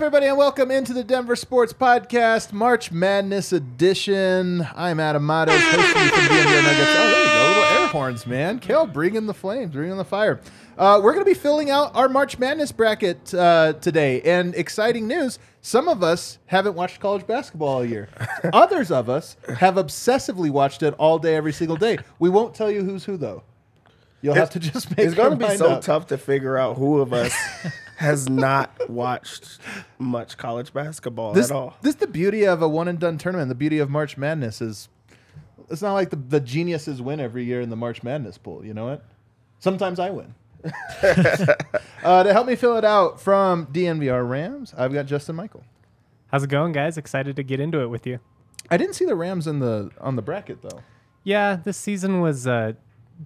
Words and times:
Up, 0.00 0.04
everybody, 0.04 0.28
and 0.28 0.38
welcome 0.38 0.70
into 0.70 0.94
the 0.94 1.04
Denver 1.04 1.36
Sports 1.36 1.74
Podcast, 1.74 2.54
March 2.54 2.90
Madness 2.90 3.52
edition. 3.52 4.66
I'm 4.74 4.98
Adam 4.98 5.26
Mares, 5.26 5.50
hosting 5.52 5.78
you 5.78 6.08
from 6.08 6.22
DNVR 6.22 6.62
Nuggets. 6.62 6.90
Oh, 6.96 7.10
there 7.10 7.22
you 7.22 7.30
go, 7.30 7.48
little 7.48 7.82
air 7.82 7.86
horns, 7.88 8.26
man. 8.26 8.60
Kel, 8.60 8.86
bringing 8.86 9.26
the 9.26 9.34
flames, 9.34 9.72
bringing 9.72 9.98
the 9.98 10.04
fire. 10.06 10.40
Uh, 10.78 10.98
we're 11.02 11.12
going 11.12 11.22
to 11.22 11.30
be 11.30 11.34
filling 11.34 11.68
out 11.68 11.94
our 11.94 12.08
March 12.08 12.38
Madness 12.38 12.72
bracket 12.72 13.34
uh, 13.34 13.74
today, 13.74 14.22
and 14.22 14.54
exciting 14.54 15.06
news: 15.06 15.38
some 15.60 15.86
of 15.86 16.02
us 16.02 16.38
haven't 16.46 16.76
watched 16.76 16.98
college 16.98 17.26
basketball 17.26 17.68
all 17.68 17.84
year. 17.84 18.08
Others 18.54 18.90
of 18.90 19.10
us 19.10 19.36
have 19.58 19.74
obsessively 19.74 20.48
watched 20.48 20.82
it 20.82 20.94
all 20.94 21.18
day, 21.18 21.36
every 21.36 21.52
single 21.52 21.76
day. 21.76 21.98
We 22.18 22.30
won't 22.30 22.54
tell 22.54 22.70
you 22.70 22.82
who's 22.84 23.04
who, 23.04 23.18
though. 23.18 23.42
You'll 24.22 24.34
have 24.34 24.50
to 24.50 24.60
just 24.60 24.96
make. 24.96 25.06
It's 25.06 25.14
going 25.14 25.38
to 25.38 25.46
be 25.46 25.56
so 25.56 25.72
up. 25.72 25.82
tough 25.82 26.06
to 26.06 26.16
figure 26.16 26.56
out 26.56 26.78
who 26.78 27.00
of 27.00 27.12
us 27.12 27.34
has 28.00 28.30
not 28.30 28.88
watched 28.88 29.58
much 29.98 30.38
college 30.38 30.72
basketball 30.72 31.34
this, 31.34 31.50
at 31.50 31.56
all. 31.56 31.76
This 31.82 31.94
is 31.94 32.00
the 32.00 32.06
beauty 32.06 32.46
of 32.46 32.62
a 32.62 32.68
one 32.68 32.88
and 32.88 32.98
done 32.98 33.18
tournament. 33.18 33.50
The 33.50 33.54
beauty 33.54 33.78
of 33.78 33.90
March 33.90 34.16
Madness 34.16 34.62
is 34.62 34.88
it's 35.68 35.82
not 35.82 35.92
like 35.92 36.08
the, 36.08 36.16
the 36.16 36.40
geniuses 36.40 37.02
win 37.02 37.20
every 37.20 37.44
year 37.44 37.60
in 37.60 37.68
the 37.68 37.76
March 37.76 38.02
Madness 38.02 38.38
pool. 38.38 38.64
You 38.64 38.72
know 38.72 38.86
what? 38.86 39.04
Sometimes 39.58 40.00
I 40.00 40.08
win. 40.08 40.34
uh, 42.02 42.22
to 42.22 42.32
help 42.32 42.46
me 42.46 42.56
fill 42.56 42.78
it 42.78 42.86
out 42.86 43.20
from 43.20 43.66
DNVR 43.66 44.26
Rams, 44.26 44.72
I've 44.78 44.94
got 44.94 45.04
Justin 45.04 45.36
Michael. 45.36 45.62
How's 46.28 46.42
it 46.42 46.48
going, 46.48 46.72
guys? 46.72 46.96
Excited 46.96 47.36
to 47.36 47.42
get 47.42 47.60
into 47.60 47.80
it 47.82 47.88
with 47.88 48.06
you. 48.06 48.18
I 48.70 48.78
didn't 48.78 48.94
see 48.94 49.04
the 49.04 49.14
Rams 49.14 49.46
in 49.46 49.58
the 49.58 49.90
on 50.00 50.16
the 50.16 50.22
bracket 50.22 50.62
though. 50.62 50.80
Yeah, 51.22 51.56
this 51.56 51.76
season 51.76 52.22
was 52.22 52.46
uh, 52.46 52.72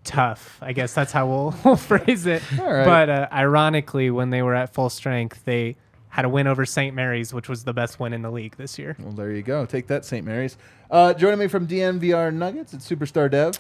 tough. 0.03 0.59
I 0.60 0.72
guess 0.72 0.93
that's 0.94 1.12
how 1.12 1.27
we'll, 1.28 1.55
we'll 1.65 1.77
phrase 1.77 2.27
it. 2.27 2.43
All 2.59 2.72
right. 2.72 2.84
But 2.84 3.09
uh, 3.10 3.28
ironically, 3.32 4.10
when 4.10 4.31
they 4.31 4.43
were 4.43 4.55
at 4.55 4.75
full 4.75 4.91
strength, 4.91 5.44
they 5.44 5.77
had 6.09 6.25
a 6.25 6.28
win 6.28 6.47
over 6.47 6.65
St. 6.65 6.94
Mary's, 6.94 7.32
which 7.34 7.49
was 7.49 7.65
the 7.65 7.72
best 7.72 7.99
win 7.99 8.12
in 8.12 8.22
the 8.22 8.31
league 8.31 8.56
this 8.56 8.78
year. 8.78 8.97
Well, 9.00 9.12
there 9.12 9.33
you 9.33 9.43
go. 9.43 9.66
Take 9.66 9.88
that, 9.88 10.04
St. 10.04 10.25
Mary's. 10.25 10.56
Uh, 10.91 11.12
joining 11.15 11.41
me 11.41 11.49
from 11.49 11.66
DNVR 11.66 12.33
Nuggets, 12.33 12.72
it's 12.72 12.88
Superstar 12.88 13.31
Dev. 13.31 13.59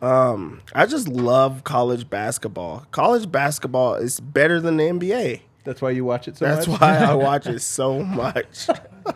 Um, 0.00 0.62
I 0.74 0.86
just 0.86 1.06
love 1.06 1.64
college 1.64 2.10
basketball. 2.10 2.86
College 2.90 3.30
basketball 3.30 3.94
is 3.94 4.18
better 4.20 4.60
than 4.60 4.76
the 4.76 4.84
NBA. 4.84 5.42
That's 5.64 5.80
why 5.80 5.90
you 5.90 6.04
watch 6.04 6.26
it 6.26 6.36
so 6.36 6.44
That's 6.44 6.66
much. 6.66 6.80
why 6.80 6.96
I 6.96 7.14
watch 7.14 7.46
it 7.46 7.60
so 7.60 8.02
much. 8.02 8.68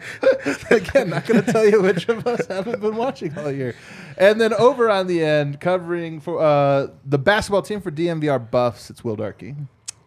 Again, 0.71 1.11
not 1.11 1.27
going 1.27 1.43
to 1.43 1.53
tell 1.53 1.65
you 1.65 1.83
which 1.83 2.09
of 2.09 2.25
us 2.27 2.47
haven't 2.47 2.81
been 2.81 2.95
watching 2.95 3.37
all 3.37 3.51
year. 3.51 3.75
And 4.19 4.41
then 4.41 4.55
over 4.55 4.91
on 4.91 5.07
the 5.07 5.23
end, 5.23 5.61
covering 5.61 6.21
for 6.21 6.41
uh, 6.41 6.89
the 7.05 7.19
basketball 7.19 7.63
team 7.63 7.81
for 7.81 7.91
DNVR 7.91 8.51
Buffs, 8.51 8.89
it's 8.91 9.05
Will 9.05 9.17
Darkey. 9.17 9.55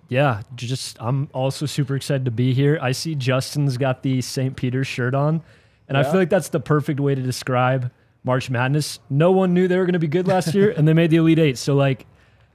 Yeah, 0.07 0.41
just 0.55 0.97
I'm 0.99 1.29
also 1.33 1.67
super 1.67 1.95
excited 1.95 2.25
to 2.25 2.31
be 2.31 2.53
here. 2.53 2.79
I 2.81 2.93
see 2.93 3.13
Justin's 3.13 3.77
got 3.77 4.01
the 4.01 4.21
St. 4.21 4.55
Peter's 4.55 4.87
shirt 4.87 5.13
on, 5.13 5.43
and 5.87 5.95
I 5.97 6.03
feel 6.03 6.15
like 6.15 6.31
that's 6.31 6.49
the 6.49 6.59
perfect 6.59 6.99
way 6.99 7.13
to 7.13 7.21
describe 7.21 7.91
March 8.23 8.49
Madness. 8.49 8.99
No 9.11 9.31
one 9.31 9.53
knew 9.53 9.67
they 9.67 9.77
were 9.77 9.85
going 9.85 9.93
to 9.93 9.99
be 9.99 10.07
good 10.07 10.27
last 10.27 10.55
year, 10.55 10.71
and 10.71 10.87
they 10.87 10.93
made 10.93 11.11
the 11.11 11.17
Elite 11.17 11.37
Eight. 11.37 11.57
So 11.59 11.75
like, 11.75 12.07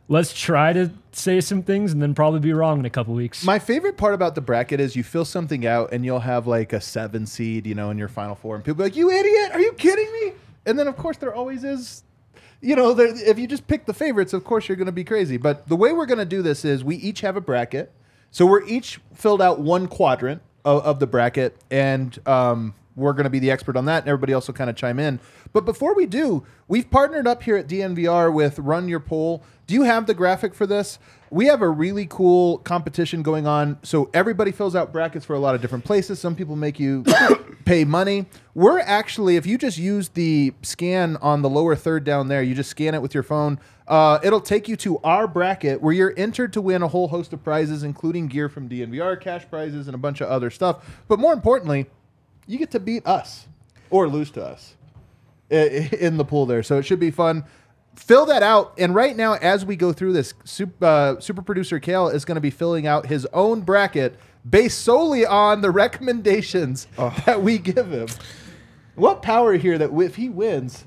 let's 0.08 0.32
try 0.34 0.72
to 0.72 0.90
say 1.12 1.40
some 1.40 1.62
things 1.62 1.92
and 1.92 2.02
then 2.02 2.12
probably 2.12 2.40
be 2.40 2.52
wrong 2.52 2.80
in 2.80 2.86
a 2.86 2.90
couple 2.90 3.14
weeks. 3.14 3.44
My 3.44 3.60
favorite 3.60 3.96
part 3.96 4.14
about 4.14 4.34
the 4.34 4.40
bracket 4.40 4.80
is 4.80 4.96
you 4.96 5.04
fill 5.04 5.24
something 5.24 5.64
out 5.64 5.92
and 5.92 6.04
you'll 6.04 6.18
have 6.20 6.48
like 6.48 6.72
a 6.72 6.80
seven 6.80 7.24
seed, 7.24 7.68
you 7.68 7.76
know, 7.76 7.90
in 7.90 7.98
your 7.98 8.08
final 8.08 8.34
four, 8.34 8.56
and 8.56 8.64
people 8.64 8.78
be 8.78 8.82
like, 8.82 8.96
"You 8.96 9.12
idiot! 9.12 9.52
Are 9.52 9.60
you 9.60 9.74
kidding 9.74 10.10
me?" 10.12 10.32
And 10.66 10.78
then 10.78 10.88
of 10.88 10.96
course 10.96 11.16
there 11.16 11.34
always 11.34 11.64
is, 11.64 12.04
you 12.60 12.76
know, 12.76 12.94
there, 12.94 13.08
if 13.08 13.38
you 13.38 13.46
just 13.46 13.66
pick 13.66 13.86
the 13.86 13.94
favorites, 13.94 14.32
of 14.32 14.44
course 14.44 14.68
you're 14.68 14.76
going 14.76 14.86
to 14.86 14.92
be 14.92 15.04
crazy. 15.04 15.36
But 15.36 15.68
the 15.68 15.76
way 15.76 15.92
we're 15.92 16.06
going 16.06 16.18
to 16.18 16.24
do 16.24 16.42
this 16.42 16.64
is 16.64 16.82
we 16.82 16.96
each 16.96 17.20
have 17.20 17.36
a 17.36 17.40
bracket, 17.40 17.92
so 18.30 18.46
we're 18.46 18.64
each 18.64 19.00
filled 19.14 19.42
out 19.42 19.60
one 19.60 19.86
quadrant 19.86 20.42
of, 20.64 20.82
of 20.84 20.98
the 20.98 21.06
bracket, 21.06 21.56
and 21.70 22.18
um, 22.26 22.74
we're 22.96 23.12
going 23.12 23.24
to 23.24 23.30
be 23.30 23.38
the 23.38 23.50
expert 23.50 23.76
on 23.76 23.84
that, 23.86 24.02
and 24.02 24.08
everybody 24.08 24.32
else 24.32 24.46
will 24.46 24.54
kind 24.54 24.70
of 24.70 24.76
chime 24.76 24.98
in. 24.98 25.20
But 25.52 25.64
before 25.64 25.94
we 25.94 26.06
do, 26.06 26.44
we've 26.68 26.90
partnered 26.90 27.26
up 27.26 27.42
here 27.42 27.56
at 27.56 27.68
DNVR 27.68 28.32
with 28.32 28.58
Run 28.58 28.88
Your 28.88 29.00
Pool. 29.00 29.42
Do 29.66 29.74
you 29.74 29.82
have 29.82 30.06
the 30.06 30.14
graphic 30.14 30.54
for 30.54 30.66
this? 30.66 30.98
We 31.30 31.46
have 31.46 31.62
a 31.62 31.68
really 31.68 32.06
cool 32.06 32.58
competition 32.58 33.22
going 33.22 33.46
on. 33.46 33.78
So 33.82 34.08
everybody 34.14 34.52
fills 34.52 34.76
out 34.76 34.92
brackets 34.92 35.24
for 35.24 35.34
a 35.34 35.38
lot 35.38 35.54
of 35.54 35.60
different 35.60 35.84
places. 35.84 36.20
Some 36.20 36.36
people 36.36 36.54
make 36.54 36.78
you 36.78 37.04
pay 37.64 37.84
money. 37.84 38.26
We're 38.54 38.78
actually, 38.80 39.36
if 39.36 39.46
you 39.46 39.58
just 39.58 39.78
use 39.78 40.10
the 40.10 40.52
scan 40.62 41.16
on 41.16 41.42
the 41.42 41.50
lower 41.50 41.74
third 41.74 42.04
down 42.04 42.28
there, 42.28 42.42
you 42.42 42.54
just 42.54 42.70
scan 42.70 42.94
it 42.94 43.02
with 43.02 43.14
your 43.14 43.22
phone. 43.24 43.58
Uh, 43.88 44.18
it'll 44.22 44.40
take 44.40 44.68
you 44.68 44.76
to 44.76 44.98
our 44.98 45.26
bracket 45.26 45.82
where 45.82 45.92
you're 45.92 46.14
entered 46.16 46.52
to 46.52 46.60
win 46.60 46.82
a 46.82 46.88
whole 46.88 47.08
host 47.08 47.32
of 47.32 47.42
prizes, 47.42 47.82
including 47.82 48.28
gear 48.28 48.48
from 48.48 48.68
DNVR, 48.68 49.20
cash 49.20 49.44
prizes, 49.50 49.88
and 49.88 49.94
a 49.94 49.98
bunch 49.98 50.20
of 50.20 50.28
other 50.28 50.50
stuff. 50.50 51.02
But 51.08 51.18
more 51.18 51.32
importantly, 51.32 51.86
you 52.46 52.58
get 52.58 52.70
to 52.72 52.80
beat 52.80 53.06
us 53.06 53.46
or 53.90 54.08
lose 54.08 54.30
to 54.32 54.44
us 54.44 54.74
i- 55.50 55.54
in 56.00 56.16
the 56.16 56.24
pool 56.24 56.46
there. 56.46 56.62
So 56.62 56.78
it 56.78 56.84
should 56.84 57.00
be 57.00 57.10
fun. 57.10 57.44
Fill 57.96 58.26
that 58.26 58.42
out. 58.42 58.74
And 58.78 58.94
right 58.94 59.16
now, 59.16 59.34
as 59.34 59.64
we 59.64 59.76
go 59.76 59.92
through 59.92 60.12
this, 60.14 60.34
super, 60.44 60.84
uh, 60.84 61.20
super 61.20 61.42
producer 61.42 61.78
Kale 61.78 62.08
is 62.08 62.24
going 62.24 62.34
to 62.36 62.40
be 62.40 62.50
filling 62.50 62.86
out 62.86 63.06
his 63.06 63.26
own 63.32 63.60
bracket 63.62 64.16
based 64.48 64.80
solely 64.80 65.24
on 65.24 65.60
the 65.62 65.70
recommendations 66.18 66.86
that 67.24 67.42
we 67.42 67.58
give 67.58 67.90
him. 67.90 68.08
What 68.94 69.22
power 69.22 69.54
here 69.54 69.78
that 69.78 69.90
if 69.92 70.16
he 70.16 70.28
wins, 70.28 70.84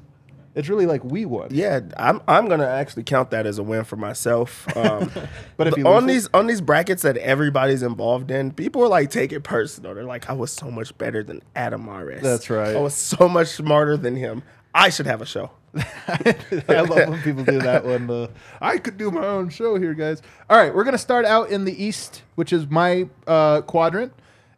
It's 0.55 0.69
really 0.69 0.85
like 0.85 1.03
we 1.03 1.25
won. 1.25 1.49
Yeah, 1.51 1.81
I'm 1.97 2.19
I'm 2.27 2.47
gonna 2.49 2.65
actually 2.65 3.03
count 3.03 3.29
that 3.31 3.45
as 3.45 3.59
a 3.59 3.63
win 3.63 3.83
for 3.83 3.95
myself. 3.95 4.65
Um, 4.75 5.11
But 5.57 5.67
if 5.67 5.75
the- 5.75 5.83
on 5.83 6.03
lose 6.03 6.03
it- 6.03 6.07
these 6.13 6.29
on 6.33 6.47
these 6.47 6.61
brackets 6.61 7.03
that 7.03 7.15
everybody's 7.17 7.83
involved 7.83 8.31
in, 8.31 8.51
people 8.53 8.81
are 8.83 8.87
like 8.87 9.11
take 9.11 9.31
it 9.33 9.41
personal. 9.43 9.93
They're 9.93 10.03
like, 10.03 10.29
I 10.29 10.33
was 10.33 10.51
so 10.51 10.71
much 10.71 10.97
better 10.97 11.21
than 11.23 11.41
Adam 11.55 11.85
Mares. 11.85 12.23
That's 12.23 12.49
right. 12.49 12.75
I 12.75 12.79
was 12.79 12.95
so 12.95 13.27
much 13.29 13.49
smarter 13.49 13.97
than 13.97 14.15
him. 14.15 14.41
I 14.77 14.89
should 14.89 15.07
have 15.07 15.23
a 15.23 15.25
show. 15.25 15.49
I 16.07 16.81
love 16.81 17.09
when 17.09 17.21
people 17.23 17.43
do 17.43 17.57
that 17.57 17.83
one. 17.83 18.07
Uh, 18.09 18.27
I 18.61 18.77
could 18.77 18.95
do 18.95 19.09
my 19.09 19.25
own 19.25 19.49
show 19.49 19.75
here, 19.79 19.95
guys. 19.95 20.21
All 20.47 20.57
right, 20.57 20.73
we're 20.73 20.83
going 20.83 20.93
to 20.93 20.99
start 20.99 21.25
out 21.25 21.49
in 21.49 21.65
the 21.65 21.83
East, 21.83 22.21
which 22.35 22.53
is 22.53 22.67
my 22.67 23.09
uh, 23.25 23.61
quadrant. 23.61 24.13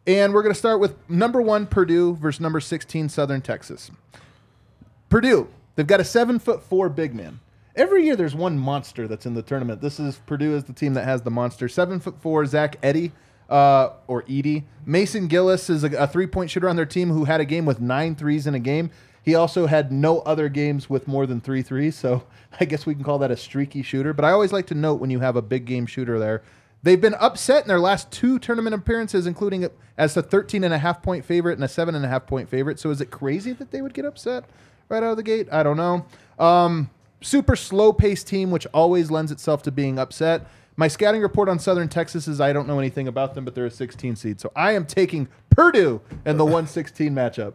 And 0.06 0.34
we're 0.34 0.42
going 0.42 0.52
to 0.52 0.58
start 0.58 0.78
with 0.78 0.94
number 1.08 1.40
one, 1.40 1.66
Purdue 1.66 2.16
versus 2.16 2.38
number 2.38 2.60
16, 2.60 3.08
Southern 3.08 3.40
Texas. 3.40 3.90
Purdue, 5.08 5.48
they've 5.74 5.86
got 5.86 6.00
a 6.00 6.04
seven 6.04 6.38
foot 6.38 6.62
four 6.62 6.90
big 6.90 7.14
man. 7.14 7.40
Every 7.74 8.04
year 8.04 8.14
there's 8.14 8.34
one 8.34 8.58
monster 8.58 9.08
that's 9.08 9.24
in 9.24 9.32
the 9.32 9.42
tournament. 9.42 9.80
This 9.80 9.98
is 9.98 10.16
Purdue 10.26 10.54
is 10.54 10.64
the 10.64 10.74
team 10.74 10.92
that 10.94 11.04
has 11.04 11.22
the 11.22 11.30
monster. 11.30 11.66
Seven 11.66 11.98
foot 11.98 12.20
four, 12.20 12.44
Zach 12.44 12.76
Eddy, 12.82 13.12
uh, 13.48 13.90
or 14.06 14.24
Edie. 14.28 14.66
Mason 14.84 15.28
Gillis 15.28 15.70
is 15.70 15.82
a, 15.82 15.88
a 15.96 16.06
three 16.06 16.26
point 16.26 16.50
shooter 16.50 16.68
on 16.68 16.76
their 16.76 16.84
team 16.84 17.08
who 17.08 17.24
had 17.24 17.40
a 17.40 17.46
game 17.46 17.64
with 17.64 17.80
nine 17.80 18.14
threes 18.14 18.46
in 18.46 18.54
a 18.54 18.58
game. 18.58 18.90
He 19.22 19.34
also 19.34 19.66
had 19.66 19.92
no 19.92 20.20
other 20.20 20.48
games 20.48 20.88
with 20.88 21.06
more 21.06 21.26
than 21.26 21.40
three 21.40 21.62
threes, 21.62 21.96
so 21.96 22.24
I 22.60 22.64
guess 22.64 22.86
we 22.86 22.94
can 22.94 23.04
call 23.04 23.18
that 23.18 23.30
a 23.30 23.36
streaky 23.36 23.82
shooter. 23.82 24.12
But 24.12 24.24
I 24.24 24.32
always 24.32 24.52
like 24.52 24.66
to 24.68 24.74
note 24.74 25.00
when 25.00 25.10
you 25.10 25.20
have 25.20 25.36
a 25.36 25.42
big 25.42 25.64
game 25.64 25.86
shooter 25.86 26.18
there. 26.18 26.42
They've 26.82 27.00
been 27.00 27.14
upset 27.14 27.62
in 27.62 27.68
their 27.68 27.78
last 27.78 28.10
two 28.10 28.38
tournament 28.38 28.74
appearances, 28.74 29.26
including 29.26 29.68
as 29.98 30.16
a 30.16 30.22
13 30.22 30.64
and 30.64 30.72
a 30.72 30.78
half 30.78 31.02
point 31.02 31.24
favorite 31.24 31.54
and 31.54 31.64
a 31.64 31.68
seven 31.68 31.94
and 31.94 32.04
a 32.04 32.08
half 32.08 32.26
point 32.26 32.48
favorite. 32.48 32.78
So 32.78 32.90
is 32.90 33.02
it 33.02 33.10
crazy 33.10 33.52
that 33.52 33.70
they 33.70 33.82
would 33.82 33.92
get 33.92 34.06
upset 34.06 34.44
right 34.88 35.02
out 35.02 35.10
of 35.10 35.16
the 35.18 35.22
gate? 35.22 35.48
I 35.52 35.62
don't 35.62 35.76
know. 35.76 36.06
Um, 36.38 36.88
super 37.20 37.54
slow 37.54 37.92
paced 37.92 38.26
team, 38.26 38.50
which 38.50 38.66
always 38.72 39.10
lends 39.10 39.30
itself 39.30 39.62
to 39.64 39.70
being 39.70 39.98
upset. 39.98 40.46
My 40.76 40.88
scouting 40.88 41.20
report 41.20 41.50
on 41.50 41.58
Southern 41.58 41.88
Texas 41.88 42.26
is 42.26 42.40
I 42.40 42.54
don't 42.54 42.66
know 42.66 42.78
anything 42.78 43.06
about 43.06 43.34
them, 43.34 43.44
but 43.44 43.54
they're 43.54 43.66
a 43.66 43.70
16 43.70 44.16
seed. 44.16 44.40
So 44.40 44.50
I 44.56 44.72
am 44.72 44.86
taking 44.86 45.28
Purdue 45.50 46.00
in 46.24 46.38
the 46.38 46.44
116 46.44 47.14
matchup. 47.14 47.52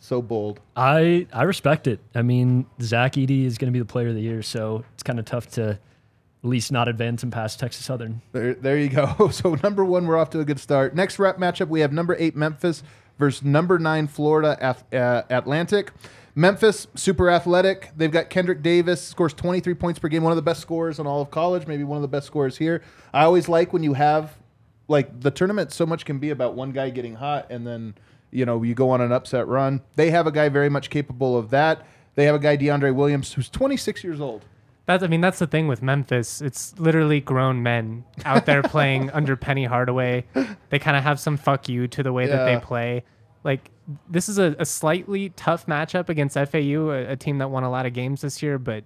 So 0.00 0.22
bold. 0.22 0.60
I 0.76 1.26
I 1.32 1.42
respect 1.42 1.86
it. 1.86 2.00
I 2.14 2.22
mean, 2.22 2.66
Zach 2.80 3.14
Edey 3.14 3.44
is 3.44 3.58
going 3.58 3.66
to 3.66 3.72
be 3.72 3.80
the 3.80 3.84
player 3.84 4.08
of 4.08 4.14
the 4.14 4.20
year, 4.22 4.42
so 4.42 4.84
it's 4.94 5.02
kind 5.02 5.18
of 5.18 5.24
tough 5.24 5.48
to 5.52 5.70
at 5.70 6.48
least 6.48 6.70
not 6.70 6.88
advance 6.88 7.22
and 7.24 7.32
pass 7.32 7.56
Texas 7.56 7.84
Southern. 7.84 8.22
There, 8.32 8.54
there 8.54 8.78
you 8.78 8.88
go. 8.88 9.28
So 9.32 9.56
number 9.62 9.84
one, 9.84 10.06
we're 10.06 10.16
off 10.16 10.30
to 10.30 10.40
a 10.40 10.44
good 10.44 10.60
start. 10.60 10.94
Next 10.94 11.18
rep 11.18 11.38
matchup, 11.38 11.68
we 11.68 11.80
have 11.80 11.92
number 11.92 12.14
eight 12.18 12.36
Memphis 12.36 12.82
versus 13.18 13.42
number 13.42 13.78
nine 13.78 14.06
Florida 14.06 14.56
Ath- 14.60 14.94
uh, 14.94 15.24
Atlantic. 15.30 15.92
Memphis, 16.36 16.86
super 16.94 17.28
athletic. 17.28 17.90
They've 17.96 18.12
got 18.12 18.30
Kendrick 18.30 18.62
Davis, 18.62 19.02
scores 19.02 19.34
23 19.34 19.74
points 19.74 19.98
per 19.98 20.06
game, 20.06 20.22
one 20.22 20.30
of 20.30 20.36
the 20.36 20.42
best 20.42 20.60
scorers 20.60 21.00
in 21.00 21.06
all 21.08 21.20
of 21.20 21.32
college, 21.32 21.66
maybe 21.66 21.82
one 21.82 21.96
of 21.96 22.02
the 22.02 22.08
best 22.08 22.28
scorers 22.28 22.56
here. 22.56 22.80
I 23.12 23.24
always 23.24 23.48
like 23.48 23.72
when 23.72 23.82
you 23.82 23.94
have, 23.94 24.38
like, 24.86 25.20
the 25.20 25.32
tournament 25.32 25.72
so 25.72 25.84
much 25.84 26.04
can 26.04 26.20
be 26.20 26.30
about 26.30 26.54
one 26.54 26.70
guy 26.70 26.90
getting 26.90 27.16
hot 27.16 27.48
and 27.50 27.66
then, 27.66 27.94
you 28.30 28.44
know, 28.44 28.62
you 28.62 28.74
go 28.74 28.90
on 28.90 29.00
an 29.00 29.12
upset 29.12 29.46
run. 29.46 29.82
They 29.96 30.10
have 30.10 30.26
a 30.26 30.32
guy 30.32 30.48
very 30.48 30.68
much 30.68 30.90
capable 30.90 31.36
of 31.36 31.50
that. 31.50 31.86
They 32.14 32.24
have 32.24 32.34
a 32.34 32.38
guy, 32.38 32.56
DeAndre 32.56 32.94
Williams, 32.94 33.32
who's 33.34 33.48
26 33.48 34.02
years 34.02 34.20
old. 34.20 34.44
That's, 34.86 35.04
I 35.04 35.06
mean, 35.06 35.20
that's 35.20 35.38
the 35.38 35.46
thing 35.46 35.68
with 35.68 35.82
Memphis. 35.82 36.40
It's 36.40 36.78
literally 36.78 37.20
grown 37.20 37.62
men 37.62 38.04
out 38.24 38.46
there 38.46 38.62
playing 38.64 39.10
under 39.10 39.36
Penny 39.36 39.66
Hardaway. 39.66 40.24
They 40.70 40.78
kind 40.78 40.96
of 40.96 41.02
have 41.02 41.20
some 41.20 41.36
fuck 41.36 41.68
you 41.68 41.86
to 41.88 42.02
the 42.02 42.12
way 42.12 42.26
that 42.26 42.44
they 42.46 42.58
play. 42.58 43.04
Like, 43.44 43.70
this 44.08 44.28
is 44.28 44.38
a, 44.38 44.56
a 44.58 44.64
slightly 44.64 45.30
tough 45.30 45.66
matchup 45.66 46.08
against 46.08 46.34
FAU, 46.36 46.90
a, 46.90 47.12
a 47.12 47.16
team 47.16 47.38
that 47.38 47.50
won 47.50 47.64
a 47.64 47.70
lot 47.70 47.86
of 47.86 47.92
games 47.92 48.22
this 48.22 48.42
year. 48.42 48.58
But 48.58 48.84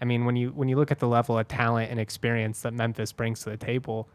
I 0.00 0.04
mean, 0.04 0.24
when 0.24 0.36
you 0.36 0.48
when 0.50 0.68
you 0.68 0.76
look 0.76 0.90
at 0.90 0.98
the 0.98 1.08
level 1.08 1.38
of 1.38 1.48
talent 1.48 1.90
and 1.90 2.00
experience 2.00 2.62
that 2.62 2.74
Memphis 2.74 3.12
brings 3.12 3.44
to 3.44 3.50
the 3.50 3.56
table, 3.56 4.08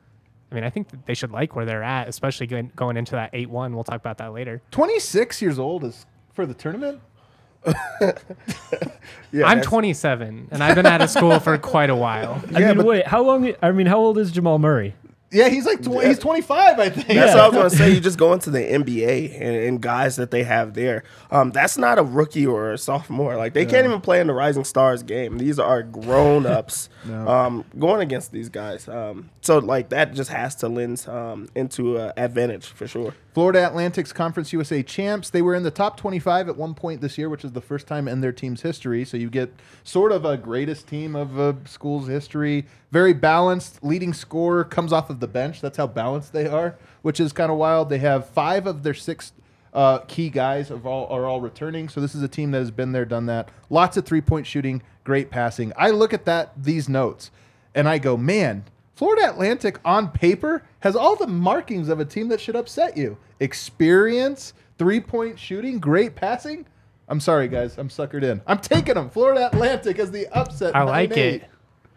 I 0.51 0.55
mean, 0.55 0.63
I 0.63 0.69
think 0.69 0.89
that 0.89 1.05
they 1.05 1.13
should 1.13 1.31
like 1.31 1.55
where 1.55 1.65
they're 1.65 1.83
at, 1.83 2.07
especially 2.07 2.47
going, 2.47 2.71
going 2.75 2.95
into 2.97 3.11
that 3.13 3.31
eight 3.33 3.49
one. 3.49 3.73
We'll 3.75 3.83
talk 3.83 3.99
about 3.99 4.17
that 4.19 4.33
later. 4.33 4.61
26 4.71 5.41
years 5.41 5.59
old 5.59 5.83
is 5.83 6.05
for 6.33 6.45
the 6.45 6.53
tournament? 6.53 7.01
Yeah, 9.31 9.45
I'm 9.45 9.61
27 9.61 10.47
and 10.51 10.63
I've 10.63 10.75
been 10.75 10.85
out 10.85 11.01
of 11.01 11.09
school 11.09 11.37
for 11.41 11.57
quite 11.57 11.89
a 11.89 11.95
while. 11.95 12.41
I 12.55 12.59
mean, 12.73 12.85
wait, 12.85 13.05
how 13.07 13.21
long? 13.23 13.53
I 13.61 13.71
mean, 13.71 13.87
how 13.87 13.97
old 13.97 14.17
is 14.17 14.31
Jamal 14.31 14.57
Murray? 14.57 14.95
Yeah, 15.29 15.49
he's 15.49 15.65
like 15.65 15.81
tw- 15.83 16.05
he's 16.05 16.19
25, 16.19 16.79
I 16.79 16.89
think. 16.89 17.07
That's 17.07 17.33
what 17.33 17.41
I 17.41 17.47
was 17.47 17.55
going 17.55 17.69
to 17.69 17.75
say. 17.75 17.91
You 17.91 17.99
just 18.07 18.17
go 18.17 18.31
into 18.31 18.49
the 18.49 18.59
NBA 18.59 19.33
and, 19.35 19.55
and 19.55 19.81
guys 19.81 20.15
that 20.15 20.31
they 20.31 20.43
have 20.43 20.73
there. 20.73 21.03
Um, 21.31 21.51
that's 21.51 21.77
not 21.77 21.99
a 21.99 22.03
rookie 22.03 22.47
or 22.47 22.71
a 22.71 22.77
sophomore. 22.77 23.35
Like 23.35 23.53
they 23.53 23.65
can't 23.65 23.85
even 23.85 23.99
play 23.99 24.21
in 24.21 24.27
the 24.27 24.33
Rising 24.33 24.63
Stars 24.63 25.03
game. 25.03 25.37
These 25.37 25.59
are 25.59 25.83
grown 25.83 26.45
ups 26.45 26.89
um, 27.11 27.65
going 27.77 28.01
against 28.01 28.31
these 28.31 28.47
guys. 28.47 28.87
Um, 28.87 29.29
so 29.41 29.57
like 29.59 29.89
that 29.89 30.13
just 30.13 30.29
has 30.29 30.55
to 30.55 30.69
lend 30.69 31.05
um, 31.09 31.49
into 31.55 31.97
an 31.97 32.13
advantage 32.15 32.67
for 32.67 32.87
sure. 32.87 33.13
Florida 33.37 33.67
Atlantic's 33.67 34.11
Conference 34.11 34.51
USA 34.51 34.81
champs. 34.81 35.29
They 35.29 35.43
were 35.43 35.53
in 35.53 35.61
the 35.61 35.69
top 35.69 35.95
25 35.97 36.49
at 36.49 36.57
one 36.57 36.73
point 36.73 37.01
this 37.01 37.19
year, 37.19 37.29
which 37.29 37.45
is 37.45 37.51
the 37.51 37.61
first 37.61 37.85
time 37.85 38.07
in 38.07 38.19
their 38.19 38.31
team's 38.31 38.63
history. 38.63 39.05
So 39.05 39.15
you 39.15 39.29
get 39.29 39.53
sort 39.83 40.11
of 40.11 40.25
a 40.25 40.37
greatest 40.37 40.87
team 40.87 41.15
of 41.15 41.37
a 41.37 41.55
school's 41.65 42.07
history. 42.07 42.65
Very 42.91 43.13
balanced. 43.13 43.83
Leading 43.83 44.11
scorer 44.11 44.63
comes 44.63 44.91
off 44.91 45.11
of 45.11 45.16
the 45.19 45.27
bench. 45.27 45.61
That's 45.61 45.77
how 45.77 45.87
balanced 45.87 46.33
they 46.33 46.47
are, 46.47 46.75
which 47.01 47.19
is 47.19 47.33
kind 47.33 47.51
of 47.51 47.57
wild. 47.57 47.89
They 47.89 47.99
have 47.99 48.29
five 48.29 48.67
of 48.67 48.83
their 48.83 48.93
six 48.93 49.33
uh, 49.73 49.99
key 49.99 50.29
guys 50.29 50.71
of 50.71 50.85
all, 50.85 51.07
are 51.07 51.25
all 51.25 51.41
returning. 51.41 51.89
So 51.89 52.01
this 52.01 52.15
is 52.15 52.23
a 52.23 52.27
team 52.27 52.51
that 52.51 52.59
has 52.59 52.71
been 52.71 52.91
there, 52.91 53.05
done 53.05 53.25
that. 53.27 53.49
Lots 53.69 53.97
of 53.97 54.05
three 54.05 54.21
point 54.21 54.47
shooting, 54.47 54.81
great 55.03 55.29
passing. 55.29 55.71
I 55.77 55.91
look 55.91 56.13
at 56.13 56.25
that 56.25 56.51
these 56.61 56.89
notes 56.89 57.31
and 57.75 57.87
I 57.87 57.99
go, 57.99 58.17
man, 58.17 58.63
Florida 58.95 59.29
Atlantic 59.29 59.79
on 59.85 60.09
paper 60.09 60.63
has 60.79 60.95
all 60.95 61.15
the 61.15 61.27
markings 61.27 61.89
of 61.89 61.99
a 61.99 62.05
team 62.05 62.29
that 62.29 62.41
should 62.41 62.55
upset 62.55 62.97
you. 62.97 63.17
Experience, 63.39 64.53
three 64.79 64.99
point 64.99 65.37
shooting, 65.37 65.79
great 65.79 66.15
passing. 66.15 66.65
I'm 67.07 67.19
sorry, 67.19 67.47
guys. 67.47 67.77
I'm 67.77 67.89
suckered 67.89 68.23
in. 68.23 68.41
I'm 68.47 68.59
taking 68.59 68.95
them. 68.95 69.09
Florida 69.09 69.47
Atlantic 69.47 69.99
as 69.99 70.11
the 70.11 70.27
upset. 70.35 70.75
I 70.75 70.83
like 70.83 71.11
9-8. 71.11 71.17
it. 71.17 71.49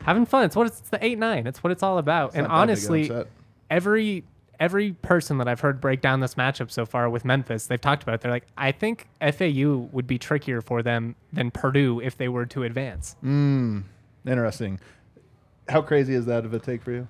Having 0.02 0.26
fun. 0.26 0.44
It's 0.44 0.56
what 0.56 0.66
it's, 0.66 0.80
it's 0.80 0.88
the 0.88 1.04
eight 1.04 1.18
nine. 1.18 1.46
It's 1.46 1.62
what 1.62 1.70
it's 1.72 1.82
all 1.82 1.98
about. 1.98 2.34
and 2.34 2.46
not 2.46 2.66
that 2.66 2.74
big 2.74 2.84
an 2.84 3.10
honestly, 3.10 3.26
every 3.70 4.24
every 4.58 4.92
person 4.92 5.38
that 5.38 5.48
I've 5.48 5.60
heard 5.60 5.80
break 5.80 6.00
down 6.02 6.20
this 6.20 6.34
matchup 6.34 6.70
so 6.70 6.84
far 6.84 7.08
with 7.08 7.24
Memphis, 7.24 7.66
they've 7.66 7.80
talked 7.80 8.02
about. 8.02 8.16
It. 8.16 8.20
They're 8.20 8.30
like, 8.30 8.46
I 8.56 8.72
think 8.72 9.08
FAU 9.20 9.88
would 9.92 10.06
be 10.06 10.18
trickier 10.18 10.60
for 10.60 10.82
them 10.82 11.16
than 11.32 11.50
Purdue 11.50 12.00
if 12.00 12.16
they 12.16 12.28
were 12.28 12.46
to 12.46 12.62
advance. 12.64 13.16
Mm, 13.24 13.84
interesting. 14.26 14.78
How 15.68 15.80
crazy 15.82 16.14
is 16.14 16.26
that 16.26 16.44
of 16.44 16.52
a 16.52 16.58
take 16.58 16.82
for 16.82 16.92
you? 16.92 17.08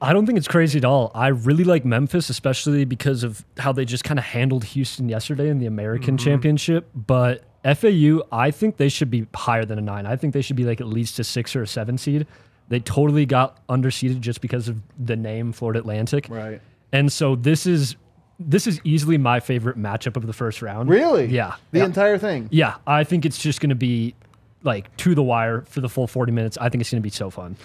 I 0.00 0.12
don't 0.12 0.26
think 0.26 0.36
it's 0.36 0.48
crazy 0.48 0.78
at 0.78 0.84
all. 0.84 1.10
I 1.14 1.28
really 1.28 1.64
like 1.64 1.84
Memphis, 1.84 2.28
especially 2.28 2.84
because 2.84 3.22
of 3.22 3.44
how 3.58 3.72
they 3.72 3.84
just 3.84 4.04
kind 4.04 4.18
of 4.18 4.24
handled 4.26 4.64
Houston 4.64 5.08
yesterday 5.08 5.48
in 5.48 5.58
the 5.58 5.66
American 5.66 6.16
mm-hmm. 6.16 6.24
Championship. 6.24 6.90
But 6.94 7.44
FAU, 7.64 8.20
I 8.30 8.50
think 8.50 8.76
they 8.76 8.90
should 8.90 9.10
be 9.10 9.26
higher 9.34 9.64
than 9.64 9.78
a 9.78 9.82
nine. 9.82 10.04
I 10.06 10.16
think 10.16 10.34
they 10.34 10.42
should 10.42 10.56
be 10.56 10.64
like 10.64 10.80
at 10.80 10.86
least 10.86 11.18
a 11.18 11.24
six 11.24 11.56
or 11.56 11.62
a 11.62 11.66
seven 11.66 11.96
seed. 11.96 12.26
They 12.68 12.80
totally 12.80 13.26
got 13.26 13.66
underseeded 13.68 14.20
just 14.20 14.40
because 14.40 14.68
of 14.68 14.82
the 14.98 15.16
name 15.16 15.52
Florida 15.52 15.80
Atlantic. 15.80 16.26
Right. 16.28 16.60
And 16.92 17.10
so 17.10 17.34
this 17.34 17.66
is 17.66 17.96
this 18.38 18.66
is 18.66 18.80
easily 18.84 19.16
my 19.16 19.40
favorite 19.40 19.78
matchup 19.78 20.16
of 20.16 20.26
the 20.26 20.32
first 20.32 20.60
round. 20.60 20.90
Really? 20.90 21.26
Yeah. 21.26 21.54
The 21.70 21.78
yeah. 21.78 21.84
entire 21.86 22.18
thing. 22.18 22.48
Yeah, 22.50 22.76
I 22.86 23.04
think 23.04 23.24
it's 23.24 23.38
just 23.38 23.60
going 23.60 23.70
to 23.70 23.76
be 23.76 24.14
like 24.62 24.94
to 24.98 25.14
the 25.14 25.22
wire 25.22 25.62
for 25.62 25.80
the 25.80 25.88
full 25.88 26.06
40 26.06 26.32
minutes. 26.32 26.58
I 26.58 26.68
think 26.68 26.82
it's 26.82 26.90
going 26.90 27.00
to 27.00 27.06
be 27.06 27.10
so 27.10 27.30
fun. 27.30 27.56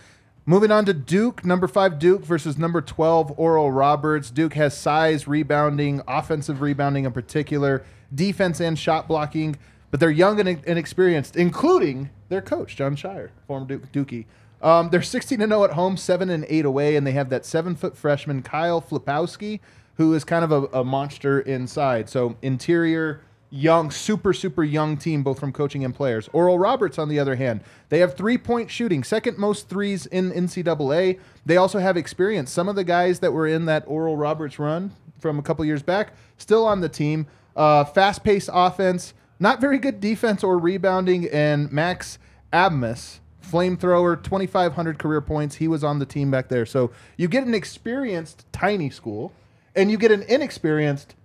Moving 0.45 0.71
on 0.71 0.85
to 0.85 0.93
Duke, 0.93 1.45
number 1.45 1.67
five 1.67 1.99
Duke 1.99 2.25
versus 2.25 2.57
number 2.57 2.81
12 2.81 3.37
Oral 3.37 3.71
Roberts. 3.71 4.31
Duke 4.31 4.55
has 4.55 4.75
size, 4.75 5.27
rebounding, 5.27 6.01
offensive 6.07 6.61
rebounding 6.61 7.05
in 7.05 7.11
particular, 7.11 7.83
defense 8.13 8.59
and 8.59 8.77
shot 8.77 9.07
blocking, 9.07 9.55
but 9.91 9.99
they're 9.99 10.09
young 10.09 10.39
and 10.39 10.49
inexperienced, 10.65 11.35
including 11.35 12.09
their 12.29 12.41
coach, 12.41 12.75
Jon 12.75 12.95
Scheyer, 12.95 13.29
former 13.45 13.67
Duke, 13.67 13.91
Dookie. 13.91 14.25
Um, 14.63 14.89
they're 14.89 15.03
16 15.03 15.37
0 15.37 15.63
at 15.63 15.73
home, 15.73 15.95
7 15.95 16.31
and 16.31 16.45
8 16.49 16.65
away, 16.65 16.95
and 16.95 17.05
they 17.05 17.11
have 17.11 17.29
that 17.29 17.45
seven 17.45 17.75
foot 17.75 17.95
freshman, 17.95 18.41
Kyle 18.41 18.81
Filipowski, 18.81 19.59
who 19.97 20.11
is 20.15 20.23
kind 20.23 20.43
of 20.43 20.51
a, 20.51 20.79
a 20.79 20.83
monster 20.83 21.39
inside. 21.41 22.09
So, 22.09 22.35
interior, 22.41 23.21
young, 23.51 23.91
super, 23.91 24.33
super 24.33 24.63
young 24.63 24.97
team, 24.97 25.21
both 25.21 25.39
from 25.39 25.51
coaching 25.51 25.83
and 25.83 25.93
players. 25.93 26.29
Oral 26.33 26.57
Roberts, 26.57 26.97
on 26.97 27.09
the 27.09 27.19
other 27.19 27.35
hand, 27.35 27.61
they 27.89 27.99
have 27.99 28.15
three 28.15 28.37
point 28.37 28.71
shooting, 28.71 29.03
second 29.03 29.37
most 29.37 29.69
threes 29.69 30.05
in 30.07 30.31
NCAA. 30.31 31.19
They 31.45 31.57
also 31.57 31.79
have 31.79 31.97
experience. 31.97 32.49
Some 32.49 32.69
of 32.69 32.75
the 32.75 32.85
guys 32.85 33.19
that 33.19 33.33
were 33.33 33.45
in 33.45 33.65
that 33.65 33.83
Oral 33.85 34.17
Roberts 34.17 34.57
run 34.57 34.95
from 35.19 35.37
a 35.37 35.41
couple 35.43 35.63
years 35.65 35.83
back 35.83 36.13
still 36.37 36.65
on 36.65 36.81
the 36.81 36.89
team. 36.89 37.27
Uh, 37.55 37.83
Fast 37.83 38.23
paced 38.23 38.49
offense, 38.51 39.13
not 39.39 39.59
very 39.59 39.77
good 39.77 39.99
defense 39.99 40.43
or 40.43 40.57
rebounding, 40.57 41.27
and 41.29 41.71
Max 41.71 42.17
Abmas. 42.51 43.19
Flamethrower, 43.43 44.21
2,500 44.23 44.97
career 44.97 45.19
points. 45.19 45.55
He 45.55 45.67
was 45.67 45.83
on 45.83 45.99
the 45.99 46.05
team 46.05 46.31
back 46.31 46.47
there. 46.47 46.65
So 46.65 46.91
you 47.17 47.27
get 47.27 47.45
an 47.45 47.53
experienced 47.53 48.45
tiny 48.53 48.89
school, 48.89 49.33
and 49.75 49.91
you 49.91 49.97
get 49.97 50.11
an 50.11 50.23
inexperienced 50.23 51.15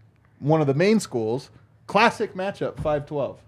one 0.40 0.60
of 0.60 0.66
the 0.66 0.74
main 0.74 0.98
schools. 0.98 1.50
Classic 1.86 2.34
matchup, 2.34 2.80
5 2.80 3.06
12. 3.06 3.40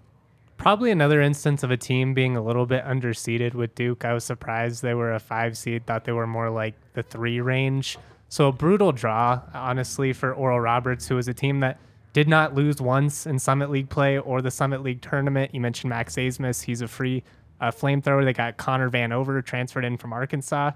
Probably 0.57 0.91
another 0.91 1.21
instance 1.21 1.63
of 1.63 1.71
a 1.71 1.77
team 1.77 2.13
being 2.13 2.35
a 2.35 2.41
little 2.41 2.65
bit 2.65 2.83
underseeded 2.83 3.53
with 3.53 3.75
Duke. 3.75 4.03
I 4.03 4.13
was 4.13 4.25
surprised 4.25 4.81
they 4.81 4.93
were 4.93 5.13
a 5.13 5.19
five 5.19 5.57
seed, 5.57 5.85
thought 5.85 6.03
they 6.03 6.11
were 6.11 6.27
more 6.27 6.49
like 6.49 6.73
the 6.93 7.01
three 7.01 7.39
range. 7.39 7.97
So 8.27 8.49
a 8.49 8.51
brutal 8.51 8.91
draw, 8.91 9.41
honestly, 9.53 10.11
for 10.11 10.33
Oral 10.33 10.59
Roberts, 10.59 11.07
who 11.07 11.15
was 11.15 11.29
a 11.29 11.33
team 11.33 11.61
that 11.61 11.79
did 12.11 12.27
not 12.27 12.55
lose 12.55 12.81
once 12.81 13.25
in 13.25 13.39
Summit 13.39 13.69
League 13.69 13.89
play 13.89 14.17
or 14.17 14.41
the 14.41 14.51
Summit 14.51 14.83
League 14.83 15.01
tournament. 15.01 15.53
You 15.53 15.61
mentioned 15.61 15.89
Max 15.89 16.15
Abmas. 16.15 16.61
He's 16.61 16.81
a 16.81 16.89
free 16.89 17.23
uh, 17.61 17.71
flamethrower. 17.71 18.25
They 18.25 18.33
got 18.33 18.57
Connor 18.57 18.89
Vanover 18.89 19.43
transferred 19.45 19.85
in 19.85 19.95
from 19.95 20.11
Arkansas. 20.11 20.71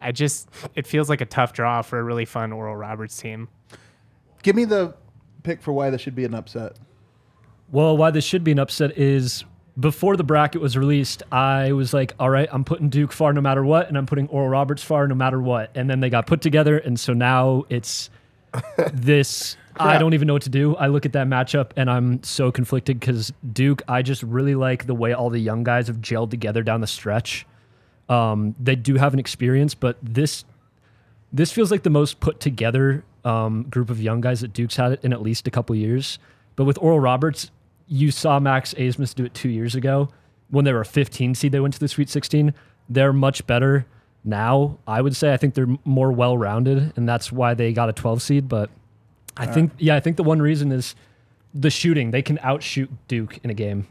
I 0.00 0.12
just, 0.12 0.48
it 0.74 0.86
feels 0.86 1.10
like 1.10 1.20
a 1.20 1.26
tough 1.26 1.52
draw 1.52 1.82
for 1.82 1.98
a 1.98 2.02
really 2.02 2.24
fun 2.24 2.52
Oral 2.52 2.76
Roberts 2.76 3.16
team. 3.20 3.48
Give 4.42 4.56
me 4.56 4.64
the 4.64 4.94
pick 5.42 5.62
for 5.62 5.72
why 5.72 5.90
this 5.90 6.00
should 6.00 6.14
be 6.14 6.24
an 6.24 6.34
upset. 6.34 6.76
Well, 7.70 7.96
why 7.96 8.10
this 8.10 8.24
should 8.24 8.44
be 8.44 8.52
an 8.52 8.58
upset 8.58 8.96
is 8.96 9.44
before 9.78 10.16
the 10.16 10.24
bracket 10.24 10.60
was 10.60 10.76
released, 10.76 11.22
I 11.30 11.72
was 11.72 11.92
like, 11.92 12.14
all 12.18 12.30
right, 12.30 12.48
I'm 12.50 12.64
putting 12.64 12.88
Duke 12.88 13.12
far 13.12 13.32
no 13.32 13.40
matter 13.40 13.64
what, 13.64 13.88
and 13.88 13.96
I'm 13.96 14.06
putting 14.06 14.28
Oral 14.28 14.48
Roberts 14.48 14.82
far 14.82 15.06
no 15.06 15.14
matter 15.14 15.40
what. 15.40 15.70
And 15.74 15.88
then 15.88 16.00
they 16.00 16.10
got 16.10 16.26
put 16.26 16.40
together, 16.40 16.78
and 16.78 16.98
so 16.98 17.12
now 17.12 17.64
it's 17.68 18.10
this. 18.92 19.56
I 19.80 19.96
don't 19.96 20.12
even 20.12 20.26
know 20.26 20.32
what 20.32 20.42
to 20.42 20.50
do. 20.50 20.74
I 20.74 20.88
look 20.88 21.06
at 21.06 21.12
that 21.12 21.28
matchup 21.28 21.70
and 21.76 21.88
I'm 21.88 22.20
so 22.24 22.50
conflicted 22.50 22.98
because 22.98 23.32
Duke, 23.52 23.80
I 23.86 24.02
just 24.02 24.24
really 24.24 24.56
like 24.56 24.86
the 24.86 24.94
way 24.94 25.12
all 25.12 25.30
the 25.30 25.38
young 25.38 25.62
guys 25.62 25.86
have 25.86 25.98
gelled 25.98 26.30
together 26.30 26.64
down 26.64 26.80
the 26.80 26.88
stretch. 26.88 27.46
Um, 28.08 28.56
they 28.58 28.74
do 28.74 28.96
have 28.96 29.12
an 29.12 29.20
experience, 29.20 29.76
but 29.76 29.96
this 30.02 30.44
this 31.32 31.52
feels 31.52 31.70
like 31.70 31.84
the 31.84 31.90
most 31.90 32.18
put 32.18 32.40
together 32.40 33.04
um, 33.24 33.64
group 33.64 33.90
of 33.90 34.00
young 34.00 34.20
guys 34.20 34.40
that 34.40 34.52
Duke's 34.52 34.76
had 34.76 34.98
in 35.02 35.12
at 35.12 35.22
least 35.22 35.46
a 35.46 35.50
couple 35.50 35.74
years. 35.76 36.18
But 36.56 36.64
with 36.64 36.78
Oral 36.78 37.00
Roberts, 37.00 37.50
you 37.86 38.10
saw 38.10 38.38
Max 38.38 38.74
Abmas 38.74 39.14
do 39.14 39.24
it 39.24 39.34
two 39.34 39.48
years 39.48 39.74
ago 39.74 40.08
when 40.50 40.64
they 40.64 40.72
were 40.72 40.80
a 40.80 40.86
15 40.86 41.34
seed. 41.34 41.52
They 41.52 41.60
went 41.60 41.74
to 41.74 41.80
the 41.80 41.88
Sweet 41.88 42.08
16. 42.08 42.54
They're 42.88 43.12
much 43.12 43.46
better 43.46 43.86
now. 44.24 44.78
I 44.86 45.00
would 45.00 45.16
say 45.16 45.32
I 45.32 45.36
think 45.36 45.54
they're 45.54 45.76
more 45.84 46.12
well 46.12 46.36
rounded, 46.36 46.92
and 46.96 47.08
that's 47.08 47.30
why 47.32 47.54
they 47.54 47.72
got 47.72 47.88
a 47.88 47.92
12 47.92 48.22
seed. 48.22 48.48
But 48.48 48.70
I 49.36 49.46
think 49.46 49.72
yeah, 49.78 49.94
I 49.94 50.00
think 50.00 50.16
the 50.16 50.24
one 50.24 50.40
reason 50.40 50.72
is 50.72 50.94
the 51.54 51.70
shooting. 51.70 52.10
They 52.10 52.22
can 52.22 52.38
outshoot 52.42 52.90
Duke 53.08 53.38
in 53.42 53.50
a 53.50 53.54
game. 53.54 53.86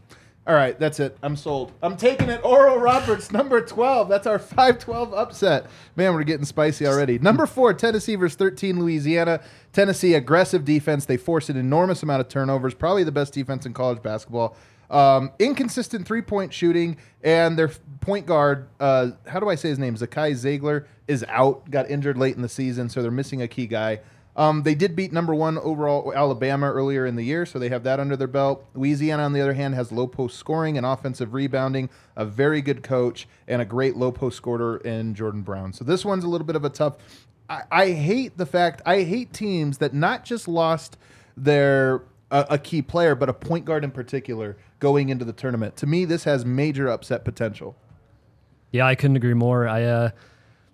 All 0.48 0.56
right, 0.56 0.80
that's 0.80 1.02
it. 1.02 1.18
I'm 1.22 1.36
sold. 1.36 1.74
I'm 1.84 1.98
taking 1.98 2.30
it. 2.30 2.40
Oral 2.42 2.78
Roberts, 2.78 3.34
number 3.34 3.60
12. 3.60 4.08
That's 4.08 4.26
our 4.26 4.40
5 4.40 4.80
12 4.80 5.14
upset. 5.14 5.66
Man, 5.98 6.14
we're 6.14 6.24
getting 6.24 6.46
spicy 6.46 6.88
already. 6.88 7.20
Number 7.20 7.46
four, 7.46 7.74
Tennessee 7.74 8.16
versus 8.16 8.38
13, 8.38 8.80
Louisiana. 8.80 9.42
Tennessee, 9.74 10.14
aggressive 10.14 10.64
defense. 10.64 11.06
They 11.06 11.18
force 11.18 11.50
an 11.50 11.58
enormous 11.58 12.02
amount 12.02 12.22
of 12.22 12.30
turnovers, 12.30 12.74
probably 12.74 13.04
the 13.04 13.12
best 13.12 13.34
defense 13.34 13.66
in 13.66 13.74
college 13.74 14.02
basketball. 14.02 14.56
Um, 14.90 15.32
inconsistent 15.38 16.08
three 16.08 16.22
point 16.22 16.54
shooting, 16.54 16.96
and 17.22 17.60
their 17.60 17.70
point 18.00 18.26
guard, 18.26 18.70
uh, 18.80 19.12
how 19.28 19.42
do 19.42 19.50
I 19.50 19.56
say 19.56 19.68
his 19.68 19.80
name? 19.80 19.96
Zakai 19.96 20.32
Zeigler 20.32 20.86
is 21.10 21.26
out, 21.28 21.70
got 21.70 21.90
injured 21.92 22.18
late 22.18 22.38
in 22.38 22.42
the 22.42 22.48
season, 22.48 22.88
so 22.88 23.02
they're 23.02 23.12
missing 23.12 23.42
a 23.42 23.50
key 23.50 23.68
guy. 23.68 24.00
Um, 24.38 24.62
they 24.62 24.76
did 24.76 24.96
beat 24.96 25.12
number 25.12 25.34
one 25.34 25.58
overall 25.58 26.14
Alabama 26.14 26.72
earlier 26.72 27.08
in 27.08 27.16
the 27.16 27.24
year, 27.24 27.44
so 27.44 27.58
they 27.58 27.70
have 27.70 27.84
that 27.84 28.00
under 28.00 28.16
their 28.16 28.28
belt. 28.28 28.64
Louisiana, 28.76 29.24
on 29.24 29.34
the 29.34 29.42
other 29.42 29.54
hand, 29.54 29.74
has 29.74 29.92
low 29.92 30.06
post 30.06 30.38
scoring 30.38 30.78
and 30.78 30.86
offensive 30.86 31.34
rebounding, 31.34 31.90
a 32.16 32.24
very 32.24 32.62
good 32.62 32.84
coach, 32.84 33.28
and 33.48 33.64
a 33.64 33.66
great 33.66 33.98
low 33.98 34.12
post 34.12 34.38
scorer 34.38 34.78
in 34.78 35.16
Jordan 35.16 35.42
Brown. 35.42 35.74
So 35.74 35.84
this 35.84 36.06
one's 36.06 36.24
a 36.24 36.30
little 36.30 36.46
bit 36.46 36.56
of 36.56 36.64
a 36.64 36.70
tough. 36.70 36.98
I, 37.50 37.64
I 37.72 37.92
hate 37.92 38.38
the 38.38 38.46
fact 38.46 38.84
I 38.86 39.02
hate 39.02 39.34
teams 39.34 39.80
that 39.80 39.96
not 39.96 40.24
just 40.24 40.48
lost 40.48 40.98
their 41.36 42.04
a, 42.30 42.46
a 42.52 42.58
key 42.60 42.84
player, 42.84 43.16
but 43.16 43.30
a 43.30 43.34
point 43.34 43.66
guard 43.66 43.84
in 43.84 43.90
particular 43.90 44.56
going 44.80 45.10
into 45.10 45.26
the 45.26 45.34
tournament. 45.34 45.76
To 45.78 45.88
me, 45.88 46.06
this 46.06 46.26
has 46.26 46.46
major 46.46 46.88
upset 46.88 47.26
potential. 47.26 47.76
Yeah, 48.72 48.86
I 48.86 48.94
couldn't 48.94 49.16
agree 49.16 49.34
more. 49.34 49.68
I 49.68 49.84
uh, 49.84 50.10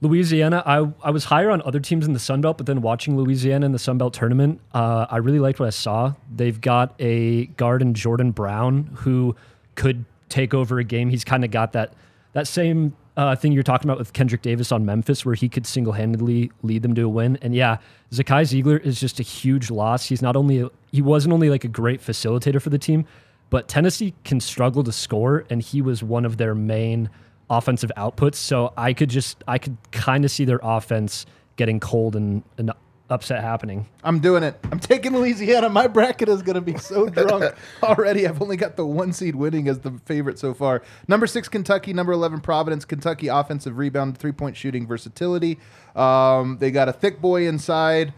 Louisiana, 0.04 0.62
I, 0.66 0.92
I 1.02 1.12
was 1.12 1.24
higher 1.24 1.50
on 1.50 1.62
other 1.62 1.80
teams 1.80 2.06
in 2.06 2.12
the 2.12 2.20
Sun 2.20 2.42
Belt, 2.42 2.58
but 2.58 2.66
then 2.66 2.82
watching 2.82 3.16
Louisiana 3.16 3.66
in 3.66 3.72
the 3.72 3.80
Sun 3.80 3.98
Belt 3.98 4.14
tournament, 4.14 4.60
uh, 4.74 5.06
I 5.10 5.18
really 5.18 5.40
liked 5.40 5.62
what 5.62 5.68
I 5.68 5.70
saw. 5.72 6.14
They've 6.30 6.60
got 6.60 6.94
a 7.00 7.46
guard 7.46 7.82
in 7.82 7.94
Jordan 7.94 8.32
Brown 8.32 8.90
who 8.96 9.36
could 9.76 10.04
take 10.28 10.54
over 10.54 10.78
a 10.78 10.84
game. 10.84 11.10
He's 11.10 11.24
kind 11.24 11.46
of 11.46 11.52
got 11.52 11.72
that 11.72 11.94
that 12.34 12.48
same 12.48 12.96
uh, 13.16 13.36
thing 13.36 13.52
you're 13.52 13.64
talking 13.64 13.88
about 13.88 14.00
with 14.00 14.12
Kendrick 14.12 14.42
Davis 14.42 14.72
on 14.72 14.86
Memphis, 14.86 15.26
where 15.26 15.36
he 15.36 15.48
could 15.48 15.66
single 15.66 15.94
handedly 15.94 16.52
lead 16.64 16.82
them 16.82 16.96
to 16.96 17.04
a 17.04 17.10
win. 17.10 17.38
And 17.42 17.56
yeah, 17.56 17.78
Zakai 18.12 18.42
Zeigler 18.42 18.84
is 18.84 19.00
just 19.00 19.20
a 19.20 19.24
huge 19.24 19.72
loss. 19.72 20.08
He's 20.08 20.22
not 20.22 20.36
only 20.36 20.70
he 20.92 21.02
wasn't 21.02 21.34
only 21.34 21.50
like 21.50 21.64
a 21.64 21.70
great 21.70 22.02
facilitator 22.02 22.62
for 22.62 22.72
the 22.72 22.78
team, 22.78 23.06
but 23.50 23.70
Tennessee 23.70 24.16
can 24.26 24.42
struggle 24.42 24.84
to 24.84 24.92
score, 24.92 25.46
and 25.50 25.62
he 25.62 25.82
was 25.82 26.04
one 26.04 26.26
of 26.26 26.38
their 26.38 26.56
main 26.56 27.10
offensive 27.58 27.92
outputs. 27.98 28.36
So 28.36 28.74
I 28.78 28.94
could 28.94 29.10
just 29.10 29.44
I 29.48 29.58
could 29.58 29.78
kind 29.92 30.26
of 30.26 30.32
see 30.32 30.46
their 30.46 30.60
offense 30.64 31.26
getting 31.56 31.80
cold 31.80 32.16
and, 32.16 32.44
and 32.58 32.72
upset 33.10 33.42
happening. 33.42 33.88
I'm 34.04 34.20
doing 34.20 34.44
it. 34.44 34.58
I'm 34.72 34.80
taking 34.80 35.14
Louisiana. 35.14 35.70
My 35.70 35.88
bracket 35.88 36.30
is 36.30 36.42
going 36.42 36.56
to 36.56 36.62
be 36.62 36.78
so 36.78 37.08
drunk 37.10 37.54
already. 37.84 38.28
I've 38.28 38.42
only 38.42 38.58
got 38.58 38.76
the 38.76 38.86
one 38.86 39.14
seed 39.14 39.36
winning 39.36 39.68
as 39.68 39.80
the 39.80 39.92
favorite 40.06 40.40
so 40.40 40.54
far. 40.54 40.82
Number 41.08 41.28
six, 41.28 41.48
Kentucky. 41.48 41.94
Number 41.94 42.14
11, 42.14 42.42
Providence. 42.42 42.86
Kentucky 42.86 43.28
offensive 43.28 43.78
rebound, 43.78 44.18
three 44.18 44.32
point 44.32 44.58
shooting 44.58 44.88
versatility. 44.88 45.60
Um, 45.96 46.58
they 46.60 46.72
got 46.72 46.90
a 46.90 46.94
thick 46.94 47.22
boy 47.22 47.48
inside. 47.48 48.14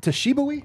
Toshibawi? 0.00 0.64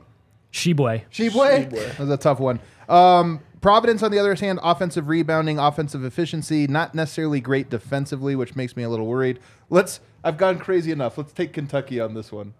Sheboy. 0.51 1.03
Sheboy? 1.09 1.69
That 1.69 1.99
was 1.99 2.09
a 2.09 2.17
tough 2.17 2.39
one. 2.39 2.59
Um, 2.89 3.39
Providence, 3.61 4.01
on 4.01 4.11
the 4.11 4.17
other 4.17 4.33
hand, 4.33 4.59
offensive 4.63 5.07
rebounding, 5.07 5.59
offensive 5.59 6.03
efficiency, 6.03 6.65
not 6.65 6.95
necessarily 6.95 7.39
great 7.39 7.69
defensively, 7.69 8.35
which 8.35 8.55
makes 8.55 8.75
me 8.75 8.83
a 8.83 8.89
little 8.89 9.05
worried. 9.05 9.39
Let's. 9.69 9.99
I've 10.23 10.37
gone 10.37 10.59
crazy 10.59 10.91
enough. 10.91 11.17
Let's 11.17 11.33
take 11.33 11.53
Kentucky 11.53 11.99
on 11.99 12.13
this 12.13 12.31
one. 12.31 12.53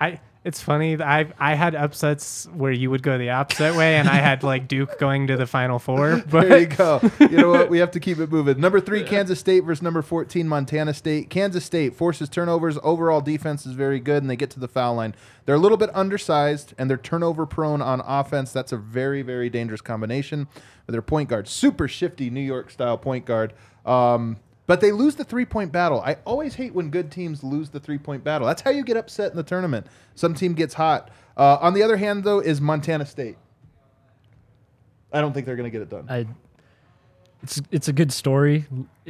I 0.00 0.20
it's 0.44 0.60
funny. 0.60 1.00
I 1.00 1.28
I 1.38 1.54
had 1.54 1.76
upsets 1.76 2.48
where 2.52 2.72
you 2.72 2.90
would 2.90 3.02
go 3.02 3.16
the 3.16 3.30
opposite 3.30 3.76
way, 3.76 3.96
and 3.96 4.08
I 4.08 4.16
had 4.16 4.42
like 4.42 4.66
Duke 4.66 4.98
going 4.98 5.28
to 5.28 5.36
the 5.36 5.46
Final 5.46 5.78
Four. 5.78 6.22
But 6.30 6.48
There 6.48 6.58
you 6.58 6.66
go. 6.66 7.00
You 7.20 7.28
know 7.28 7.50
what? 7.50 7.70
We 7.70 7.78
have 7.78 7.92
to 7.92 8.00
keep 8.00 8.18
it 8.18 8.30
moving. 8.30 8.60
Number 8.60 8.80
three, 8.80 9.04
Kansas 9.04 9.38
State 9.38 9.60
versus 9.60 9.82
number 9.82 10.02
14, 10.02 10.48
Montana 10.48 10.94
State. 10.94 11.30
Kansas 11.30 11.64
State 11.64 11.94
forces 11.94 12.28
turnovers. 12.28 12.78
Overall 12.82 13.20
defense 13.20 13.66
is 13.66 13.74
very 13.74 14.00
good, 14.00 14.22
and 14.22 14.30
they 14.30 14.36
get 14.36 14.50
to 14.50 14.60
the 14.60 14.68
foul 14.68 14.94
line. 14.94 15.14
They're 15.44 15.54
a 15.54 15.60
little 15.60 15.78
bit 15.78 15.90
undersized, 15.94 16.74
and 16.78 16.90
they're 16.90 16.96
turnover 16.96 17.46
prone 17.46 17.80
on 17.82 18.00
offense. 18.00 18.52
That's 18.52 18.72
a 18.72 18.76
very, 18.76 19.22
very 19.22 19.48
dangerous 19.50 19.80
combination. 19.80 20.48
With 20.86 20.94
their 20.94 21.02
point 21.02 21.28
guard, 21.28 21.46
super 21.46 21.86
shifty 21.86 22.30
New 22.30 22.40
York 22.40 22.70
style 22.70 22.98
point 22.98 23.26
guard. 23.26 23.52
Um, 23.86 24.38
but 24.66 24.80
they 24.80 24.92
lose 24.92 25.16
the 25.16 25.24
three 25.24 25.44
point 25.44 25.72
battle. 25.72 26.00
I 26.00 26.16
always 26.24 26.54
hate 26.54 26.74
when 26.74 26.90
good 26.90 27.10
teams 27.10 27.42
lose 27.42 27.70
the 27.70 27.80
three 27.80 27.98
point 27.98 28.24
battle. 28.24 28.46
That's 28.46 28.62
how 28.62 28.70
you 28.70 28.84
get 28.84 28.96
upset 28.96 29.30
in 29.30 29.36
the 29.36 29.42
tournament. 29.42 29.86
Some 30.14 30.34
team 30.34 30.54
gets 30.54 30.74
hot. 30.74 31.10
Uh, 31.36 31.58
on 31.60 31.74
the 31.74 31.82
other 31.82 31.96
hand, 31.96 32.24
though, 32.24 32.40
is 32.40 32.60
Montana 32.60 33.06
State. 33.06 33.36
I 35.12 35.20
don't 35.20 35.32
think 35.32 35.46
they're 35.46 35.56
going 35.56 35.70
to 35.70 35.78
get 35.78 35.82
it 35.82 35.90
done. 35.90 36.06
I, 36.08 36.26
it's 37.42 37.60
it's 37.70 37.88
a 37.88 37.92
good 37.92 38.12
story. 38.12 38.66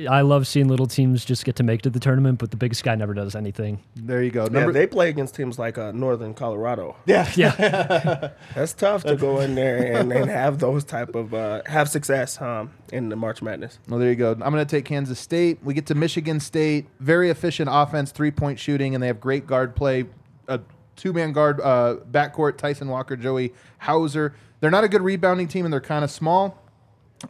I 0.08 0.22
love 0.22 0.46
seeing 0.46 0.68
little 0.68 0.86
teams 0.86 1.22
just 1.24 1.44
get 1.44 1.56
to 1.56 1.62
make 1.62 1.80
it 1.80 1.82
to 1.82 1.90
the 1.90 2.00
tournament, 2.00 2.38
but 2.38 2.50
the 2.50 2.56
biggest 2.56 2.82
guy 2.82 2.94
never 2.94 3.12
does 3.12 3.34
anything. 3.34 3.82
There 3.94 4.22
you 4.22 4.30
go. 4.30 4.48
Yeah, 4.50 4.70
they 4.70 4.86
play 4.86 5.10
against 5.10 5.34
teams 5.34 5.58
like 5.58 5.76
uh, 5.76 5.92
Northern 5.92 6.32
Colorado. 6.32 6.96
yeah, 7.04 7.30
Yeah, 7.36 8.30
That's 8.54 8.72
tough 8.72 9.04
to 9.04 9.16
go 9.16 9.40
in 9.40 9.54
there 9.54 9.98
and, 9.98 10.10
and 10.12 10.30
have 10.30 10.58
those 10.58 10.84
type 10.84 11.14
of 11.14 11.34
uh, 11.34 11.62
have 11.66 11.90
success 11.90 12.40
um, 12.40 12.70
in 12.90 13.10
the 13.10 13.16
March 13.16 13.42
Madness. 13.42 13.78
Well, 13.86 14.00
there 14.00 14.08
you 14.08 14.16
go. 14.16 14.32
I'm 14.32 14.38
going 14.38 14.54
to 14.56 14.64
take 14.64 14.86
Kansas 14.86 15.18
State. 15.18 15.58
We 15.62 15.74
get 15.74 15.86
to 15.86 15.94
Michigan 15.94 16.40
State. 16.40 16.86
Very 17.00 17.28
efficient 17.28 17.68
offense, 17.70 18.12
three 18.12 18.30
point 18.30 18.58
shooting, 18.58 18.94
and 18.94 19.02
they 19.02 19.08
have 19.08 19.20
great 19.20 19.46
guard 19.46 19.76
play. 19.76 20.06
A 20.48 20.58
two 20.96 21.12
man 21.12 21.32
guard 21.32 21.60
uh, 21.60 21.96
backcourt: 22.10 22.56
Tyson 22.56 22.88
Walker, 22.88 23.14
Joey 23.16 23.52
Hauser. 23.78 24.34
They're 24.60 24.70
not 24.70 24.84
a 24.84 24.88
good 24.88 25.02
rebounding 25.02 25.48
team, 25.48 25.66
and 25.66 25.72
they're 25.72 25.80
kind 25.80 26.02
of 26.02 26.10
small. 26.10 26.58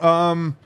Um, 0.00 0.56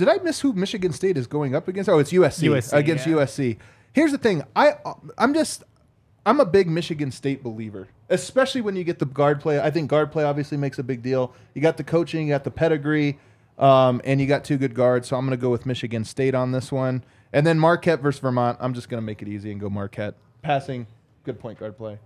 did 0.00 0.08
I 0.08 0.16
miss 0.16 0.40
who 0.40 0.54
Michigan 0.54 0.92
State 0.92 1.18
is 1.18 1.26
going 1.26 1.54
up 1.54 1.68
against? 1.68 1.90
Oh, 1.90 1.98
it's 1.98 2.10
USC, 2.10 2.48
USC, 2.48 2.72
against 2.72 3.06
yeah. 3.06 3.16
USC. 3.16 3.58
Here's 3.92 4.12
the 4.12 4.18
thing. 4.18 4.42
I 4.56 4.76
I'm 5.18 5.34
just 5.34 5.62
I'm 6.24 6.40
a 6.40 6.46
big 6.46 6.68
Michigan 6.68 7.10
State 7.10 7.42
believer, 7.42 7.86
especially 8.08 8.62
when 8.62 8.76
you 8.76 8.82
get 8.82 8.98
the 8.98 9.04
guard 9.04 9.40
play. 9.40 9.60
I 9.60 9.70
think 9.70 9.90
guard 9.90 10.10
play 10.10 10.24
obviously 10.24 10.56
makes 10.56 10.78
a 10.78 10.82
big 10.82 11.02
deal. 11.02 11.34
You 11.52 11.60
got 11.60 11.76
the 11.76 11.84
coaching, 11.84 12.28
you 12.28 12.32
got 12.32 12.44
the 12.44 12.50
pedigree, 12.50 13.18
um, 13.58 14.00
and 14.04 14.22
you 14.22 14.26
got 14.26 14.42
two 14.42 14.56
good 14.56 14.74
guards. 14.74 15.06
So 15.06 15.16
I'm 15.16 15.26
going 15.26 15.38
to 15.38 15.42
go 15.42 15.50
with 15.50 15.66
Michigan 15.66 16.04
State 16.04 16.34
on 16.34 16.52
this 16.52 16.72
one. 16.72 17.04
And 17.34 17.46
then 17.46 17.58
Marquette 17.58 18.00
versus 18.00 18.20
Vermont. 18.20 18.56
I'm 18.58 18.72
just 18.72 18.88
going 18.88 19.00
to 19.02 19.06
make 19.06 19.20
it 19.20 19.28
easy 19.28 19.52
and 19.52 19.60
go 19.60 19.68
Marquette. 19.68 20.14
Passing, 20.40 20.86
good 21.24 21.38
point 21.38 21.60
guard 21.60 21.76
play. 21.76 21.98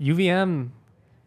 UVM, 0.00 0.70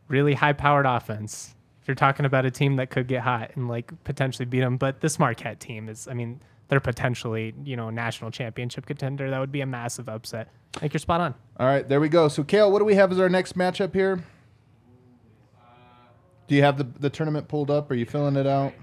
really 0.10 0.34
high 0.34 0.54
powered 0.54 0.86
offense. 0.86 1.56
You're 1.88 1.96
talking 1.96 2.26
about 2.26 2.46
a 2.46 2.52
team 2.52 2.76
that 2.76 2.90
could 2.90 3.08
get 3.08 3.22
hot 3.22 3.52
and 3.56 3.68
like 3.68 3.92
potentially 4.04 4.46
beat 4.46 4.60
them, 4.60 4.78
but 4.78 5.00
this 5.00 5.18
Marquette 5.18 5.60
team 5.60 5.88
is, 5.88 6.08
I 6.08 6.14
mean, 6.14 6.42
they're 6.68 6.82
potentially, 6.82 7.54
you 7.64 7.78
know, 7.78 7.90
national 7.90 8.30
championship 8.30 8.86
contender. 8.86 9.30
That 9.30 9.40
would 9.40 9.54
be 9.54 9.62
a 9.62 9.66
massive 9.66 10.10
upset. 10.10 10.50
I 10.76 10.80
think 10.80 10.94
you're 10.94 11.00
spot 11.00 11.22
on. 11.22 11.34
All 11.58 11.66
right, 11.66 11.88
there 11.88 12.02
we 12.02 12.10
go. 12.10 12.28
So, 12.28 12.44
Kale, 12.44 12.70
what 12.72 12.80
do 12.80 12.86
we 12.86 12.96
have 12.96 13.12
as 13.12 13.20
our 13.20 13.30
next 13.30 13.58
matchup 13.58 13.94
here? 13.94 14.22
Do 16.48 16.56
you 16.56 16.64
have 16.64 16.78
the, 16.78 16.84
the 16.84 17.10
tournament 17.10 17.48
pulled 17.48 17.72
up? 17.72 17.90
Are 17.90 17.96
you 17.96 18.06
filling 18.06 18.36
it 18.36 18.48
out? 18.48 18.74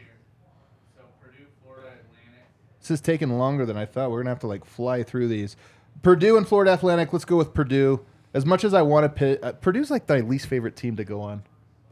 This 2.80 2.90
is 2.90 3.00
taking 3.00 3.38
longer 3.38 3.64
than 3.64 3.78
I 3.78 3.86
thought. 3.86 4.10
We're 4.10 4.20
gonna 4.20 4.30
have 4.30 4.40
to 4.40 4.46
like 4.46 4.64
fly 4.66 5.02
through 5.02 5.28
these. 5.28 5.56
Purdue 6.02 6.36
and 6.36 6.46
Florida 6.46 6.74
Atlantic. 6.74 7.12
Let's 7.12 7.24
go 7.24 7.36
with 7.36 7.54
Purdue. 7.54 8.04
As 8.34 8.44
much 8.44 8.64
as 8.64 8.74
I 8.74 8.82
want 8.82 9.04
to, 9.04 9.08
pit, 9.08 9.40
uh, 9.42 9.52
Purdue's 9.52 9.90
like 9.90 10.06
my 10.08 10.20
least 10.20 10.48
favorite 10.48 10.76
team 10.76 10.96
to 10.96 11.04
go 11.04 11.22
on. 11.22 11.44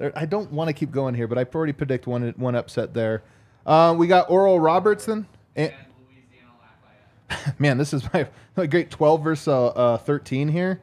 There, 0.02 0.12
I 0.16 0.26
don't 0.26 0.50
want 0.50 0.66
to 0.66 0.72
keep 0.72 0.90
going 0.90 1.14
here, 1.14 1.28
but 1.28 1.38
I 1.38 1.44
already 1.44 1.72
predict 1.72 2.08
one 2.08 2.34
one 2.36 2.56
upset 2.56 2.92
there. 2.92 3.22
Uh, 3.64 3.94
we 3.96 4.08
got 4.08 4.28
Oral 4.28 4.58
Robertson. 4.58 5.28
And, 5.54 5.72
man, 7.60 7.78
this 7.78 7.92
is 7.92 8.02
my, 8.12 8.26
my 8.56 8.66
great 8.66 8.90
twelve 8.90 9.22
versus 9.22 9.46
uh, 9.46 9.68
uh, 9.68 9.98
thirteen 9.98 10.48
here. 10.48 10.80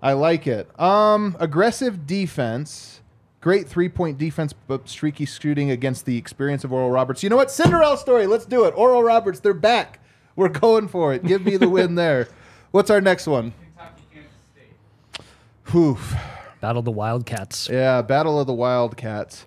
I 0.00 0.12
like 0.12 0.46
it. 0.46 0.68
Um, 0.78 1.36
aggressive 1.40 2.06
defense. 2.06 3.00
Great 3.40 3.66
three 3.66 3.88
point 3.88 4.16
defense, 4.16 4.52
but 4.52 4.88
streaky 4.88 5.24
shooting 5.24 5.72
against 5.72 6.06
the 6.06 6.16
experience 6.16 6.62
of 6.62 6.72
Oral 6.72 6.92
Roberts. 6.92 7.24
You 7.24 7.30
know 7.30 7.36
what? 7.36 7.50
Cinderella 7.50 7.98
story. 7.98 8.28
Let's 8.28 8.46
do 8.46 8.64
it. 8.66 8.74
Oral 8.76 9.02
Roberts, 9.02 9.40
they're 9.40 9.54
back. 9.54 9.98
We're 10.36 10.48
going 10.48 10.86
for 10.86 11.12
it. 11.12 11.24
Give 11.24 11.44
me 11.44 11.56
the 11.56 11.68
win 11.68 11.96
there. 11.96 12.28
What's 12.70 12.90
our 12.90 13.00
next 13.00 13.26
one? 13.26 13.52
Kentucky, 13.74 14.04
Kansas 14.12 14.30
State. 14.54 15.74
Oof. 15.74 16.14
Battle 16.62 16.78
of 16.78 16.84
the 16.84 16.92
Wildcats. 16.92 17.68
Yeah, 17.68 18.02
Battle 18.02 18.38
of 18.38 18.46
the 18.46 18.54
Wildcats. 18.54 19.46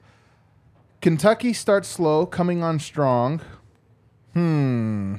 Kentucky 0.99 1.53
starts 1.53 1.87
slow, 1.87 2.25
coming 2.25 2.61
on 2.61 2.77
strong. 2.77 3.39
Hmm. 4.33 5.15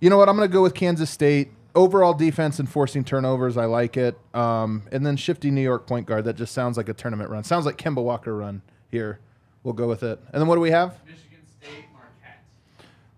You 0.00 0.08
know 0.08 0.16
what? 0.16 0.30
I'm 0.30 0.36
going 0.36 0.48
to 0.48 0.52
go 0.52 0.62
with 0.62 0.72
Kansas 0.72 1.10
State. 1.10 1.52
Overall 1.74 2.14
defense 2.14 2.58
and 2.58 2.66
forcing 2.66 3.04
turnovers, 3.04 3.58
I 3.58 3.66
like 3.66 3.98
it. 3.98 4.18
Um, 4.32 4.84
and 4.90 5.04
then 5.04 5.18
shifty 5.18 5.50
New 5.50 5.60
York 5.60 5.86
point 5.86 6.06
guard. 6.06 6.24
That 6.24 6.36
just 6.36 6.54
sounds 6.54 6.78
like 6.78 6.88
a 6.88 6.94
tournament 6.94 7.28
run. 7.28 7.44
Sounds 7.44 7.66
like 7.66 7.76
Kemba 7.76 8.02
Walker 8.02 8.34
run 8.34 8.62
here. 8.90 9.20
We'll 9.64 9.74
go 9.74 9.88
with 9.88 10.02
it. 10.02 10.18
And 10.32 10.40
then 10.40 10.48
what 10.48 10.54
do 10.54 10.62
we 10.62 10.70
have? 10.70 10.98
Michigan 11.04 11.44
State, 11.60 11.84
Marquette. 11.92 12.42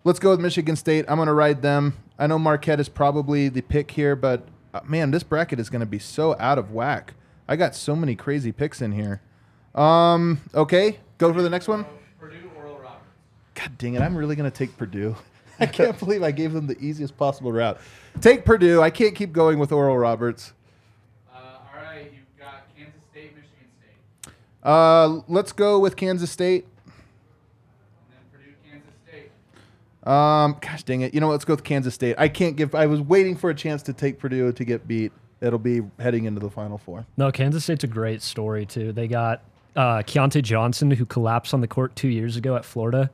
Let's 0.02 0.18
go 0.18 0.30
with 0.30 0.40
Michigan 0.40 0.75
State. 0.75 1.04
I'm 1.06 1.14
going 1.14 1.28
to 1.28 1.32
ride 1.32 1.62
them. 1.62 1.94
I 2.18 2.26
know 2.26 2.40
Marquette 2.40 2.80
is 2.80 2.88
probably 2.88 3.49
the 3.49 3.61
pick 3.61 3.92
here, 3.92 4.16
but 4.16 4.49
uh, 4.75 4.80
man, 4.85 5.12
this 5.12 5.23
bracket 5.23 5.61
is 5.61 5.70
going 5.70 5.78
to 5.78 5.87
be 5.87 6.00
so 6.00 6.35
out 6.40 6.58
of 6.58 6.73
whack. 6.73 7.14
I 7.49 7.57
got 7.57 7.75
so 7.75 7.97
many 7.97 8.14
crazy 8.14 8.52
picks 8.52 8.83
in 8.83 8.93
here. 8.93 9.23
Um, 9.75 10.40
okay, 10.55 10.99
go 11.19 11.33
for 11.33 11.43
the 11.43 11.49
next 11.50 11.67
one. 11.69 11.87
Purdue, 12.21 12.50
Oral 12.57 12.78
Roberts. 12.78 13.05
God 13.55 13.78
dang 13.78 13.95
it, 13.95 14.02
I'm 14.02 14.17
really 14.17 14.37
going 14.37 14.50
to 14.50 14.57
take 14.57 14.76
Purdue. 14.76 15.17
I 15.61 15.67
can't 15.67 15.99
believe 15.99 16.23
I 16.23 16.31
gave 16.31 16.52
them 16.52 16.67
the 16.67 16.78
easiest 16.78 17.17
possible 17.17 17.50
route. 17.52 17.81
Take 18.21 18.45
Purdue. 18.45 18.81
I 18.83 18.90
can't 18.90 19.14
keep 19.14 19.33
going 19.33 19.59
with 19.59 19.73
Oral 19.73 19.97
Roberts. 19.99 20.52
Uh, 21.35 21.38
all 21.38 21.83
right, 21.83 22.05
you've 22.12 22.38
got 22.38 22.64
Kansas 22.76 23.00
State, 23.11 23.35
Michigan 23.35 23.67
State, 24.23 24.33
Uh, 24.62 25.21
let's 25.26 25.52
go 25.52 25.78
with 25.78 25.97
Kansas 25.97 26.31
State. 26.31 26.67
and 26.85 28.12
then 28.12 28.21
Purdue, 28.33 28.55
Kansas 28.71 28.93
State. 29.07 29.31
Um, 30.09 30.57
gosh 30.61 30.83
dang 30.85 31.00
it. 31.00 31.14
You 31.14 31.21
know 31.21 31.26
what? 31.28 31.33
Let's 31.35 31.45
go 31.45 31.55
with 31.55 31.64
Kansas 31.64 31.95
State. 31.95 32.14
I 32.19 32.28
can't 32.28 32.57
give. 32.57 32.75
I 32.75 32.87
was 32.87 33.00
waiting 33.00 33.37
for 33.37 33.50
a 33.50 33.55
chance 33.55 33.83
to 33.85 33.93
take 33.93 34.19
Purdue 34.19 34.52
to 34.52 34.64
get 34.64 34.87
beat. 34.87 35.12
It'll 35.40 35.59
be 35.59 35.83
heading 35.99 36.25
into 36.25 36.40
the 36.40 36.50
Final 36.50 36.78
Four. 36.78 37.07
No, 37.16 37.30
Kansas 37.30 37.64
State's 37.64 37.85
a 37.85 37.88
great 37.88 38.23
story 38.23 38.66
too. 38.66 38.92
They 38.92 39.07
got 39.09 39.42
uh, 39.76 39.99
Keyontae 39.99 40.42
Johnson, 40.42 40.90
who 40.90 41.07
collapsed 41.07 41.54
on 41.54 41.61
the 41.61 41.68
court 41.68 41.95
two 41.95 42.09
years 42.09 42.37
ago 42.37 42.57
at 42.57 42.64
Florida. 42.64 43.11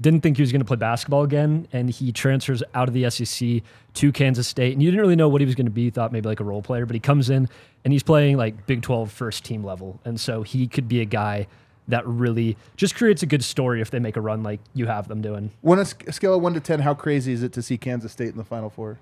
Didn't 0.00 0.20
think 0.20 0.36
he 0.36 0.42
was 0.42 0.52
going 0.52 0.60
to 0.60 0.66
play 0.66 0.76
basketball 0.76 1.22
again, 1.22 1.68
and 1.72 1.88
he 1.88 2.12
transfers 2.12 2.62
out 2.74 2.88
of 2.88 2.94
the 2.94 3.08
SEC 3.08 3.62
to 3.94 4.12
Kansas 4.12 4.48
State. 4.48 4.72
And 4.72 4.82
you 4.82 4.90
didn't 4.90 5.00
really 5.00 5.16
know 5.16 5.28
what 5.28 5.40
he 5.40 5.46
was 5.46 5.54
going 5.54 5.66
to 5.66 5.72
be. 5.72 5.90
Thought 5.90 6.12
maybe 6.12 6.28
like 6.28 6.40
a 6.40 6.44
role 6.44 6.62
player, 6.62 6.86
but 6.86 6.94
he 6.94 7.00
comes 7.00 7.30
in 7.30 7.48
and 7.84 7.92
he's 7.92 8.02
playing 8.02 8.36
like 8.36 8.66
Big 8.66 8.82
12 8.82 9.10
first 9.10 9.44
team 9.44 9.64
level, 9.64 10.00
and 10.04 10.20
so 10.20 10.42
he 10.42 10.66
could 10.66 10.88
be 10.88 11.00
a 11.00 11.04
guy 11.04 11.46
that 11.88 12.06
really 12.06 12.56
just 12.76 12.94
creates 12.94 13.22
a 13.22 13.26
good 13.26 13.42
story 13.42 13.80
if 13.80 13.90
they 13.90 13.98
make 13.98 14.16
a 14.16 14.20
run 14.20 14.42
like 14.42 14.60
you 14.72 14.86
have 14.86 15.08
them 15.08 15.20
doing. 15.20 15.50
On 15.64 15.78
a 15.78 15.84
sc- 15.84 16.12
scale 16.12 16.34
of 16.34 16.42
one 16.42 16.54
to 16.54 16.60
ten, 16.60 16.80
how 16.80 16.94
crazy 16.94 17.32
is 17.32 17.42
it 17.42 17.52
to 17.54 17.62
see 17.62 17.76
Kansas 17.76 18.12
State 18.12 18.28
in 18.28 18.36
the 18.36 18.44
Final 18.44 18.70
Four? 18.70 18.98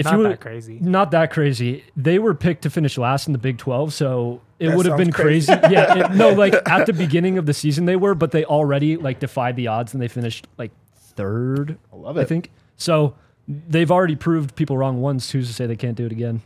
If 0.00 0.06
Not 0.06 0.16
you 0.18 0.22
that 0.24 0.40
crazy. 0.40 0.78
Not 0.80 1.10
that 1.12 1.30
crazy. 1.30 1.84
They 1.96 2.18
were 2.18 2.34
picked 2.34 2.62
to 2.62 2.70
finish 2.70 2.96
last 2.98 3.26
in 3.26 3.32
the 3.32 3.38
Big 3.38 3.58
12, 3.58 3.92
so 3.92 4.40
it 4.58 4.68
That 4.68 4.76
would 4.76 4.86
have 4.86 4.96
been 4.96 5.12
crazy. 5.12 5.54
crazy. 5.56 5.72
yeah, 5.74 6.06
it- 6.10 6.14
no, 6.16 6.30
like 6.44 6.54
at 6.68 6.86
the 6.86 6.92
beginning 6.92 7.38
of 7.38 7.46
the 7.46 7.54
season 7.54 7.84
they 7.84 7.96
were, 7.96 8.14
but 8.14 8.30
they 8.32 8.44
already 8.44 8.96
like 8.96 9.18
defied 9.20 9.56
the 9.56 9.66
odds 9.68 9.92
and 9.92 10.02
they 10.02 10.08
finished 10.08 10.46
like 10.58 10.70
third. 10.96 11.76
I 11.92 11.96
love 11.96 12.16
it. 12.16 12.22
I 12.22 12.24
think 12.24 12.50
so. 12.76 13.14
They've 13.46 13.90
already 13.90 14.16
proved 14.16 14.54
people 14.56 14.78
wrong 14.78 15.00
once. 15.00 15.30
Who's 15.32 15.48
to 15.48 15.54
say 15.54 15.66
they 15.66 15.76
can't 15.76 15.96
do 15.96 16.06
it 16.06 16.12
again? 16.12 16.42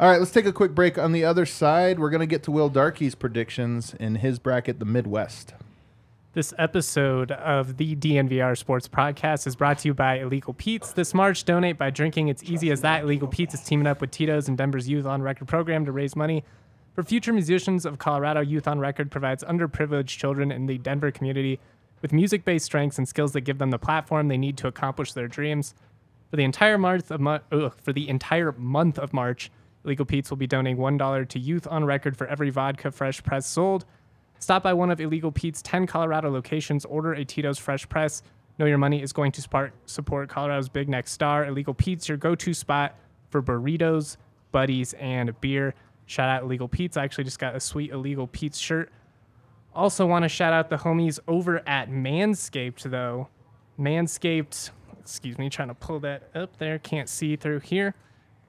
All 0.00 0.08
right, 0.10 0.18
let's 0.18 0.30
take 0.30 0.46
a 0.46 0.52
quick 0.52 0.74
break. 0.74 0.96
On 0.96 1.12
the 1.12 1.24
other 1.24 1.44
side, 1.44 1.98
we're 1.98 2.08
going 2.08 2.20
to 2.20 2.26
get 2.26 2.42
to 2.44 2.50
Will 2.50 2.70
Darkey's 2.70 3.14
predictions 3.14 3.92
in 4.00 4.14
his 4.16 4.38
bracket, 4.38 4.78
the 4.78 4.86
Midwest. 4.86 5.52
This 6.32 6.54
episode 6.58 7.32
of 7.32 7.76
the 7.76 7.96
DNVR 7.96 8.56
Sports 8.56 8.86
Podcast 8.86 9.48
is 9.48 9.56
brought 9.56 9.80
to 9.80 9.88
you 9.88 9.94
by 9.94 10.20
Illegal 10.20 10.54
Pete's. 10.54 10.92
This 10.92 11.12
March, 11.12 11.42
donate 11.42 11.76
by 11.76 11.90
drinking. 11.90 12.28
It's 12.28 12.44
easy 12.44 12.70
as 12.70 12.82
that. 12.82 13.02
Illegal 13.02 13.26
Pete's 13.26 13.54
is 13.54 13.64
teaming 13.64 13.88
up 13.88 14.00
with 14.00 14.12
Tito's 14.12 14.46
and 14.46 14.56
Denver's 14.56 14.88
Youth 14.88 15.06
on 15.06 15.22
Record 15.22 15.48
program 15.48 15.84
to 15.86 15.90
raise 15.90 16.14
money 16.14 16.44
for 16.94 17.02
future 17.02 17.32
musicians 17.32 17.84
of 17.84 17.98
Colorado. 17.98 18.42
Youth 18.42 18.68
on 18.68 18.78
Record 18.78 19.10
provides 19.10 19.42
underprivileged 19.42 20.06
children 20.18 20.52
in 20.52 20.66
the 20.66 20.78
Denver 20.78 21.10
community 21.10 21.58
with 22.00 22.12
music 22.12 22.44
based 22.44 22.66
strengths 22.66 22.96
and 22.96 23.08
skills 23.08 23.32
that 23.32 23.40
give 23.40 23.58
them 23.58 23.70
the 23.70 23.78
platform 23.80 24.28
they 24.28 24.38
need 24.38 24.56
to 24.58 24.68
accomplish 24.68 25.12
their 25.14 25.26
dreams. 25.26 25.74
For 26.30 26.36
the 26.36 26.44
entire 26.44 26.78
month 26.78 27.10
of 27.10 27.20
Mar- 27.20 27.42
ugh, 27.50 27.74
for 27.82 27.92
the 27.92 28.08
entire 28.08 28.52
month 28.52 29.00
of 29.00 29.12
March, 29.12 29.50
Illegal 29.84 30.06
Pete's 30.06 30.30
will 30.30 30.36
be 30.36 30.46
donating 30.46 30.76
one 30.76 30.96
dollar 30.96 31.24
to 31.24 31.40
Youth 31.40 31.66
on 31.68 31.84
Record 31.84 32.16
for 32.16 32.28
every 32.28 32.50
vodka 32.50 32.92
fresh 32.92 33.20
press 33.24 33.48
sold. 33.48 33.84
Stop 34.40 34.62
by 34.62 34.72
one 34.72 34.90
of 34.90 35.00
Illegal 35.00 35.30
Pete's 35.30 35.60
10 35.60 35.86
Colorado 35.86 36.30
locations, 36.30 36.86
order 36.86 37.12
a 37.12 37.24
Tito's 37.26 37.58
Fresh 37.58 37.88
Press. 37.90 38.22
Know 38.58 38.64
your 38.64 38.78
money 38.78 39.02
is 39.02 39.12
going 39.12 39.32
to 39.32 39.42
spark, 39.42 39.72
support 39.84 40.30
Colorado's 40.30 40.70
big 40.70 40.88
next 40.88 41.12
star. 41.12 41.44
Illegal 41.44 41.74
Pete's, 41.74 42.08
your 42.08 42.16
go 42.16 42.34
to 42.34 42.54
spot 42.54 42.96
for 43.28 43.42
burritos, 43.42 44.16
buddies, 44.50 44.94
and 44.94 45.38
beer. 45.42 45.74
Shout 46.06 46.30
out 46.30 46.42
Illegal 46.42 46.68
Pete's. 46.68 46.96
I 46.96 47.04
actually 47.04 47.24
just 47.24 47.38
got 47.38 47.54
a 47.54 47.60
sweet 47.60 47.90
Illegal 47.90 48.26
Pete's 48.26 48.58
shirt. 48.58 48.90
Also, 49.74 50.06
want 50.06 50.22
to 50.24 50.28
shout 50.28 50.54
out 50.54 50.70
the 50.70 50.76
homies 50.76 51.18
over 51.28 51.58
at 51.68 51.90
Manscaped, 51.90 52.82
though. 52.84 53.28
Manscaped, 53.78 54.70
excuse 54.98 55.36
me, 55.36 55.50
trying 55.50 55.68
to 55.68 55.74
pull 55.74 56.00
that 56.00 56.30
up 56.34 56.56
there. 56.56 56.78
Can't 56.78 57.10
see 57.10 57.36
through 57.36 57.60
here. 57.60 57.94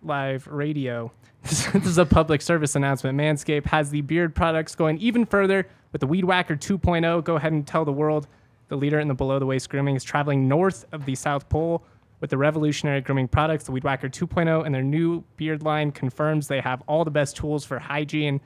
Live 0.02 0.48
radio. 0.48 1.12
this 1.44 1.68
is 1.74 1.98
a 1.98 2.06
public 2.06 2.42
service 2.42 2.76
announcement. 2.76 3.18
Manscaped 3.18 3.66
has 3.66 3.90
the 3.90 4.02
beard 4.02 4.34
products 4.34 4.74
going 4.74 4.98
even 4.98 5.26
further 5.26 5.68
with 5.92 6.02
the 6.02 6.08
Weed 6.08 6.26
Whacker 6.26 6.56
2.0. 6.56 7.24
Go 7.24 7.36
ahead 7.36 7.52
and 7.52 7.66
tell 7.66 7.86
the 7.86 7.92
world 7.92 8.28
the 8.68 8.76
leader 8.78 9.00
in 9.00 9.08
the 9.08 9.14
below 9.14 9.40
the 9.40 9.46
waist 9.46 9.70
grooming 9.70 9.96
is 9.96 10.04
traveling 10.04 10.48
north 10.48 10.86
of 10.92 11.06
the 11.06 11.16
South 11.16 11.50
Pole 11.50 11.84
with 12.22 12.30
the 12.30 12.38
revolutionary 12.38 13.02
grooming 13.02 13.28
products. 13.28 13.66
The 13.66 13.72
Weed 13.72 13.84
Whacker 13.84 14.08
2.0 14.08 14.66
and 14.66 14.74
their 14.74 14.84
new 14.84 15.24
beard 15.36 15.64
line 15.64 15.92
confirms 15.92 16.48
they 16.48 16.62
have 16.62 16.82
all 16.88 17.04
the 17.04 17.12
best 17.12 17.36
tools 17.36 17.66
for 17.66 17.80
hygiene. 17.80 18.40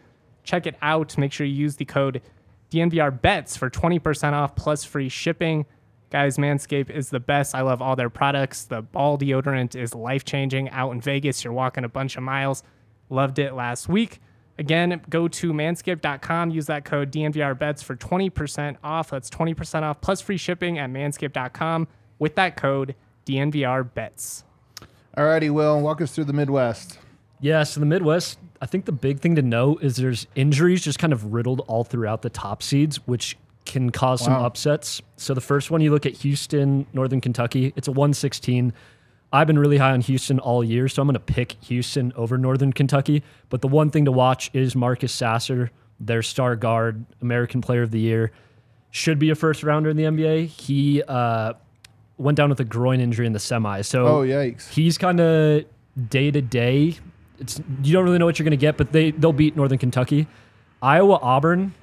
Check 0.43 0.65
it 0.65 0.75
out. 0.81 1.17
Make 1.17 1.31
sure 1.31 1.45
you 1.45 1.53
use 1.53 1.75
the 1.75 1.86
code 1.86 2.21
DNVR 2.71 3.21
bets 3.21 3.55
for 3.55 3.69
20% 3.69 4.34
off 4.34 4.55
plus 4.55 4.84
free 4.84 5.10
shipping. 5.10 5.65
Guys, 6.10 6.38
Manscaped 6.38 6.89
is 6.89 7.10
the 7.10 7.19
best. 7.19 7.53
I 7.53 7.62
love 7.62 7.81
all 7.81 7.95
their 7.95 8.10
products. 8.10 8.63
The 8.63 8.81
ball 8.81 9.17
deodorant 9.17 9.75
is 9.75 9.93
life 9.93 10.23
changing. 10.23 10.69
Out 10.69 10.91
in 10.91 11.01
Vegas, 11.01 11.43
you're 11.43 11.53
walking 11.53 11.84
a 11.84 11.89
bunch 11.89 12.15
of 12.15 12.23
miles. 12.23 12.63
Loved 13.10 13.38
it 13.38 13.53
last 13.53 13.89
week. 13.89 14.21
Again, 14.58 15.02
go 15.10 15.28
to 15.28 15.54
manscaped.com. 15.54 16.52
Use 16.52 16.68
that 16.68 16.86
code 16.86 17.12
DNVR 17.12 17.58
bets 17.58 17.84
for 17.84 17.96
20% 17.96 18.78
off. 18.84 19.10
That's 19.10 19.30
20% 19.30 19.82
off 19.84 20.02
plus 20.02 20.22
free 20.22 20.38
shipping 20.38 20.78
at 20.80 20.89
manscaped.com 20.89 21.88
with 22.20 22.36
that 22.36 22.56
code 22.56 22.96
DNVR 23.26 23.94
bets. 23.94 24.44
All 25.18 25.26
righty, 25.26 25.50
Will, 25.50 25.82
walk 25.82 26.02
us 26.02 26.13
through 26.13 26.26
the 26.26 26.34
Midwest. 26.34 27.00
Yeah, 27.41 27.63
so 27.63 27.80
the 27.80 27.86
Midwest, 27.86 28.39
I 28.62 28.65
think 28.65 28.86
the 28.86 28.91
big 28.91 29.20
thing 29.20 29.36
to 29.36 29.41
know 29.41 29.78
is 29.78 29.98
there's 29.98 30.28
injuries 30.36 30.84
just 30.84 31.00
kind 31.00 31.13
of 31.13 31.34
riddled 31.34 31.62
all 31.68 31.84
throughout 31.84 32.22
the 32.22 32.30
top 32.30 32.63
seeds, 32.63 32.98
which 33.08 33.38
can 33.65 33.89
cause 33.89 34.24
some 34.24 34.34
upsets. 34.34 35.02
So 35.18 35.34
the 35.34 35.41
first 35.41 35.72
one, 35.72 35.82
you 35.82 35.91
look 35.91 36.06
at 36.06 36.13
Houston, 36.13 36.86
Northern 36.94 37.20
Kentucky, 37.20 37.74
it's 37.76 37.88
a 37.88 37.91
116. 37.91 38.74
I've 39.36 39.48
been 39.48 39.60
really 39.60 39.78
high 39.78 39.91
on 39.91 40.00
Houston 40.00 40.39
all 40.39 40.63
year, 40.63 40.88
so 40.88 41.02
I'm 41.02 41.08
going 41.10 41.13
to 41.15 41.19
pick 41.19 41.58
Houston 41.65 42.13
over 42.15 42.38
Northern 42.38 42.71
Kentucky. 42.71 43.21
But 43.50 43.60
the 43.60 43.67
one 43.67 43.89
thing 43.91 44.06
to 44.06 44.12
watch 44.12 44.50
is 44.54 44.78
Marcus 44.78 45.12
Sasser, 45.12 45.71
their 46.00 46.21
star 46.21 46.56
guard, 46.56 47.06
American 47.21 47.60
Player 47.60 47.82
of 47.82 47.91
the 47.91 48.00
Year. 48.00 48.32
Should 48.91 49.19
be 49.19 49.30
a 49.32 49.36
first 49.36 49.62
rounder 49.62 49.89
in 49.89 49.98
the 49.98 50.04
NBA. 50.04 50.48
He 50.48 51.04
uh, 51.04 51.52
went 52.17 52.38
down 52.38 52.50
with 52.50 52.62
a 52.62 52.63
groin 52.63 53.02
injury 53.02 53.28
in 53.28 53.34
the 53.34 53.39
semi. 53.39 53.82
So 53.82 54.06
Oh, 54.08 54.21
yikes. 54.21 54.69
he's 54.69 54.98
kind 54.98 55.19
of 55.19 55.65
day 56.10 56.32
to 56.32 56.41
day. 56.41 56.95
It's 57.38 57.60
you 57.84 57.91
don't 57.91 58.06
really 58.06 58.19
know 58.19 58.26
what 58.26 58.39
you're 58.39 58.45
going 58.45 58.52
to 58.52 58.58
get, 58.58 58.78
but 58.78 58.93
they 58.93 59.12
they'll 59.12 59.34
beat 59.34 59.58
Northern 59.58 59.80
Kentucky, 59.80 60.28
Iowa, 60.82 61.19
Auburn. 61.21 61.74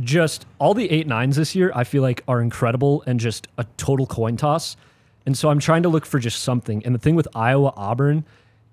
Just 0.00 0.46
all 0.60 0.74
the 0.74 0.88
eight 0.92 1.08
nines 1.08 1.34
this 1.34 1.56
year, 1.56 1.72
I 1.74 1.82
feel 1.82 2.02
like 2.02 2.22
are 2.28 2.40
incredible 2.40 3.02
and 3.04 3.18
just 3.18 3.48
a 3.58 3.64
total 3.76 4.06
coin 4.06 4.36
toss. 4.36 4.76
And 5.26 5.36
so 5.36 5.50
I'm 5.50 5.58
trying 5.58 5.82
to 5.84 5.88
look 5.88 6.06
for 6.06 6.18
just 6.18 6.42
something. 6.42 6.84
And 6.84 6.94
the 6.94 6.98
thing 6.98 7.14
with 7.14 7.28
Iowa, 7.34 7.72
Auburn 7.76 8.24